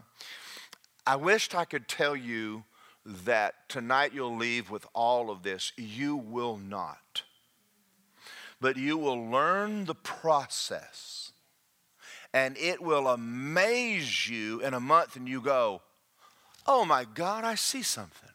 I 1.06 1.16
wished 1.16 1.56
I 1.56 1.66
could 1.66 1.88
tell 1.88 2.16
you 2.16 2.64
that 3.06 3.70
tonight 3.70 4.14
you'll 4.14 4.36
leave 4.36 4.70
with 4.70 4.86
all 4.94 5.30
of 5.30 5.44
this. 5.44 5.72
You 5.78 6.16
will 6.16 6.58
not. 6.58 7.24
But 8.62 8.78
you 8.78 8.98
will 8.98 9.30
learn 9.30 9.86
the 9.86 9.96
process 9.96 11.32
and 12.34 12.58
it 12.58 12.82
will 12.82 13.08
amaze 13.08 14.30
you 14.30 14.62
in 14.62 14.74
a 14.74 14.80
month, 14.80 15.16
and 15.16 15.28
you 15.28 15.42
go, 15.42 15.82
Oh 16.68 16.86
my 16.86 17.06
God, 17.06 17.44
I 17.44 17.56
see 17.56 17.82
something. 17.82 18.29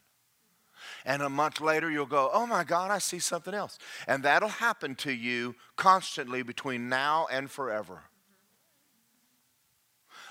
And 1.04 1.22
a 1.22 1.28
month 1.28 1.60
later, 1.60 1.90
you'll 1.90 2.06
go, 2.06 2.30
Oh 2.32 2.46
my 2.46 2.64
God, 2.64 2.90
I 2.90 2.98
see 2.98 3.18
something 3.18 3.54
else. 3.54 3.78
And 4.06 4.22
that'll 4.22 4.48
happen 4.48 4.94
to 4.96 5.12
you 5.12 5.54
constantly 5.76 6.42
between 6.42 6.88
now 6.88 7.26
and 7.30 7.50
forever. 7.50 8.02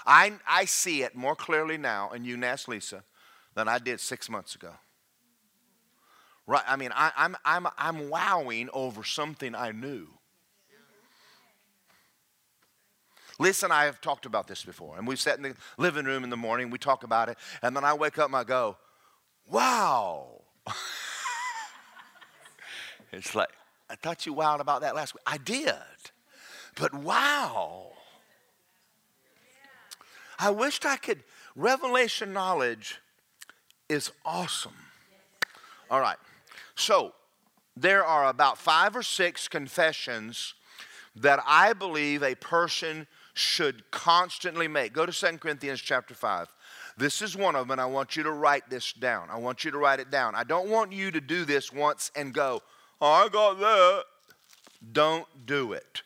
I, 0.05 0.34
I 0.47 0.65
see 0.65 1.03
it 1.03 1.15
more 1.15 1.36
clearly 1.36 1.78
now, 1.78 2.09
and 2.09 2.26
you 2.26 2.36
can 2.36 2.43
ask 2.43 2.67
Lisa, 2.67 3.03
than 3.55 3.67
I 3.67 3.80
did 3.80 3.99
six 3.99 4.30
months 4.30 4.55
ago. 4.55 4.71
Right? 6.45 6.63
I 6.67 6.76
mean, 6.76 6.91
I, 6.93 7.11
I'm, 7.15 7.38
I'm, 7.45 7.67
I'm 7.78 8.09
wowing 8.09 8.69
over 8.74 9.03
something 9.03 9.55
I 9.55 9.71
knew. 9.71 10.07
Lisa 13.39 13.65
and 13.65 13.74
I 13.74 13.86
have 13.86 14.01
talked 14.01 14.26
about 14.26 14.47
this 14.47 14.63
before, 14.63 14.97
and 14.97 15.07
we 15.07 15.15
sat 15.15 15.38
in 15.38 15.43
the 15.43 15.55
living 15.78 16.05
room 16.05 16.24
in 16.24 16.30
the 16.30 16.38
morning, 16.38 16.69
we 16.69 16.78
talk 16.78 17.03
about 17.03 17.30
it, 17.30 17.38
and 17.61 17.76
then 17.76 17.84
I 17.84 17.93
wake 17.93 18.19
up 18.19 18.28
and 18.28 18.36
I 18.36 18.43
go, 18.43 18.78
wow. 19.47 20.42
it's 23.11 23.36
like, 23.36 23.49
I 23.89 23.95
thought 23.95 24.26
you 24.26 24.34
wowed 24.34 24.59
about 24.59 24.82
that 24.82 24.95
last 24.95 25.14
week. 25.14 25.24
I 25.26 25.38
did, 25.38 25.74
but 26.76 26.93
wow. 26.93 27.88
I 30.39 30.49
wished 30.49 30.86
I 30.86 30.97
could, 30.97 31.24
revelation 31.55 32.34
knowledge 32.34 32.99
is 33.89 34.11
awesome. 34.26 34.74
All 35.89 35.99
right, 35.99 36.18
so 36.76 37.14
there 37.76 38.05
are 38.05 38.28
about 38.30 38.57
five 38.57 38.95
or 38.95 39.03
six 39.03 39.47
confessions 39.47 40.53
that 41.16 41.39
I 41.45 41.74
believe 41.74 42.24
a 42.24 42.36
person 42.36 43.07
should 43.34 43.89
constantly 43.91 44.68
make. 44.68 44.93
Go 44.93 45.05
to 45.05 45.11
2 45.11 45.38
Corinthians 45.38 45.82
chapter 45.82 46.14
5. 46.14 46.53
This 46.97 47.21
is 47.21 47.35
one 47.35 47.55
of 47.55 47.61
them, 47.61 47.71
and 47.71 47.81
I 47.81 47.85
want 47.85 48.15
you 48.15 48.23
to 48.23 48.31
write 48.31 48.69
this 48.69 48.93
down. 48.93 49.29
I 49.29 49.37
want 49.37 49.65
you 49.65 49.71
to 49.71 49.77
write 49.77 49.99
it 49.99 50.11
down. 50.11 50.35
I 50.35 50.43
don't 50.43 50.69
want 50.69 50.91
you 50.91 51.11
to 51.11 51.19
do 51.19 51.43
this 51.43 51.73
once 51.73 52.11
and 52.15 52.33
go, 52.33 52.61
I 53.01 53.29
got 53.29 53.59
that. 53.59 54.03
Don't 54.91 55.27
do 55.45 55.73
it. 55.73 56.03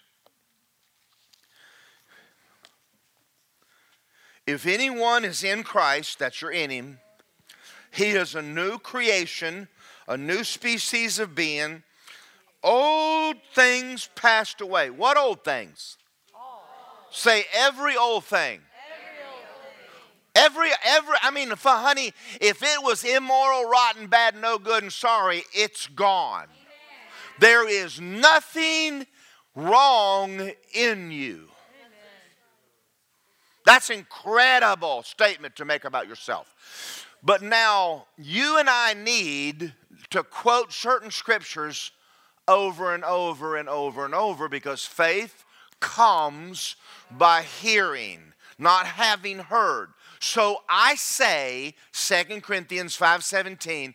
If 4.46 4.66
anyone 4.66 5.26
is 5.26 5.44
in 5.44 5.64
Christ, 5.64 6.20
that's 6.20 6.42
your 6.42 6.52
in 6.52 6.70
him, 6.70 7.00
he 7.92 8.12
is 8.12 8.34
a 8.34 8.42
new 8.42 8.80
creation, 8.80 9.68
a 10.08 10.16
new 10.16 10.46
species 10.46 11.20
of 11.20 11.36
being. 11.36 11.84
Old 12.64 13.38
things 13.54 14.10
passed 14.16 14.62
away. 14.62 14.90
What 14.90 15.18
old 15.18 15.44
things? 15.44 15.98
Say 17.12 17.46
every 17.54 17.98
old 17.98 18.24
thing. 18.24 18.62
Every, 20.38 20.70
every, 20.86 21.16
I 21.24 21.32
mean, 21.32 21.50
for 21.56 21.72
honey, 21.72 22.14
if 22.40 22.62
it 22.62 22.84
was 22.84 23.04
immoral, 23.04 23.68
rotten, 23.68 24.06
bad, 24.06 24.40
no 24.40 24.60
good, 24.60 24.84
and 24.84 24.94
sorry, 24.94 25.44
it's 25.52 25.88
gone. 25.88 26.46
There 27.40 27.68
is 27.68 28.00
nothing 28.00 29.08
wrong 29.56 30.52
in 30.74 31.10
you. 31.10 31.50
That's 33.66 33.90
incredible 33.90 35.02
statement 35.04 35.56
to 35.56 35.66
make 35.66 35.86
about 35.86 36.08
yourself. 36.08 37.08
But 37.24 37.42
now 37.42 38.06
you 38.18 38.60
and 38.60 38.70
I 38.70 38.94
need 38.94 39.74
to 40.12 40.24
quote 40.24 40.72
certain 40.72 41.10
scriptures 41.10 41.92
over 42.48 42.94
and 42.94 43.04
over 43.04 43.58
and 43.58 43.68
over 43.68 44.06
and 44.06 44.14
over 44.14 44.48
because 44.48 44.86
faith 44.86 45.44
comes 45.80 46.76
by 47.12 47.42
hearing, 47.42 48.20
not 48.60 48.86
having 48.86 49.40
heard. 49.40 49.90
So 50.20 50.64
I 50.68 50.96
say 50.96 51.76
2 51.94 52.42
Corinthians 52.42 52.98
5:17 52.98 53.94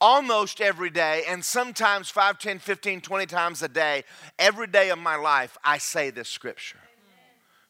almost 0.00 0.60
every 0.60 0.90
day 0.90 1.24
and 1.28 1.44
sometimes 1.44 2.10
5, 2.10 2.38
10, 2.38 2.58
15, 2.58 3.00
20 3.00 3.26
times 3.26 3.62
a 3.62 3.68
day, 3.68 4.04
every 4.38 4.66
day 4.66 4.90
of 4.90 4.98
my 4.98 5.16
life 5.16 5.56
I 5.64 5.78
say 5.78 6.10
this 6.10 6.28
scripture. 6.28 6.80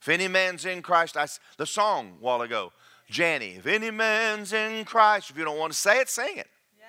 If 0.01 0.09
any 0.09 0.28
man's 0.28 0.64
in 0.64 0.82
Christ, 0.82 1.16
I, 1.16 1.26
the 1.57 1.64
song 1.64 2.16
a 2.20 2.22
while 2.24 2.42
ago, 2.42 2.72
Janny, 3.11 3.59
if 3.59 3.66
any 3.66 3.90
man's 3.90 4.53
in 4.53 4.84
Christ, 4.84 5.30
if 5.30 5.38
you 5.38 5.45
don't 5.45 5.59
want 5.59 5.72
to 5.72 5.78
say 5.78 6.01
it, 6.01 6.09
sing 6.09 6.36
it. 6.36 6.49
Yeah. 6.78 6.86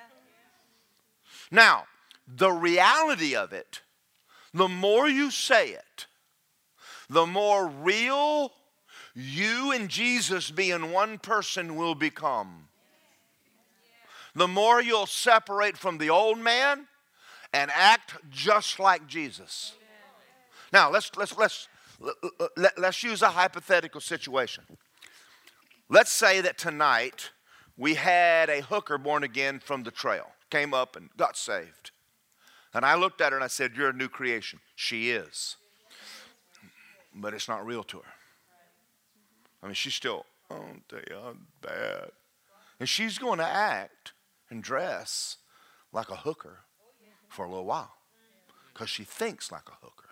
Now, 1.50 1.84
the 2.26 2.50
reality 2.50 3.34
of 3.34 3.52
it, 3.52 3.80
the 4.52 4.68
more 4.68 5.08
you 5.08 5.30
say 5.30 5.70
it, 5.70 6.06
the 7.08 7.26
more 7.26 7.66
real 7.68 8.52
you 9.18 9.72
and 9.72 9.88
Jesus 9.88 10.50
being 10.50 10.92
one 10.92 11.18
person 11.18 11.74
will 11.74 11.94
become. 11.94 12.68
The 14.34 14.46
more 14.46 14.82
you'll 14.82 15.06
separate 15.06 15.78
from 15.78 15.96
the 15.96 16.10
old 16.10 16.38
man 16.38 16.86
and 17.54 17.70
act 17.74 18.14
just 18.30 18.78
like 18.78 19.06
Jesus. 19.06 19.72
Now, 20.70 20.90
let's, 20.90 21.10
let's, 21.16 21.36
let's, 21.38 21.68
let, 22.58 22.78
let's 22.78 23.02
use 23.02 23.22
a 23.22 23.30
hypothetical 23.30 24.02
situation. 24.02 24.64
Let's 25.88 26.12
say 26.12 26.42
that 26.42 26.58
tonight 26.58 27.30
we 27.78 27.94
had 27.94 28.50
a 28.50 28.60
hooker 28.60 28.98
born 28.98 29.24
again 29.24 29.60
from 29.60 29.84
the 29.84 29.90
trail, 29.90 30.26
came 30.50 30.74
up 30.74 30.94
and 30.94 31.08
got 31.16 31.38
saved. 31.38 31.92
And 32.74 32.84
I 32.84 32.96
looked 32.96 33.22
at 33.22 33.32
her 33.32 33.38
and 33.38 33.44
I 33.44 33.48
said, 33.48 33.72
You're 33.74 33.88
a 33.88 33.94
new 33.94 34.08
creation. 34.08 34.60
She 34.74 35.10
is. 35.10 35.56
But 37.14 37.32
it's 37.32 37.48
not 37.48 37.64
real 37.64 37.84
to 37.84 37.98
her. 37.98 38.12
I 39.66 39.68
mean, 39.68 39.74
she's 39.74 39.94
still, 39.94 40.26
oh, 40.48 40.54
I'm 40.54 41.48
bad. 41.60 42.12
And 42.78 42.88
she's 42.88 43.18
going 43.18 43.40
to 43.40 43.44
act 43.44 44.12
and 44.48 44.62
dress 44.62 45.38
like 45.92 46.08
a 46.08 46.14
hooker 46.14 46.60
for 47.28 47.44
a 47.44 47.48
little 47.48 47.64
while 47.64 47.90
because 48.72 48.88
she 48.88 49.02
thinks 49.02 49.50
like 49.50 49.68
a 49.68 49.84
hooker. 49.84 50.04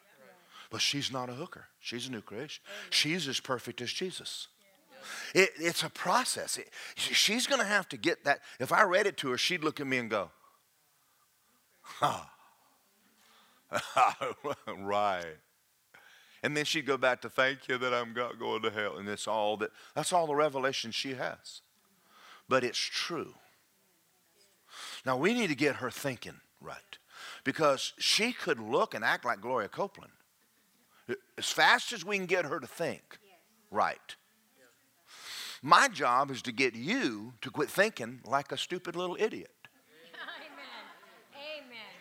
But 0.70 0.80
she's 0.80 1.12
not 1.12 1.28
a 1.30 1.34
hooker, 1.34 1.66
she's 1.78 2.09
a 2.09 2.11
new 2.11 2.20
creation. 2.20 2.64
She's 2.90 3.28
as 3.28 3.38
perfect 3.38 3.80
as 3.80 3.92
Jesus. 3.92 4.48
It, 5.36 5.50
it's 5.57 5.84
a 5.84 5.90
process. 5.90 6.57
It, 6.57 6.70
she's 6.96 7.46
going 7.46 7.61
to 7.61 7.66
have 7.66 7.88
to 7.90 7.96
get 7.96 8.24
that. 8.24 8.40
If 8.59 8.72
I 8.72 8.82
read 8.82 9.07
it 9.07 9.16
to 9.18 9.30
her, 9.30 9.38
she'd 9.38 9.62
look 9.62 9.78
at 9.78 9.86
me 9.86 9.98
and 9.98 10.11
go, 10.11 10.32
"Ha, 11.82 12.28
right." 14.78 15.36
And 16.45 16.57
then 16.57 16.64
she'd 16.64 16.86
go 16.86 16.97
back 16.97 17.22
to 17.22 17.28
thank 17.28 17.68
you 17.68 17.78
that 17.78 17.92
I'm 17.92 18.14
not 18.14 18.38
going 18.38 18.62
to 18.62 18.70
hell. 18.70 18.99
And 18.99 19.09
it's 19.09 19.26
all 19.26 19.57
that. 19.57 19.70
That's 19.97 20.12
all 20.12 20.28
the 20.28 20.34
revelation 20.34 20.92
she 20.92 21.14
has. 21.14 21.62
But 22.49 22.62
it's 22.62 22.78
true. 22.78 23.34
Now 25.05 25.16
we 25.16 25.34
need 25.34 25.49
to 25.49 25.57
get 25.57 25.76
her 25.76 25.90
thinking 25.90 26.40
right, 26.61 26.99
because 27.45 27.92
she 27.99 28.32
could 28.32 28.59
look 28.59 28.95
and 28.95 29.05
act 29.05 29.24
like 29.24 29.40
Gloria 29.40 29.68
Copeland. 29.68 30.12
As 31.36 31.51
fast 31.51 31.92
as 31.92 32.05
we 32.05 32.16
can 32.16 32.26
get 32.26 32.45
her 32.47 32.61
to 32.61 32.66
think 32.66 33.18
right 33.70 34.16
my 35.64 35.88
job 35.88 36.30
is 36.30 36.42
to 36.42 36.53
get 36.53 36.74
you 36.74 37.32
to 37.40 37.51
quit 37.51 37.70
thinking 37.70 38.20
like 38.26 38.53
a 38.53 38.57
stupid 38.57 38.95
little 38.95 39.16
idiot. 39.18 39.51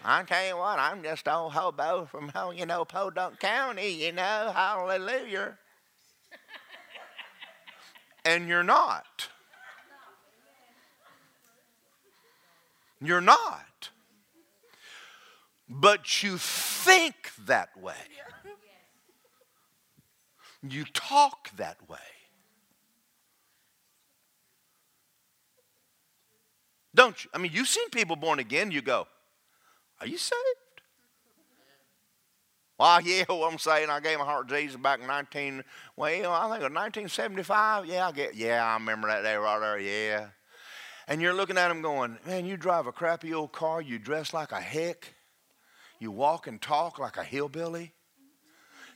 I 0.05 0.23
tell 0.23 0.45
you 0.45 0.57
what, 0.57 0.79
I'm 0.79 1.01
just 1.01 1.27
old 1.27 1.53
hobo 1.53 2.05
from, 2.05 2.31
you 2.55 2.65
know, 2.65 2.83
Podunk 2.83 3.39
County, 3.39 3.89
you 3.89 4.11
know, 4.11 4.51
hallelujah. 4.53 5.57
and 8.25 8.47
you're 8.47 8.63
not. 8.63 9.29
You're 13.01 13.21
not. 13.21 13.89
But 15.69 16.21
you 16.21 16.37
think 16.37 17.31
that 17.45 17.69
way. 17.81 17.93
You 20.67 20.85
talk 20.93 21.49
that 21.57 21.77
way. 21.89 21.97
Don't 26.95 27.23
you? 27.23 27.29
I 27.33 27.37
mean, 27.39 27.51
you've 27.53 27.67
seen 27.67 27.89
people 27.89 28.15
born 28.15 28.39
again, 28.39 28.71
you 28.71 28.81
go, 28.81 29.07
Are 30.03 30.07
you 30.07 30.17
saved? 30.17 30.37
Well, 32.77 32.99
yeah, 32.99 33.23
what 33.27 33.53
I'm 33.53 33.57
saying, 33.57 33.89
I 33.89 34.01
gave 34.01 34.19
my 34.19 34.25
heart 34.25 34.49
to 34.49 34.59
Jesus 34.59 34.75
back 34.75 34.99
in 34.99 35.07
19, 35.07 35.63
well, 35.95 36.33
I 36.33 36.41
think 36.49 36.61
it 36.61 36.69
was 36.69 36.75
1975. 36.75 37.85
Yeah, 37.85 38.07
I 38.07 38.11
get, 38.11 38.35
yeah, 38.35 38.65
I 38.65 38.73
remember 38.73 39.07
that 39.07 39.21
day 39.21 39.35
right 39.35 39.59
there, 39.59 39.79
yeah. 39.79 40.27
And 41.07 41.21
you're 41.21 41.33
looking 41.33 41.57
at 41.57 41.69
them 41.69 41.81
going, 41.81 42.17
man, 42.25 42.45
you 42.45 42.57
drive 42.57 42.85
a 42.85 42.91
crappy 42.91 43.33
old 43.33 43.53
car, 43.53 43.81
you 43.81 43.97
dress 43.97 44.33
like 44.33 44.51
a 44.51 44.59
hick, 44.59 45.13
you 45.99 46.11
walk 46.11 46.47
and 46.47 46.61
talk 46.61 46.99
like 46.99 47.15
a 47.15 47.23
hillbilly. 47.23 47.93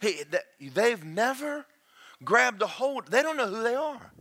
Hey, 0.01 0.26
they've 0.60 1.05
never 1.05 1.66
grabbed 2.22 2.62
a 2.62 2.68
hold, 2.68 3.08
they 3.08 3.22
don't 3.22 3.38
know 3.38 3.47
who 3.47 3.64
they 3.64 3.76
are. 3.76 4.12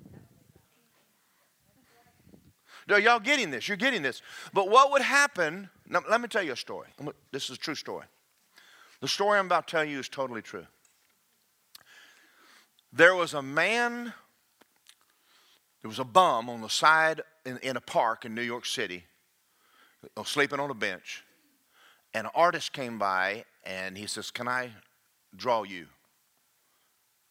Are 2.89 3.01
y'all 3.01 3.19
getting 3.19 3.51
this? 3.51 3.67
You're 3.67 3.77
getting 3.77 4.03
this. 4.03 4.23
But 4.53 4.71
what 4.71 4.93
would 4.93 5.03
happen? 5.03 5.71
Now, 5.89 6.03
let 6.09 6.21
me 6.21 6.29
tell 6.29 6.43
you 6.43 6.53
a 6.53 6.57
story. 6.57 6.89
This 7.33 7.51
is 7.51 7.57
a 7.57 7.59
true 7.59 7.75
story. 7.75 8.07
The 9.01 9.09
story 9.09 9.39
I'm 9.39 9.47
about 9.47 9.69
to 9.69 9.71
tell 9.71 9.85
you 9.85 9.99
is 9.99 10.09
totally 10.09 10.43
true. 10.43 10.67
There 12.93 13.15
was 13.15 13.35
a 13.35 13.43
man, 13.43 14.13
there 15.83 15.89
was 15.89 15.99
a 15.99 16.05
bum 16.05 16.49
on 16.49 16.63
the 16.63 16.69
side 16.69 17.21
in, 17.45 17.59
in 17.59 17.77
a 17.77 17.81
park 17.81 18.25
in 18.25 18.35
New 18.35 18.43
York 18.43 18.65
City, 18.65 19.05
uh, 20.17 20.25
sleeping 20.25 20.61
on 20.61 20.71
a 20.71 20.75
bench. 20.75 21.23
And 22.15 22.27
an 22.27 22.33
artist 22.35 22.73
came 22.73 22.99
by 22.99 23.45
and 23.65 23.99
he 23.99 24.07
says, 24.07 24.31
Can 24.31 24.49
I 24.49 24.71
draw 25.37 25.63
you? 25.65 25.87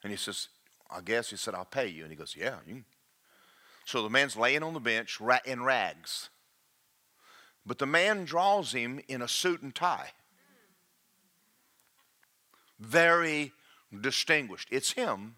And 0.04 0.12
he 0.12 0.18
says, 0.18 0.50
I 0.92 1.02
guess 1.02 1.32
he 1.32 1.38
said, 1.38 1.56
I'll 1.56 1.66
pay 1.66 1.88
you. 1.88 2.04
And 2.04 2.12
he 2.12 2.16
goes, 2.16 2.36
Yeah, 2.38 2.58
so 3.86 4.02
the 4.02 4.10
man's 4.10 4.36
laying 4.36 4.64
on 4.64 4.74
the 4.74 4.80
bench 4.80 5.20
in 5.46 5.64
rags. 5.64 6.30
But 7.66 7.80
the 7.80 7.86
man 7.86 8.26
draws 8.26 8.72
him 8.72 9.02
in 9.08 9.22
a 9.22 9.28
suit 9.28 9.62
and 9.62 9.74
tie. 9.74 10.12
Very 12.80 13.54
distinguished. 14.02 14.68
It's 14.72 14.92
him. 14.92 15.36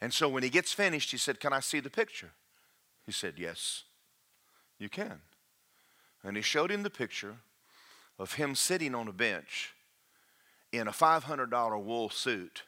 And 0.00 0.12
so 0.12 0.28
when 0.28 0.42
he 0.42 0.48
gets 0.48 0.72
finished, 0.72 1.10
he 1.10 1.18
said, 1.18 1.38
Can 1.38 1.52
I 1.52 1.60
see 1.60 1.80
the 1.80 1.90
picture? 1.90 2.30
He 3.04 3.12
said, 3.12 3.34
Yes, 3.36 3.84
you 4.78 4.88
can. 4.88 5.20
And 6.24 6.36
he 6.36 6.42
showed 6.42 6.70
him 6.70 6.82
the 6.82 6.90
picture 6.90 7.36
of 8.18 8.34
him 8.34 8.54
sitting 8.54 8.94
on 8.94 9.08
a 9.08 9.12
bench 9.12 9.74
in 10.70 10.88
a 10.88 10.92
$500 10.92 11.84
wool 11.84 12.08
suit, 12.08 12.62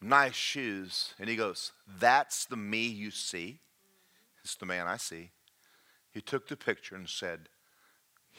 nice 0.00 0.34
shoes. 0.34 1.14
And 1.18 1.28
he 1.28 1.36
goes, 1.36 1.72
That's 1.98 2.46
the 2.46 2.56
me 2.56 2.86
you 2.86 3.10
see? 3.10 3.60
It's 4.42 4.56
the 4.56 4.66
man 4.66 4.86
I 4.86 4.96
see. 4.96 5.30
He 6.12 6.20
took 6.20 6.48
the 6.48 6.56
picture 6.56 6.96
and 6.96 7.08
said, 7.08 7.48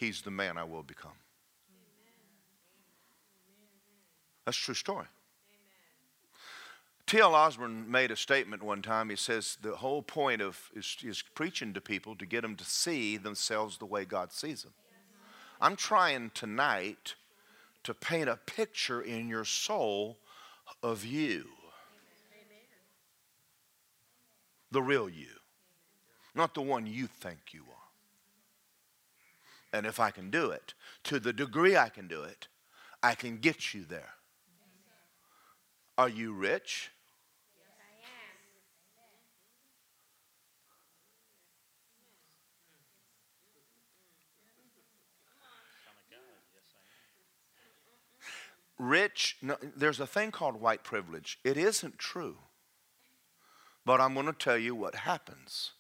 He's 0.02 0.22
the 0.22 0.32
man 0.32 0.58
I 0.58 0.64
will 0.64 0.82
become. 0.82 1.12
That's 4.44 4.58
a 4.58 4.62
true 4.62 4.74
story. 4.74 5.06
T.L. 7.06 7.36
Osborn 7.36 7.90
made 7.90 8.10
a 8.10 8.16
statement 8.16 8.64
one 8.64 8.82
time. 8.82 9.10
He 9.10 9.16
says 9.16 9.58
the 9.62 9.76
whole 9.76 10.02
point 10.02 10.42
of 10.42 10.58
is, 10.76 10.98
is 11.04 11.22
preaching 11.22 11.74
to 11.74 11.82
people 11.82 12.16
to 12.16 12.26
get 12.26 12.42
them 12.42 12.56
to 12.56 12.66
see 12.66 13.18
themselves 13.18 13.78
the 13.78 13.86
way 13.86 14.04
God 14.04 14.34
sees 14.34 14.64
them. 14.64 14.74
I'm 15.62 15.76
trying 15.76 16.32
tonight 16.34 17.14
to 17.84 17.94
paint 17.94 18.28
a 18.28 18.38
picture 18.38 19.02
in 19.02 19.28
your 19.28 19.46
soul 19.46 20.18
of 20.82 21.06
you, 21.06 21.46
the 24.72 24.82
real 24.82 25.08
you 25.08 25.28
not 26.34 26.54
the 26.54 26.62
one 26.62 26.86
you 26.86 27.08
think 27.08 27.54
you 27.54 27.62
are. 27.70 27.81
And 29.74 29.86
if 29.86 30.00
I 30.00 30.12
can 30.12 30.30
do 30.30 30.52
it, 30.52 30.74
to 31.06 31.20
the 31.20 31.34
degree 31.34 31.78
I 31.78 31.90
can 31.90 32.08
do 32.08 32.24
it, 32.24 32.48
I 33.02 33.16
can 33.16 33.38
get 33.38 33.74
you 33.74 33.84
there. 33.84 34.16
Are 35.98 36.10
you 36.10 36.34
rich? 36.34 36.92
I 48.80 48.84
am. 48.84 48.90
Rich, 48.90 49.38
no, 49.42 49.58
there's 49.76 50.00
a 50.00 50.08
thing 50.08 50.32
called 50.32 50.60
white 50.60 50.84
privilege. 50.84 51.40
It 51.44 51.56
isn't 51.58 51.98
true. 51.98 52.38
But 53.86 54.02
I'm 54.02 54.14
going 54.14 54.26
to 54.28 54.34
tell 54.34 54.58
you 54.58 54.76
what 54.76 54.96
happens 54.96 55.72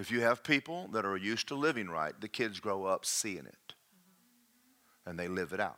if 0.00 0.10
you 0.10 0.22
have 0.22 0.42
people 0.42 0.88
that 0.92 1.04
are 1.04 1.18
used 1.18 1.48
to 1.48 1.54
living 1.54 1.90
right, 1.90 2.18
the 2.18 2.28
kids 2.28 2.58
grow 2.58 2.86
up 2.86 3.04
seeing 3.04 3.44
it 3.44 3.74
and 5.04 5.18
they 5.18 5.28
live 5.28 5.52
it 5.52 5.60
out. 5.60 5.76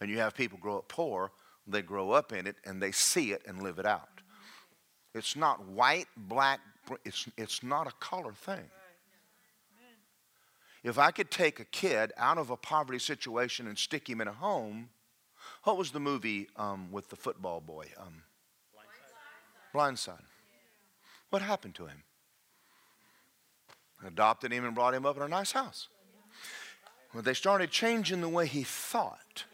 And 0.00 0.10
you 0.10 0.18
have 0.18 0.34
people 0.34 0.58
grow 0.58 0.78
up 0.78 0.88
poor, 0.88 1.30
they 1.68 1.82
grow 1.82 2.10
up 2.10 2.32
in 2.32 2.48
it 2.48 2.56
and 2.64 2.82
they 2.82 2.90
see 2.90 3.30
it 3.30 3.42
and 3.46 3.62
live 3.62 3.78
it 3.78 3.86
out. 3.86 4.08
It's 5.14 5.36
not 5.36 5.64
white, 5.68 6.08
black, 6.16 6.58
it's, 7.04 7.28
it's 7.36 7.62
not 7.62 7.86
a 7.86 7.92
color 8.00 8.32
thing. 8.32 8.68
If 10.82 10.98
I 10.98 11.12
could 11.12 11.30
take 11.30 11.60
a 11.60 11.64
kid 11.64 12.12
out 12.16 12.38
of 12.38 12.50
a 12.50 12.56
poverty 12.56 12.98
situation 12.98 13.68
and 13.68 13.78
stick 13.78 14.08
him 14.08 14.20
in 14.20 14.26
a 14.26 14.32
home, 14.32 14.90
what 15.62 15.76
was 15.76 15.92
the 15.92 16.00
movie 16.00 16.48
um, 16.56 16.90
with 16.90 17.08
the 17.08 17.16
football 17.16 17.60
boy? 17.60 17.86
Um, 17.98 18.22
Blindside. 19.72 20.18
Blindside. 20.18 20.24
What 21.30 21.42
happened 21.42 21.76
to 21.76 21.86
him? 21.86 22.02
Adopted 24.04 24.52
him 24.52 24.64
and 24.64 24.74
brought 24.74 24.94
him 24.94 25.06
up 25.06 25.16
in 25.16 25.22
a 25.22 25.28
nice 25.28 25.52
house. 25.52 25.88
Well, 27.14 27.22
they 27.22 27.34
started 27.34 27.70
changing 27.70 28.20
the 28.20 28.28
way 28.28 28.46
he 28.46 28.62
thought. 28.62 29.44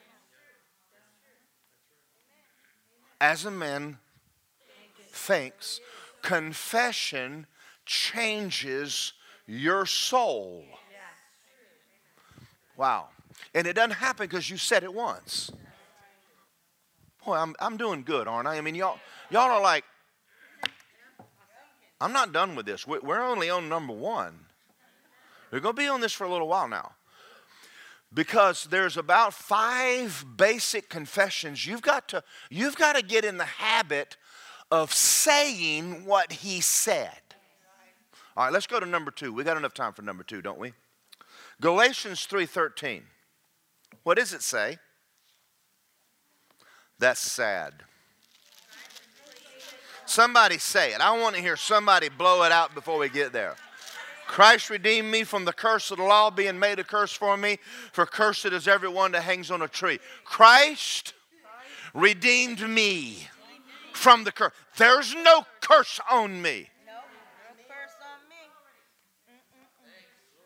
As 3.21 3.45
a 3.45 3.51
man 3.51 3.99
thinks, 5.11 5.81
confession 6.23 7.47
changes 7.87 9.13
your 9.47 9.87
soul. 9.87 10.65
Wow. 12.77 13.09
And 13.55 13.67
it 13.67 13.75
doesn't 13.75 13.93
happen 13.93 14.27
because 14.27 14.51
you 14.51 14.57
said 14.57 14.83
it 14.83 14.93
once. 14.93 15.51
Boy, 17.25 17.37
I'm, 17.37 17.55
I'm 17.61 17.77
doing 17.77 18.03
good, 18.03 18.27
aren't 18.27 18.49
I? 18.49 18.57
I 18.57 18.61
mean, 18.61 18.75
y'all, 18.75 18.99
y'all 19.31 19.51
are 19.51 19.61
like, 19.63 19.85
I'm 22.03 22.13
not 22.13 22.33
done 22.33 22.57
with 22.57 22.67
this. 22.67 22.85
We- 22.85 22.99
We're 22.99 23.23
only 23.23 23.49
on 23.49 23.69
number 23.69 23.93
one. 23.93 24.47
We're 25.53 25.61
going 25.61 25.77
to 25.77 25.81
be 25.81 25.87
on 25.87 26.01
this 26.01 26.13
for 26.13 26.25
a 26.25 26.31
little 26.31 26.49
while 26.49 26.67
now. 26.67 26.95
Because 28.13 28.65
there's 28.65 28.97
about 28.97 29.33
five 29.33 30.25
basic 30.37 30.89
confessions. 30.89 31.65
You've 31.65 31.81
got 31.81 32.09
to, 32.09 32.25
you've 32.51 32.77
got 32.77 32.97
to 32.97 33.03
get 33.03 33.25
in 33.25 33.39
the 33.39 33.45
habit 33.45 34.17
of 34.71 34.93
saying 34.93 36.05
what 36.05 36.33
he 36.33 36.61
said. 36.61 37.21
All 38.37 38.45
right, 38.45 38.53
let's 38.53 38.67
go 38.67 38.81
to 38.81 38.87
number 38.87 39.11
two. 39.11 39.33
We 39.33 39.45
got 39.45 39.57
enough 39.57 39.75
time 39.75 39.93
for 39.93 40.03
number 40.03 40.25
two, 40.25 40.43
don't 40.43 40.59
we? 40.59 40.73
Galatians 41.61 42.27
3:13. 42.27 43.03
What 44.03 44.19
does 44.19 44.33
it 44.33 44.43
say? 44.43 44.79
That's 46.99 47.21
sad. 47.21 47.85
Somebody 50.13 50.59
say 50.59 50.93
it. 50.93 51.01
I 51.01 51.19
want 51.19 51.37
to 51.37 51.41
hear 51.41 51.57
somebody 51.57 52.11
blow 52.11 52.43
it 52.43 52.53
out 52.53 52.75
before 52.75 52.99
we 52.99 53.09
get 53.09 53.33
there. 53.33 53.57
Christ 54.27 54.69
redeemed 54.69 55.11
me 55.11 55.25
from 55.25 55.47
the 55.47 55.55
curse 55.55 55.91
of 55.91 55.97
the 55.97 56.05
law, 56.05 56.29
being 56.29 56.59
made 56.59 56.79
a 56.79 56.85
curse 56.85 57.15
for 57.15 57.35
me, 57.35 57.59
for 57.93 58.05
cursed 58.05 58.45
is 58.45 58.69
everyone 58.69 59.13
that 59.13 59.23
hangs 59.23 59.51
on 59.51 59.63
a 59.63 59.69
tree. 59.69 59.99
Christ 60.27 61.15
redeemed 61.95 62.61
me 62.61 63.27
from 63.95 64.25
the 64.25 64.33
curse. 64.33 64.53
There's 64.77 65.15
no 65.15 65.47
curse 65.63 65.99
on 66.11 66.43
me. 66.43 66.69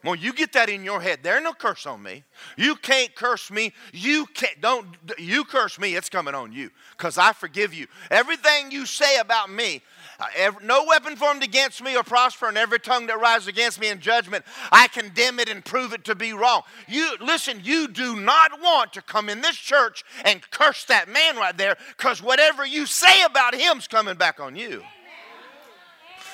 Well, 0.07 0.15
you 0.15 0.33
get 0.33 0.53
that 0.53 0.69
in 0.69 0.85
your 0.85 1.01
head. 1.01 1.19
There's 1.25 1.43
no 1.43 1.53
curse 1.53 1.85
on 1.85 2.01
me. 2.01 2.23
You 2.57 2.77
can't 2.77 3.13
curse 3.17 3.51
me. 3.51 3.73
You 3.93 4.27
can't 4.27 4.61
don't 4.61 4.87
you 5.19 5.45
curse 5.45 5.81
me. 5.81 5.97
It's 5.97 6.09
coming 6.09 6.33
on 6.33 6.53
you 6.53 6.71
because 6.93 7.19
I 7.19 7.33
forgive 7.33 7.75
you. 7.75 7.89
Everything 8.09 8.71
you 8.71 8.87
say 8.87 9.19
about 9.19 9.51
me, 9.51 9.83
uh, 10.21 10.53
no 10.63 10.85
weapon 10.85 11.17
formed 11.17 11.43
against 11.43 11.83
me 11.83 11.97
or 11.97 12.05
prosper, 12.05 12.47
and 12.47 12.57
every 12.57 12.79
tongue 12.79 13.09
that 13.09 13.19
rises 13.19 13.49
against 13.49 13.81
me 13.81 13.89
in 13.89 13.99
judgment, 13.99 14.45
I 14.71 14.87
condemn 14.87 15.41
it 15.41 15.49
and 15.49 15.65
prove 15.65 15.93
it 15.93 16.05
to 16.05 16.15
be 16.15 16.33
wrong. 16.33 16.63
You 16.87 17.17
listen. 17.21 17.61
You 17.65 17.89
do 17.89 18.15
not 18.15 18.61
want 18.63 18.93
to 18.93 19.03
come 19.03 19.29
in 19.29 19.41
this 19.41 19.57
church 19.57 20.05
and 20.25 20.41
curse 20.53 20.85
that 20.85 21.09
man 21.09 21.37
right 21.37 21.59
there 21.59 21.77
because 21.97 22.23
whatever 22.23 22.65
you 22.65 22.87
say 22.87 23.23
about 23.25 23.57
him's 23.57 23.89
coming 23.89 24.15
back 24.15 24.39
on 24.39 24.55
you. 24.55 24.85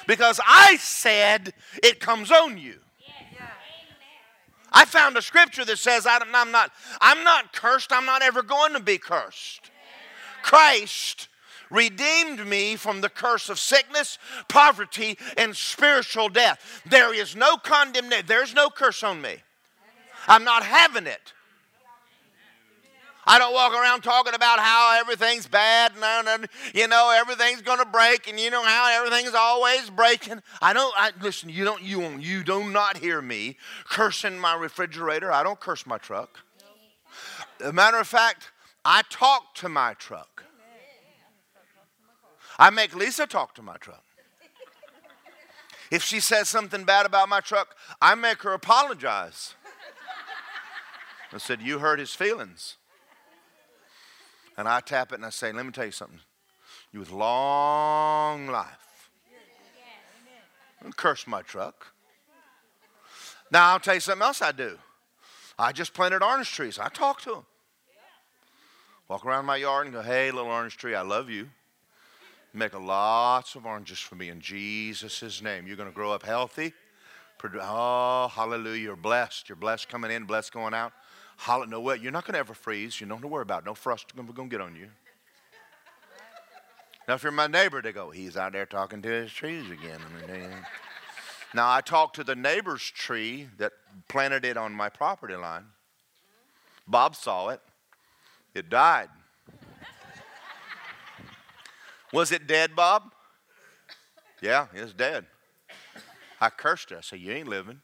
Because 0.06 0.40
I 0.46 0.76
said 0.76 1.54
it 1.82 2.00
comes 2.00 2.30
on 2.30 2.58
you. 2.58 2.80
I 4.72 4.84
found 4.84 5.16
a 5.16 5.22
scripture 5.22 5.64
that 5.64 5.78
says 5.78 6.06
I 6.06 6.16
am 6.16 6.50
not, 6.50 6.70
I'm 7.00 7.24
not 7.24 7.52
cursed. 7.52 7.92
I'm 7.92 8.06
not 8.06 8.22
ever 8.22 8.42
going 8.42 8.72
to 8.72 8.80
be 8.80 8.98
cursed. 8.98 9.70
Christ 10.42 11.28
redeemed 11.70 12.46
me 12.46 12.76
from 12.76 13.00
the 13.00 13.08
curse 13.08 13.48
of 13.48 13.58
sickness, 13.58 14.18
poverty, 14.48 15.18
and 15.36 15.56
spiritual 15.56 16.28
death. 16.28 16.82
There 16.86 17.14
is 17.14 17.34
no 17.34 17.56
condemnation. 17.56 18.26
There's 18.26 18.54
no 18.54 18.68
curse 18.68 19.02
on 19.02 19.20
me. 19.20 19.36
I'm 20.28 20.44
not 20.44 20.62
having 20.62 21.06
it. 21.06 21.32
I 23.24 23.38
don't 23.38 23.54
walk 23.54 23.72
around 23.72 24.02
talking 24.02 24.34
about 24.34 24.58
how 24.58 24.98
everything's 25.00 25.46
bad 25.46 25.92
and, 25.96 26.48
you 26.74 26.88
know 26.88 27.14
everything's 27.14 27.62
going 27.62 27.78
to 27.78 27.84
break 27.84 28.28
and 28.28 28.38
you 28.38 28.50
know 28.50 28.64
how 28.64 28.90
everything's 28.98 29.34
always 29.34 29.90
breaking. 29.90 30.42
I 30.60 30.72
don't. 30.72 30.92
I, 30.96 31.12
listen, 31.20 31.48
you 31.48 31.64
don't. 31.64 31.82
You 31.82 32.00
won't. 32.00 32.22
You 32.22 32.42
do 32.42 32.68
not 32.68 32.96
hear 32.96 33.22
me 33.22 33.56
cursing 33.84 34.38
my 34.38 34.54
refrigerator. 34.54 35.30
I 35.30 35.42
don't 35.42 35.60
curse 35.60 35.86
my 35.86 35.98
truck. 35.98 36.40
As 37.60 37.68
a 37.68 37.72
matter 37.72 37.98
of 37.98 38.08
fact, 38.08 38.50
I 38.84 39.02
talk 39.08 39.54
to 39.56 39.68
my 39.68 39.94
truck. 39.94 40.44
I 42.58 42.70
make 42.70 42.94
Lisa 42.94 43.26
talk 43.26 43.54
to 43.54 43.62
my 43.62 43.76
truck. 43.76 44.02
If 45.90 46.02
she 46.02 46.20
says 46.20 46.48
something 46.48 46.84
bad 46.84 47.06
about 47.06 47.28
my 47.28 47.40
truck, 47.40 47.76
I 48.00 48.14
make 48.14 48.42
her 48.42 48.52
apologize. 48.52 49.54
I 51.32 51.38
said, 51.38 51.60
You 51.62 51.78
hurt 51.78 51.98
his 51.98 52.14
feelings. 52.14 52.76
And 54.56 54.68
I 54.68 54.80
tap 54.80 55.12
it 55.12 55.16
and 55.16 55.26
I 55.26 55.30
say, 55.30 55.52
Let 55.52 55.64
me 55.64 55.72
tell 55.72 55.86
you 55.86 55.92
something. 55.92 56.20
You 56.92 57.00
with 57.00 57.10
long 57.10 58.48
life. 58.48 59.10
Don't 60.82 60.96
curse 60.96 61.26
my 61.26 61.42
truck. 61.42 61.86
Now 63.50 63.72
I'll 63.72 63.80
tell 63.80 63.94
you 63.94 64.00
something 64.00 64.22
else 64.22 64.42
I 64.42 64.52
do. 64.52 64.78
I 65.58 65.72
just 65.72 65.94
planted 65.94 66.22
orange 66.22 66.50
trees. 66.50 66.78
I 66.78 66.88
talk 66.88 67.20
to 67.22 67.30
them. 67.30 67.46
Walk 69.08 69.26
around 69.26 69.44
my 69.44 69.56
yard 69.56 69.86
and 69.86 69.94
go, 69.94 70.02
Hey, 70.02 70.30
little 70.30 70.50
orange 70.50 70.76
tree, 70.76 70.94
I 70.94 71.02
love 71.02 71.30
you. 71.30 71.48
Make 72.54 72.78
lots 72.78 73.54
of 73.54 73.64
oranges 73.64 73.98
for 73.98 74.14
me 74.14 74.28
in 74.28 74.40
Jesus' 74.40 75.40
name. 75.40 75.66
You're 75.66 75.76
going 75.76 75.88
to 75.88 75.94
grow 75.94 76.12
up 76.12 76.22
healthy. 76.22 76.72
Oh, 77.60 78.30
hallelujah. 78.32 78.82
You're 78.82 78.96
blessed. 78.96 79.48
You're 79.48 79.56
blessed 79.56 79.88
coming 79.88 80.10
in, 80.10 80.24
blessed 80.24 80.52
going 80.52 80.74
out. 80.74 80.92
Holla, 81.42 81.66
no 81.66 81.80
what? 81.80 82.00
You're 82.00 82.12
not 82.12 82.24
going 82.24 82.34
to 82.34 82.38
ever 82.38 82.54
freeze. 82.54 83.00
You 83.00 83.08
don't 83.08 83.16
have 83.16 83.22
to 83.22 83.26
worry 83.26 83.42
about 83.42 83.62
it. 83.62 83.66
No 83.66 83.74
frost 83.74 84.14
going 84.14 84.28
to 84.32 84.44
get 84.46 84.60
on 84.60 84.76
you. 84.76 84.86
Now, 87.08 87.14
if 87.14 87.24
you're 87.24 87.32
my 87.32 87.48
neighbor, 87.48 87.82
they 87.82 87.90
go, 87.90 88.10
he's 88.10 88.36
out 88.36 88.52
there 88.52 88.64
talking 88.64 89.02
to 89.02 89.08
his 89.08 89.32
trees 89.32 89.68
again. 89.68 89.98
now, 91.52 91.68
I 91.68 91.80
talked 91.80 92.14
to 92.14 92.22
the 92.22 92.36
neighbor's 92.36 92.84
tree 92.84 93.48
that 93.58 93.72
planted 94.06 94.44
it 94.44 94.56
on 94.56 94.72
my 94.72 94.88
property 94.88 95.34
line. 95.34 95.64
Bob 96.86 97.16
saw 97.16 97.48
it. 97.48 97.60
It 98.54 98.70
died. 98.70 99.08
Was 102.12 102.30
it 102.30 102.46
dead, 102.46 102.76
Bob? 102.76 103.02
Yeah, 104.40 104.68
it's 104.72 104.92
dead. 104.92 105.26
I 106.40 106.50
cursed 106.50 106.92
it. 106.92 106.98
I 106.98 107.00
said, 107.00 107.18
You 107.18 107.32
ain't 107.32 107.48
living. 107.48 107.80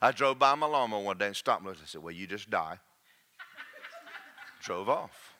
I 0.00 0.12
drove 0.12 0.38
by 0.38 0.54
my 0.54 0.66
lawnmower 0.66 1.02
one 1.02 1.18
day 1.18 1.26
and 1.26 1.36
stopped 1.36 1.60
and 1.60 1.68
looked. 1.68 1.82
I 1.82 1.86
said, 1.86 2.02
Well, 2.02 2.14
you 2.14 2.26
just 2.26 2.48
die. 2.50 2.78
drove 4.62 4.88
off. 4.88 5.34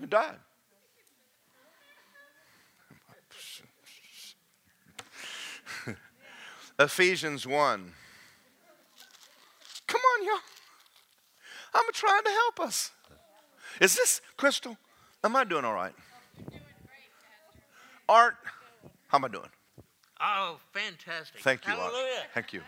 It 0.00 0.10
died. 0.10 0.36
Ephesians 6.78 7.46
1. 7.46 7.92
Come 9.86 10.00
on, 10.00 10.26
y'all. 10.26 10.38
I'm 11.74 11.84
trying 11.92 12.22
to 12.24 12.30
help 12.30 12.60
us. 12.60 12.90
Is 13.80 13.96
this 13.96 14.20
Crystal? 14.36 14.76
Am 15.24 15.36
I 15.36 15.44
doing 15.44 15.64
all 15.64 15.74
right? 15.74 15.94
Art, 18.08 18.36
how 19.08 19.18
am 19.18 19.24
I 19.24 19.28
doing? 19.28 19.48
Oh, 20.24 20.58
fantastic. 20.72 21.40
Thank 21.40 21.66
you, 21.66 21.72
Art. 21.72 21.80
Hallelujah. 21.92 22.22
Thank 22.32 22.52
you. 22.52 22.62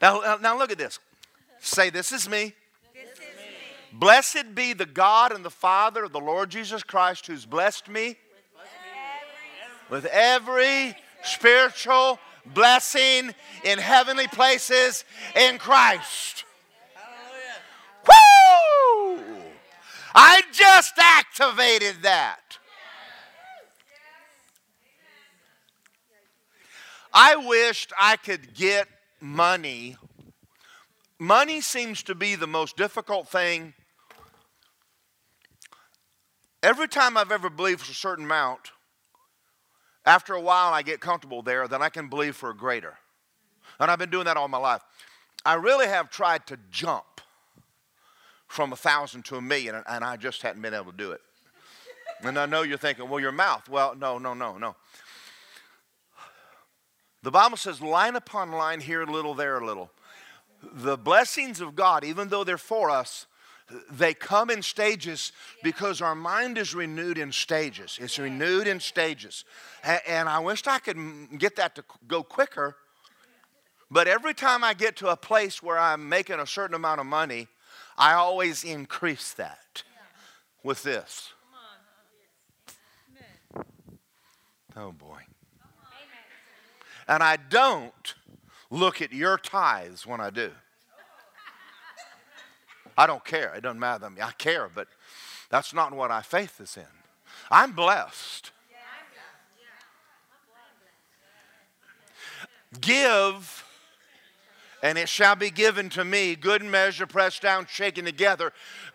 now, 0.00 0.20
now- 0.20 0.36
now 0.36 0.58
look 0.58 0.72
at 0.72 0.78
this. 0.78 0.98
Say, 1.60 1.90
This 1.90 2.12
is 2.12 2.28
me. 2.28 2.54
Blessed 3.92 4.54
be 4.54 4.72
the 4.72 4.86
God 4.86 5.32
and 5.32 5.44
the 5.44 5.50
Father 5.50 6.04
of 6.04 6.12
the 6.12 6.20
Lord 6.20 6.48
Jesus 6.48 6.82
Christ, 6.82 7.26
who's 7.26 7.44
blessed 7.44 7.88
me 7.88 8.16
with 9.90 10.06
every 10.06 10.96
spiritual 11.22 12.18
blessing 12.46 13.34
in 13.64 13.78
heavenly 13.78 14.26
places 14.28 15.04
in 15.36 15.58
Christ. 15.58 16.44
Hallelujah. 16.94 18.56
Woo! 19.36 19.42
I 20.14 20.42
just 20.52 20.94
activated 20.98 21.96
that. 22.02 22.58
I 27.12 27.36
wished 27.36 27.92
I 27.98 28.16
could 28.16 28.54
get 28.54 28.88
money. 29.20 29.96
Money 31.18 31.60
seems 31.60 32.02
to 32.04 32.14
be 32.14 32.34
the 32.34 32.46
most 32.46 32.76
difficult 32.76 33.28
thing. 33.28 33.74
Every 36.62 36.88
time 36.88 37.16
I've 37.16 37.32
ever 37.32 37.50
believed 37.50 37.80
for 37.80 37.92
a 37.92 37.94
certain 37.94 38.24
amount, 38.24 38.70
after 40.04 40.34
a 40.34 40.40
while 40.40 40.72
I 40.72 40.82
get 40.82 41.00
comfortable 41.00 41.42
there, 41.42 41.68
then 41.68 41.82
I 41.82 41.88
can 41.88 42.08
believe 42.08 42.34
for 42.34 42.50
a 42.50 42.56
greater. 42.56 42.94
And 43.78 43.90
I've 43.90 43.98
been 43.98 44.10
doing 44.10 44.24
that 44.24 44.36
all 44.36 44.48
my 44.48 44.58
life. 44.58 44.82
I 45.44 45.54
really 45.54 45.86
have 45.86 46.10
tried 46.10 46.46
to 46.46 46.58
jump 46.70 47.20
from 48.46 48.72
a 48.72 48.76
thousand 48.76 49.24
to 49.26 49.36
a 49.36 49.42
million, 49.42 49.82
and- 49.86 50.04
I 50.04 50.16
just 50.16 50.42
hadn't 50.42 50.62
been 50.62 50.74
able 50.74 50.92
to 50.92 50.96
do 50.96 51.12
it. 51.12 51.20
And 52.20 52.38
I 52.38 52.46
know 52.46 52.62
you're 52.62 52.78
thinking, 52.78 53.08
well, 53.08 53.18
your 53.18 53.32
mouth. 53.32 53.68
Well, 53.68 53.94
no, 53.94 54.18
no, 54.18 54.34
no, 54.34 54.58
no. 54.58 54.76
The 57.22 57.30
Bible 57.30 57.56
says 57.56 57.80
line 57.80 58.16
upon 58.16 58.50
line, 58.50 58.80
here 58.80 59.02
a 59.02 59.06
little, 59.06 59.34
there 59.34 59.58
a 59.58 59.64
little. 59.64 59.90
The 60.62 60.96
blessings 60.96 61.60
of 61.60 61.76
God, 61.76 62.04
even 62.04 62.28
though 62.28 62.44
they're 62.44 62.58
for 62.58 62.90
us, 62.90 63.26
they 63.90 64.12
come 64.12 64.50
in 64.50 64.60
stages 64.60 65.32
because 65.62 66.00
our 66.02 66.14
mind 66.14 66.58
is 66.58 66.74
renewed 66.74 67.18
in 67.18 67.32
stages. 67.32 67.98
It's 68.00 68.18
renewed 68.18 68.66
in 68.66 68.80
stages. 68.80 69.44
And 69.82 70.28
I 70.28 70.40
wished 70.40 70.68
I 70.68 70.78
could 70.78 71.38
get 71.38 71.56
that 71.56 71.74
to 71.76 71.84
go 72.06 72.22
quicker. 72.22 72.76
But 73.90 74.08
every 74.08 74.34
time 74.34 74.64
I 74.64 74.74
get 74.74 74.96
to 74.96 75.08
a 75.08 75.16
place 75.16 75.62
where 75.62 75.78
I'm 75.78 76.08
making 76.08 76.40
a 76.40 76.46
certain 76.46 76.74
amount 76.74 77.00
of 77.00 77.06
money, 77.06 77.48
I 77.96 78.14
always 78.14 78.64
increase 78.64 79.32
that 79.34 79.84
with 80.62 80.82
this. 80.82 81.32
Oh 84.76 84.92
boy. 84.92 85.20
And 87.08 87.22
I 87.22 87.36
don't 87.36 88.14
look 88.70 89.02
at 89.02 89.12
your 89.12 89.38
tithes 89.38 90.06
when 90.06 90.20
I 90.20 90.30
do. 90.30 90.50
I 92.96 93.06
don't 93.06 93.24
care. 93.24 93.54
It 93.54 93.62
doesn't 93.62 93.80
matter 93.80 94.04
to 94.04 94.10
me. 94.10 94.20
I 94.20 94.32
care, 94.32 94.68
but 94.74 94.88
that's 95.50 95.74
not 95.74 95.92
what 95.92 96.10
I 96.10 96.22
faith 96.22 96.60
is 96.60 96.76
in. 96.76 96.84
I'm 97.50 97.72
blessed. 97.72 98.50
Give, 102.80 103.64
and 104.82 104.96
it 104.96 105.08
shall 105.08 105.36
be 105.36 105.50
given 105.50 105.90
to 105.90 106.04
me, 106.04 106.34
good 106.34 106.62
measure, 106.62 107.06
pressed 107.06 107.42
down, 107.42 107.66
shaken 107.66 108.06
together. 108.06 108.52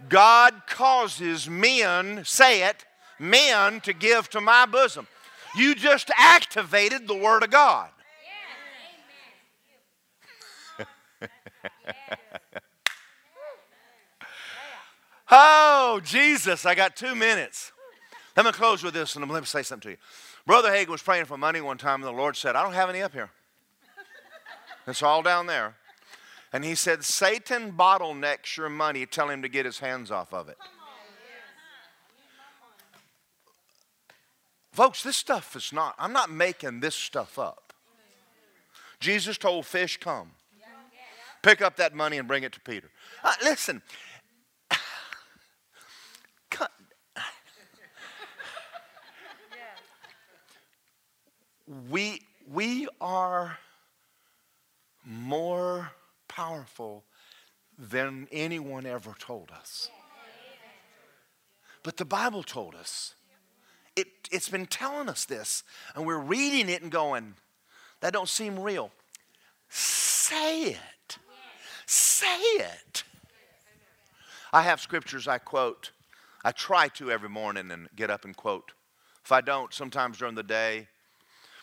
God 0.09 0.63
causes 0.67 1.47
men, 1.47 2.23
say 2.25 2.63
it, 2.63 2.85
men 3.19 3.79
to 3.81 3.93
give 3.93 4.29
to 4.31 4.41
my 4.41 4.65
bosom. 4.65 5.07
You 5.55 5.75
just 5.75 6.09
activated 6.17 7.07
the 7.07 7.15
Word 7.15 7.43
of 7.43 7.51
God. 7.51 7.89
Oh, 15.29 15.99
Jesus, 16.03 16.65
I 16.65 16.73
got 16.73 16.95
two 16.95 17.13
minutes. 17.13 17.71
Let 18.35 18.45
me 18.45 18.51
close 18.51 18.83
with 18.83 18.93
this 18.93 19.15
and 19.15 19.29
let 19.29 19.41
me 19.41 19.45
say 19.45 19.63
something 19.63 19.89
to 19.89 19.89
you. 19.91 19.97
Brother 20.45 20.69
Hagin 20.69 20.89
was 20.89 21.01
praying 21.01 21.25
for 21.25 21.37
money 21.37 21.59
one 21.59 21.77
time, 21.77 21.95
and 21.95 22.05
the 22.05 22.17
Lord 22.17 22.37
said, 22.37 22.55
I 22.55 22.63
don't 22.63 22.73
have 22.73 22.89
any 22.89 23.01
up 23.01 23.11
here. 23.11 23.29
It's 24.87 25.03
all 25.03 25.21
down 25.21 25.47
there. 25.47 25.75
And 26.53 26.63
he 26.63 26.75
said, 26.75 27.03
Satan 27.03 27.73
bottlenecks 27.73 28.55
your 28.55 28.69
money. 28.69 29.05
Tell 29.05 29.29
him 29.29 29.41
to 29.41 29.49
get 29.49 29.65
his 29.65 29.79
hands 29.79 30.11
off 30.11 30.33
of 30.33 30.47
it. 30.47 30.57
Folks, 34.71 35.03
this 35.03 35.17
stuff 35.17 35.55
is 35.55 35.73
not, 35.73 35.95
I'm 35.99 36.13
not 36.13 36.31
making 36.31 36.79
this 36.79 36.95
stuff 36.95 37.37
up. 37.37 37.73
Jesus 38.99 39.37
told 39.37 39.65
fish, 39.65 39.97
Come. 39.97 40.31
Pick 41.47 41.61
up 41.61 41.77
that 41.77 41.95
money 41.95 42.17
and 42.17 42.27
bring 42.27 42.43
it 42.43 42.51
to 42.51 42.59
Peter. 42.59 42.89
Uh, 43.23 43.31
listen, 43.41 43.81
we, 51.89 52.19
we 52.51 52.89
are 52.99 53.59
more 55.05 55.93
powerful 56.27 57.05
than 57.77 58.27
anyone 58.29 58.85
ever 58.85 59.15
told 59.17 59.49
us. 59.49 59.89
But 61.81 61.95
the 61.95 62.03
Bible 62.03 62.43
told 62.43 62.75
us. 62.75 63.15
It, 63.95 64.07
it's 64.33 64.49
been 64.49 64.65
telling 64.65 65.07
us 65.07 65.23
this, 65.23 65.63
and 65.95 66.05
we're 66.05 66.19
reading 66.19 66.67
it 66.67 66.81
and 66.81 66.91
going, 66.91 67.35
that 68.01 68.11
don't 68.11 68.27
seem 68.27 68.59
real. 68.59 68.91
Say 69.69 70.71
it. 70.71 70.96
Say 71.87 72.37
it. 72.57 73.03
I 74.51 74.61
have 74.61 74.79
scriptures 74.81 75.27
I 75.27 75.37
quote. 75.37 75.91
I 76.43 76.51
try 76.51 76.89
to 76.89 77.09
every 77.11 77.29
morning 77.29 77.71
and 77.71 77.87
get 77.95 78.11
up 78.11 78.25
and 78.25 78.35
quote. 78.35 78.73
If 79.23 79.31
I 79.31 79.41
don't, 79.41 79.73
sometimes 79.73 80.17
during 80.17 80.35
the 80.35 80.43
day. 80.43 80.87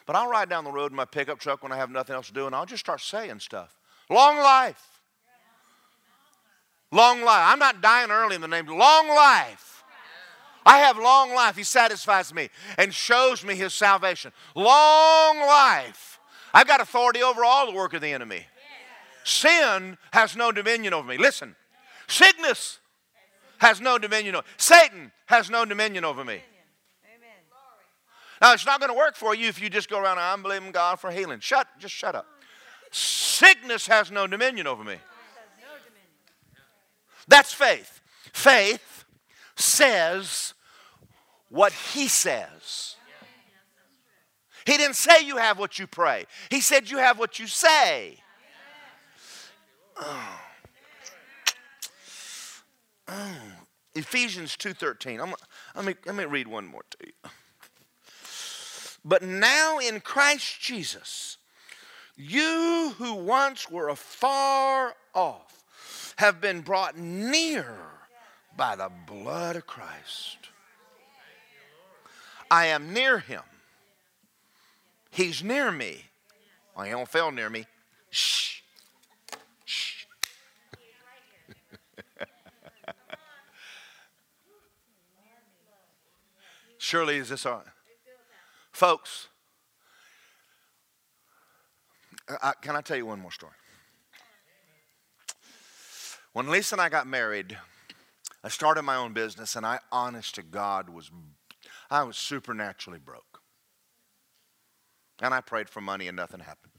But 0.07 0.17
I'll 0.17 0.29
ride 0.29 0.49
down 0.49 0.65
the 0.65 0.73
road 0.73 0.93
in 0.93 0.97
my 0.97 1.05
pickup 1.05 1.39
truck 1.39 1.63
when 1.63 1.73
I 1.73 1.77
have 1.77 1.91
nothing 1.91 2.15
else 2.15 2.27
to 2.29 2.33
do 2.33 2.47
and 2.47 2.55
I'll 2.55 2.67
just 2.67 2.81
start 2.81 3.01
saying 3.01 3.41
stuff. 3.41 3.77
Long 4.11 4.39
life. 4.39 5.01
Long 6.91 7.23
life. 7.23 7.45
I'm 7.53 7.59
not 7.59 7.81
dying 7.81 8.11
early 8.11 8.35
in 8.35 8.41
the 8.41 8.49
name. 8.49 8.67
Long 8.67 9.09
life. 9.09 9.85
I 10.67 10.79
have 10.79 10.97
long 10.97 11.35
life. 11.35 11.57
He 11.57 11.65
satisfies 11.65 12.33
me 12.33 12.49
and 12.79 12.95
shows 12.95 13.45
me 13.45 13.55
his 13.55 13.75
salvation. 13.75 14.33
Long 14.55 15.39
life. 15.39 16.19
I've 16.55 16.67
got 16.67 16.81
authority 16.81 17.23
over 17.23 17.45
all 17.45 17.67
the 17.67 17.77
work 17.77 17.93
of 17.93 18.01
the 18.01 18.09
enemy. 18.09 18.47
Sin 19.25 19.99
has 20.13 20.37
no 20.37 20.53
dominion 20.53 20.95
over 20.95 21.09
me. 21.09 21.19
Listen, 21.19 21.57
sickness 22.07 22.79
has 23.59 23.81
no 23.81 23.99
dominion 23.99 24.37
over 24.37 24.47
Satan 24.59 25.11
has 25.27 25.51
no 25.51 25.65
dominion 25.65 26.05
over 26.05 26.25
me. 26.25 26.41
Now 28.43 28.53
it's 28.53 28.67
not 28.67 28.79
going 28.79 28.91
to 28.91 28.97
work 28.97 29.17
for 29.17 29.35
you 29.35 29.49
if 29.49 29.61
you 29.61 29.71
just 29.71 29.89
go 29.89 29.99
around. 29.99 30.19
I'm 30.19 30.43
believing 30.43 30.71
God 30.71 31.01
for 31.01 31.11
healing. 31.11 31.41
Shut, 31.41 31.67
just 31.79 31.95
shut 31.95 32.15
up. 32.15 32.27
Sickness 32.91 33.87
has 33.87 34.11
no 34.11 34.27
dominion 34.27 34.67
over 34.67 34.85
me. 34.85 34.97
That's 37.27 37.55
faith. 37.55 38.03
Faith 38.35 39.05
says 39.57 40.53
what 41.49 41.73
He 41.73 42.09
says. 42.09 42.97
He 44.67 44.77
didn't 44.77 44.97
say 44.97 45.25
you 45.25 45.37
have 45.37 45.59
what 45.59 45.79
you 45.79 45.87
pray. 45.87 46.27
He 46.51 46.61
said 46.61 46.91
you 46.91 46.99
have 46.99 47.19
what 47.19 47.39
you 47.39 47.47
say. 47.47 48.19
Oh. 49.97 50.41
Oh. 53.07 53.37
Ephesians 53.95 54.57
2.13. 54.57 55.23
I'm, 55.23 55.35
let, 55.77 55.85
me, 55.85 55.95
let 56.07 56.15
me 56.15 56.25
read 56.25 56.49
one 56.49 56.67
more 56.67 56.85
to 56.91 56.97
you. 57.07 57.31
But 59.05 59.23
now 59.23 59.79
in 59.79 60.01
Christ 60.01 60.61
Jesus, 60.61 61.37
you 62.17 62.95
who 62.97 63.15
once 63.15 63.71
were 63.71 63.89
afar 63.89 64.95
off 65.15 65.65
have 66.17 66.41
been 66.41 66.63
brought 66.63 66.97
near 66.97 67.77
by 68.57 68.77
the 68.77 68.91
blood 69.07 69.57
of 69.57 69.67
Christ. 69.67 70.39
I 72.51 72.67
am 72.67 72.93
near 72.93 73.19
him. 73.19 73.43
He's 75.11 75.43
near 75.43 75.71
me. 75.71 76.05
Well, 76.75 76.85
he 76.85 76.91
don't 76.91 77.09
feel 77.09 77.31
near 77.31 77.51
me. 77.51 77.67
Shh. 78.11 78.54
Surely 86.85 87.17
is 87.17 87.31
this 87.31 87.47
all 87.47 87.55
right? 87.55 87.67
Folks, 88.71 89.29
I, 92.43 92.53
can 92.61 92.77
I 92.77 92.83
tell 92.83 92.99
you 92.99 93.07
one 93.07 93.21
more 93.21 93.31
story? 93.31 93.55
When 96.35 96.51
Lisa 96.51 96.75
and 96.75 96.83
I 96.83 96.91
got 96.91 97.07
married, 97.07 97.57
I 98.45 98.51
started 98.51 98.83
my 98.83 98.97
own 98.97 99.15
business, 99.15 99.57
and 99.57 99.65
I, 99.65 99.79
honest 99.91 100.35
to 100.35 100.43
God, 100.43 100.91
was 100.91 101.11
I 101.91 102.03
was 102.03 102.19
supernaturally 102.19 102.99
broke. 102.99 103.41
And 105.23 105.33
I 105.33 105.41
prayed 105.41 105.71
for 105.71 105.81
money, 105.81 106.07
and 106.07 106.17
nothing 106.17 106.41
happened. 106.41 106.73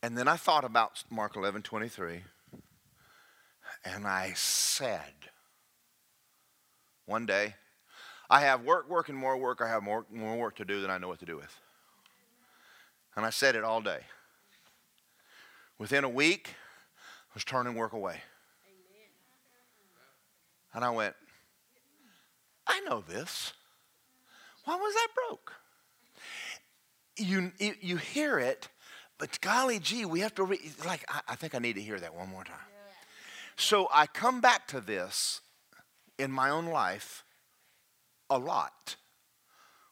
And 0.00 0.16
then 0.16 0.28
I 0.28 0.36
thought 0.36 0.64
about 0.64 1.02
Mark 1.10 1.34
11, 1.34 1.62
23, 1.62 2.22
and 3.84 4.06
I 4.06 4.32
said, 4.36 5.12
one 7.04 7.26
day, 7.26 7.56
I 8.32 8.40
have 8.40 8.64
work, 8.64 8.88
work, 8.88 9.10
and 9.10 9.18
more 9.18 9.36
work. 9.36 9.60
I 9.60 9.68
have 9.68 9.82
more, 9.82 10.06
more 10.10 10.38
work 10.38 10.56
to 10.56 10.64
do 10.64 10.80
than 10.80 10.90
I 10.90 10.96
know 10.96 11.06
what 11.06 11.18
to 11.18 11.26
do 11.26 11.36
with. 11.36 11.54
And 13.14 13.26
I 13.26 13.30
said 13.30 13.56
it 13.56 13.62
all 13.62 13.82
day. 13.82 14.00
Within 15.78 16.02
a 16.02 16.08
week, 16.08 16.48
I 16.48 17.34
was 17.34 17.44
turning 17.44 17.74
work 17.74 17.92
away. 17.92 18.22
And 20.72 20.82
I 20.82 20.88
went, 20.88 21.14
I 22.66 22.80
know 22.80 23.04
this. 23.06 23.52
Why 24.64 24.76
was 24.76 24.94
I 24.96 25.06
broke? 25.28 25.52
You, 27.18 27.52
you, 27.58 27.74
you 27.82 27.96
hear 27.98 28.38
it, 28.38 28.68
but 29.18 29.38
golly 29.42 29.78
gee, 29.78 30.06
we 30.06 30.20
have 30.20 30.34
to 30.36 30.44
read. 30.44 30.60
Like, 30.86 31.04
I, 31.10 31.20
I 31.28 31.34
think 31.34 31.54
I 31.54 31.58
need 31.58 31.74
to 31.74 31.82
hear 31.82 32.00
that 32.00 32.14
one 32.14 32.30
more 32.30 32.44
time. 32.44 32.56
So 33.56 33.88
I 33.92 34.06
come 34.06 34.40
back 34.40 34.66
to 34.68 34.80
this 34.80 35.42
in 36.18 36.32
my 36.32 36.48
own 36.48 36.64
life 36.64 37.24
a 38.36 38.38
lot. 38.38 38.96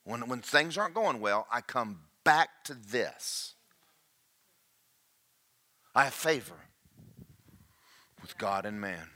When, 0.04 0.28
when 0.28 0.40
things 0.40 0.78
aren't 0.78 0.94
going 0.94 1.20
well, 1.20 1.46
I 1.52 1.60
come 1.60 2.00
back 2.24 2.64
to 2.64 2.74
this. 2.74 3.54
I 5.94 6.04
have 6.04 6.14
favor 6.14 6.54
with 8.20 8.38
God 8.38 8.64
and 8.64 8.80
man. 8.80 9.08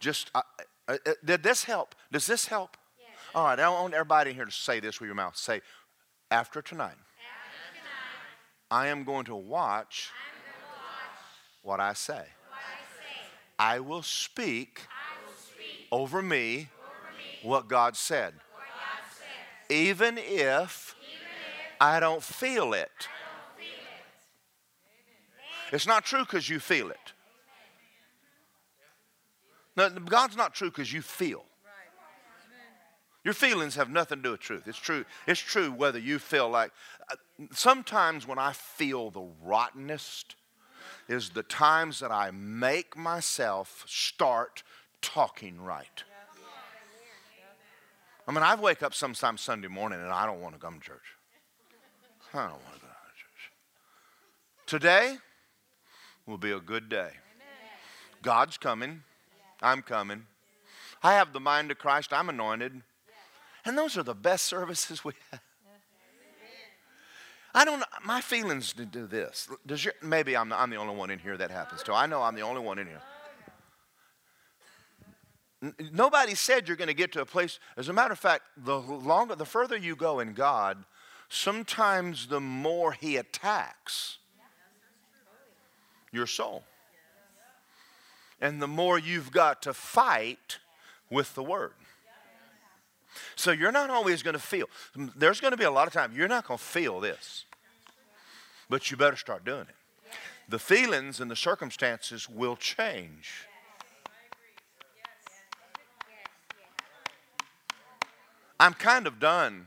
Just, 0.00 0.30
uh, 0.34 0.42
uh, 0.88 0.96
did 1.24 1.42
this 1.42 1.64
help? 1.64 1.94
Does 2.12 2.26
this 2.26 2.46
help? 2.46 2.76
All 3.34 3.46
right, 3.46 3.58
I 3.58 3.68
want 3.68 3.94
everybody 3.94 4.30
in 4.30 4.36
here 4.36 4.44
to 4.44 4.52
say 4.52 4.80
this 4.80 5.00
with 5.00 5.08
your 5.08 5.14
mouth. 5.14 5.36
Say, 5.36 5.60
after 6.30 6.62
tonight, 6.62 6.94
I 8.70 8.88
am 8.88 9.04
going 9.04 9.24
to 9.26 9.34
watch 9.34 10.10
what 11.62 11.80
I 11.80 11.94
say. 11.94 12.24
I 13.58 13.80
will 13.80 14.02
speak 14.02 14.80
over 15.94 16.20
me 16.20 16.68
what 17.44 17.68
God 17.68 17.96
said. 17.96 18.34
Even 19.70 20.18
if 20.18 20.96
I 21.80 22.00
don't 22.00 22.20
feel 22.20 22.72
it. 22.72 23.08
It's 25.70 25.86
not 25.86 26.04
true 26.04 26.24
because 26.24 26.48
you 26.48 26.58
feel 26.58 26.90
it. 26.90 27.12
No, 29.76 29.88
God's 29.88 30.36
not 30.36 30.52
true 30.52 30.70
because 30.70 30.92
you 30.92 31.00
feel. 31.00 31.44
Your 33.22 33.34
feelings 33.34 33.76
have 33.76 33.88
nothing 33.88 34.18
to 34.18 34.22
do 34.22 34.30
with 34.32 34.40
truth. 34.40 34.64
It's 34.66 34.78
true. 34.78 35.04
It's 35.28 35.40
true 35.40 35.70
whether 35.70 35.98
you 35.98 36.18
feel 36.18 36.50
like. 36.50 36.72
Uh, 37.10 37.14
sometimes 37.52 38.26
when 38.26 38.38
I 38.38 38.52
feel 38.52 39.10
the 39.10 39.26
rottenest, 39.42 40.34
is 41.08 41.30
the 41.30 41.42
times 41.42 42.00
that 42.00 42.10
I 42.10 42.30
make 42.30 42.96
myself 42.96 43.84
start 43.86 44.62
talking 45.04 45.60
right. 45.60 46.02
I 48.26 48.32
mean, 48.32 48.42
I 48.42 48.54
wake 48.54 48.82
up 48.82 48.94
sometime 48.94 49.36
Sunday 49.36 49.68
morning 49.68 50.00
and 50.00 50.10
I 50.10 50.24
don't 50.26 50.40
want 50.40 50.54
to 50.54 50.60
come 50.60 50.80
to 50.80 50.80
church. 50.80 51.16
I 52.32 52.42
don't 52.44 52.52
want 52.52 52.74
to 52.74 52.80
go 52.80 52.86
to 52.86 53.14
church. 53.16 53.52
Today 54.66 55.18
will 56.26 56.38
be 56.38 56.50
a 56.50 56.60
good 56.60 56.88
day. 56.88 57.10
God's 58.22 58.56
coming. 58.56 59.02
I'm 59.60 59.82
coming. 59.82 60.26
I 61.02 61.14
have 61.14 61.34
the 61.34 61.40
mind 61.40 61.70
of 61.70 61.78
Christ. 61.78 62.12
I'm 62.12 62.30
anointed. 62.30 62.80
And 63.66 63.76
those 63.76 63.98
are 63.98 64.02
the 64.02 64.14
best 64.14 64.46
services 64.46 65.04
we 65.04 65.12
have. 65.30 65.40
I 67.54 67.64
don't. 67.64 67.84
My 68.04 68.20
feelings 68.20 68.72
do 68.72 69.06
this. 69.06 69.48
Does 69.64 69.84
your, 69.84 69.94
maybe 70.02 70.36
I'm 70.36 70.52
I'm 70.52 70.70
the 70.70 70.76
only 70.76 70.96
one 70.96 71.10
in 71.10 71.20
here 71.20 71.36
that 71.36 71.52
happens 71.52 71.84
to. 71.84 71.94
I 71.94 72.06
know 72.06 72.20
I'm 72.20 72.34
the 72.34 72.40
only 72.40 72.60
one 72.60 72.80
in 72.80 72.88
here. 72.88 73.00
Nobody 75.92 76.34
said 76.34 76.66
you're 76.66 76.76
going 76.76 76.88
to 76.88 76.94
get 76.94 77.12
to 77.12 77.20
a 77.20 77.26
place. 77.26 77.58
As 77.76 77.88
a 77.88 77.92
matter 77.92 78.12
of 78.12 78.18
fact, 78.18 78.44
the 78.56 78.78
longer, 78.78 79.34
the 79.34 79.44
further 79.44 79.76
you 79.76 79.96
go 79.96 80.20
in 80.20 80.34
God, 80.34 80.84
sometimes 81.28 82.26
the 82.26 82.40
more 82.40 82.92
He 82.92 83.16
attacks 83.16 84.18
your 86.12 86.26
soul, 86.26 86.64
and 88.40 88.60
the 88.60 88.68
more 88.68 88.98
you've 88.98 89.32
got 89.32 89.62
to 89.62 89.74
fight 89.74 90.58
with 91.10 91.34
the 91.34 91.42
Word. 91.42 91.72
So 93.36 93.52
you're 93.52 93.72
not 93.72 93.90
always 93.90 94.22
going 94.22 94.34
to 94.34 94.40
feel. 94.40 94.68
There's 95.16 95.40
going 95.40 95.52
to 95.52 95.56
be 95.56 95.64
a 95.64 95.70
lot 95.70 95.86
of 95.86 95.92
time 95.92 96.12
you're 96.14 96.28
not 96.28 96.46
going 96.46 96.58
to 96.58 96.64
feel 96.64 97.00
this, 97.00 97.44
but 98.68 98.90
you 98.90 98.96
better 98.96 99.16
start 99.16 99.44
doing 99.44 99.62
it. 99.62 99.74
The 100.48 100.58
feelings 100.58 101.20
and 101.20 101.30
the 101.30 101.36
circumstances 101.36 102.28
will 102.28 102.56
change. 102.56 103.46
I'm 108.58 108.74
kind 108.74 109.06
of 109.06 109.18
done. 109.18 109.66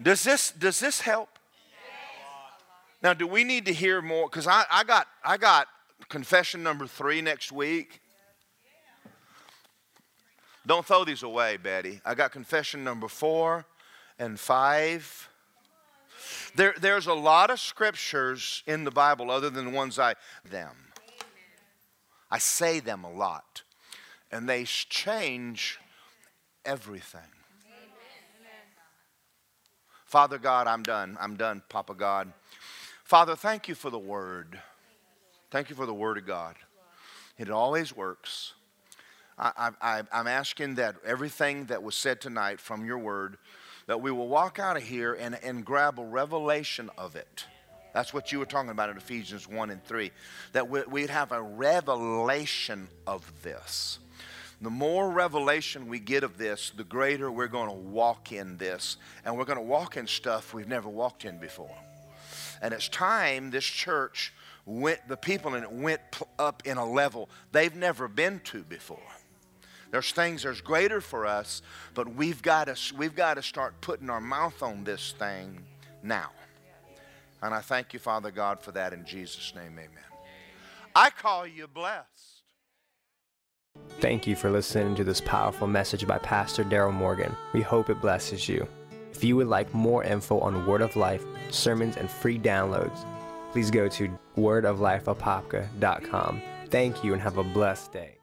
Does 0.00 0.22
this 0.22 0.50
does 0.52 0.80
this 0.80 1.00
help? 1.00 1.28
Now, 3.02 3.14
do 3.14 3.26
we 3.26 3.44
need 3.44 3.66
to 3.66 3.72
hear 3.72 4.02
more? 4.02 4.28
Because 4.28 4.46
I, 4.46 4.64
I 4.70 4.84
got 4.84 5.06
I 5.24 5.36
got 5.36 5.68
confession 6.08 6.62
number 6.62 6.86
three 6.86 7.20
next 7.20 7.52
week. 7.52 8.00
Don't 10.66 10.84
throw 10.84 11.04
these 11.04 11.22
away, 11.22 11.56
Betty. 11.56 12.00
I 12.04 12.14
got 12.14 12.32
confession 12.32 12.84
number 12.84 13.08
four 13.08 13.64
and 14.18 14.38
five. 14.38 15.28
There, 16.54 16.74
there's 16.78 17.06
a 17.06 17.14
lot 17.14 17.50
of 17.50 17.58
scriptures 17.58 18.62
in 18.66 18.84
the 18.84 18.90
Bible 18.90 19.30
other 19.30 19.50
than 19.50 19.64
the 19.64 19.70
ones 19.70 19.98
I 19.98 20.14
them. 20.48 20.76
I 22.30 22.38
say 22.38 22.80
them 22.80 23.04
a 23.04 23.10
lot, 23.10 23.62
and 24.30 24.48
they 24.48 24.64
change 24.64 25.78
everything. 26.64 27.20
Father 30.06 30.38
God, 30.38 30.66
I'm 30.66 30.82
done. 30.82 31.16
I'm 31.20 31.36
done, 31.36 31.62
Papa 31.68 31.94
God. 31.94 32.32
Father, 33.04 33.36
thank 33.36 33.68
you 33.68 33.74
for 33.74 33.90
the 33.90 33.98
word. 33.98 34.60
Thank 35.50 35.70
you 35.70 35.76
for 35.76 35.86
the 35.86 35.94
word 35.94 36.18
of 36.18 36.26
God. 36.26 36.56
It 37.38 37.48
always 37.48 37.96
works. 37.96 38.54
I, 39.38 40.02
am 40.12 40.26
asking 40.26 40.74
that 40.74 40.96
everything 41.04 41.66
that 41.66 41.82
was 41.82 41.94
said 41.94 42.20
tonight 42.20 42.60
from 42.60 42.84
your 42.84 42.98
word, 42.98 43.38
that 43.86 44.02
we 44.02 44.10
will 44.10 44.28
walk 44.28 44.58
out 44.58 44.76
of 44.76 44.82
here 44.82 45.14
and, 45.14 45.38
and 45.42 45.64
grab 45.64 45.98
a 45.98 46.04
revelation 46.04 46.90
of 46.98 47.16
it. 47.16 47.46
That's 47.94 48.12
what 48.12 48.30
you 48.32 48.38
were 48.38 48.46
talking 48.46 48.70
about 48.70 48.90
in 48.90 48.96
Ephesians 48.96 49.48
1 49.48 49.70
and 49.70 49.82
3. 49.84 50.10
That 50.52 50.68
we'd 50.68 51.10
have 51.10 51.32
a 51.32 51.40
revelation 51.40 52.88
of 53.06 53.30
this. 53.42 53.98
The 54.60 54.70
more 54.70 55.10
revelation 55.10 55.88
we 55.88 55.98
get 55.98 56.22
of 56.22 56.36
this, 56.36 56.70
the 56.70 56.84
greater 56.84 57.32
we're 57.32 57.48
going 57.48 57.68
to 57.68 57.74
walk 57.74 58.32
in 58.32 58.58
this. 58.58 58.98
And 59.24 59.36
we're 59.36 59.46
going 59.46 59.58
to 59.58 59.64
walk 59.64 59.96
in 59.96 60.06
stuff 60.06 60.52
we've 60.52 60.68
never 60.68 60.88
walked 60.88 61.24
in 61.24 61.38
before. 61.38 61.74
And 62.60 62.74
it's 62.74 62.88
time 62.88 63.50
this 63.50 63.64
church 63.64 64.34
went, 64.66 65.08
the 65.08 65.16
people 65.16 65.54
in 65.54 65.64
it 65.64 65.72
went 65.72 66.00
up 66.38 66.62
in 66.66 66.76
a 66.76 66.84
level 66.84 67.30
they've 67.52 67.74
never 67.74 68.06
been 68.06 68.40
to 68.44 68.62
before. 68.62 68.98
There's 69.90 70.12
things 70.12 70.42
there's 70.44 70.60
greater 70.60 71.00
for 71.00 71.26
us, 71.26 71.62
but 71.94 72.14
we've 72.14 72.42
got 72.42 72.68
to 72.68 72.94
we've 72.96 73.16
got 73.16 73.34
to 73.34 73.42
start 73.42 73.80
putting 73.80 74.08
our 74.08 74.20
mouth 74.20 74.62
on 74.62 74.84
this 74.84 75.14
thing 75.18 75.64
now. 76.02 76.30
And 77.42 77.54
I 77.54 77.60
thank 77.60 77.92
you, 77.92 77.98
Father 77.98 78.30
God, 78.30 78.60
for 78.60 78.72
that 78.72 78.92
in 78.92 79.04
Jesus' 79.04 79.52
name, 79.54 79.72
amen. 79.72 79.88
I 80.94 81.10
call 81.10 81.46
you 81.46 81.66
blessed. 81.66 82.39
Thank 84.00 84.26
you 84.26 84.34
for 84.34 84.50
listening 84.50 84.94
to 84.94 85.04
this 85.04 85.20
powerful 85.20 85.66
message 85.66 86.06
by 86.06 86.16
Pastor 86.16 86.64
Daryl 86.64 86.94
Morgan. 86.94 87.36
We 87.52 87.60
hope 87.60 87.90
it 87.90 88.00
blesses 88.00 88.48
you. 88.48 88.66
If 89.12 89.22
you 89.22 89.36
would 89.36 89.48
like 89.48 89.74
more 89.74 90.02
info 90.02 90.40
on 90.40 90.66
Word 90.66 90.80
of 90.80 90.96
Life, 90.96 91.22
sermons, 91.50 91.98
and 91.98 92.10
free 92.10 92.38
downloads, 92.38 93.04
please 93.52 93.70
go 93.70 93.88
to 93.88 94.18
wordoflifeapopka.com. 94.38 96.42
Thank 96.70 97.04
you 97.04 97.12
and 97.12 97.20
have 97.20 97.36
a 97.36 97.44
blessed 97.44 97.92
day. 97.92 98.19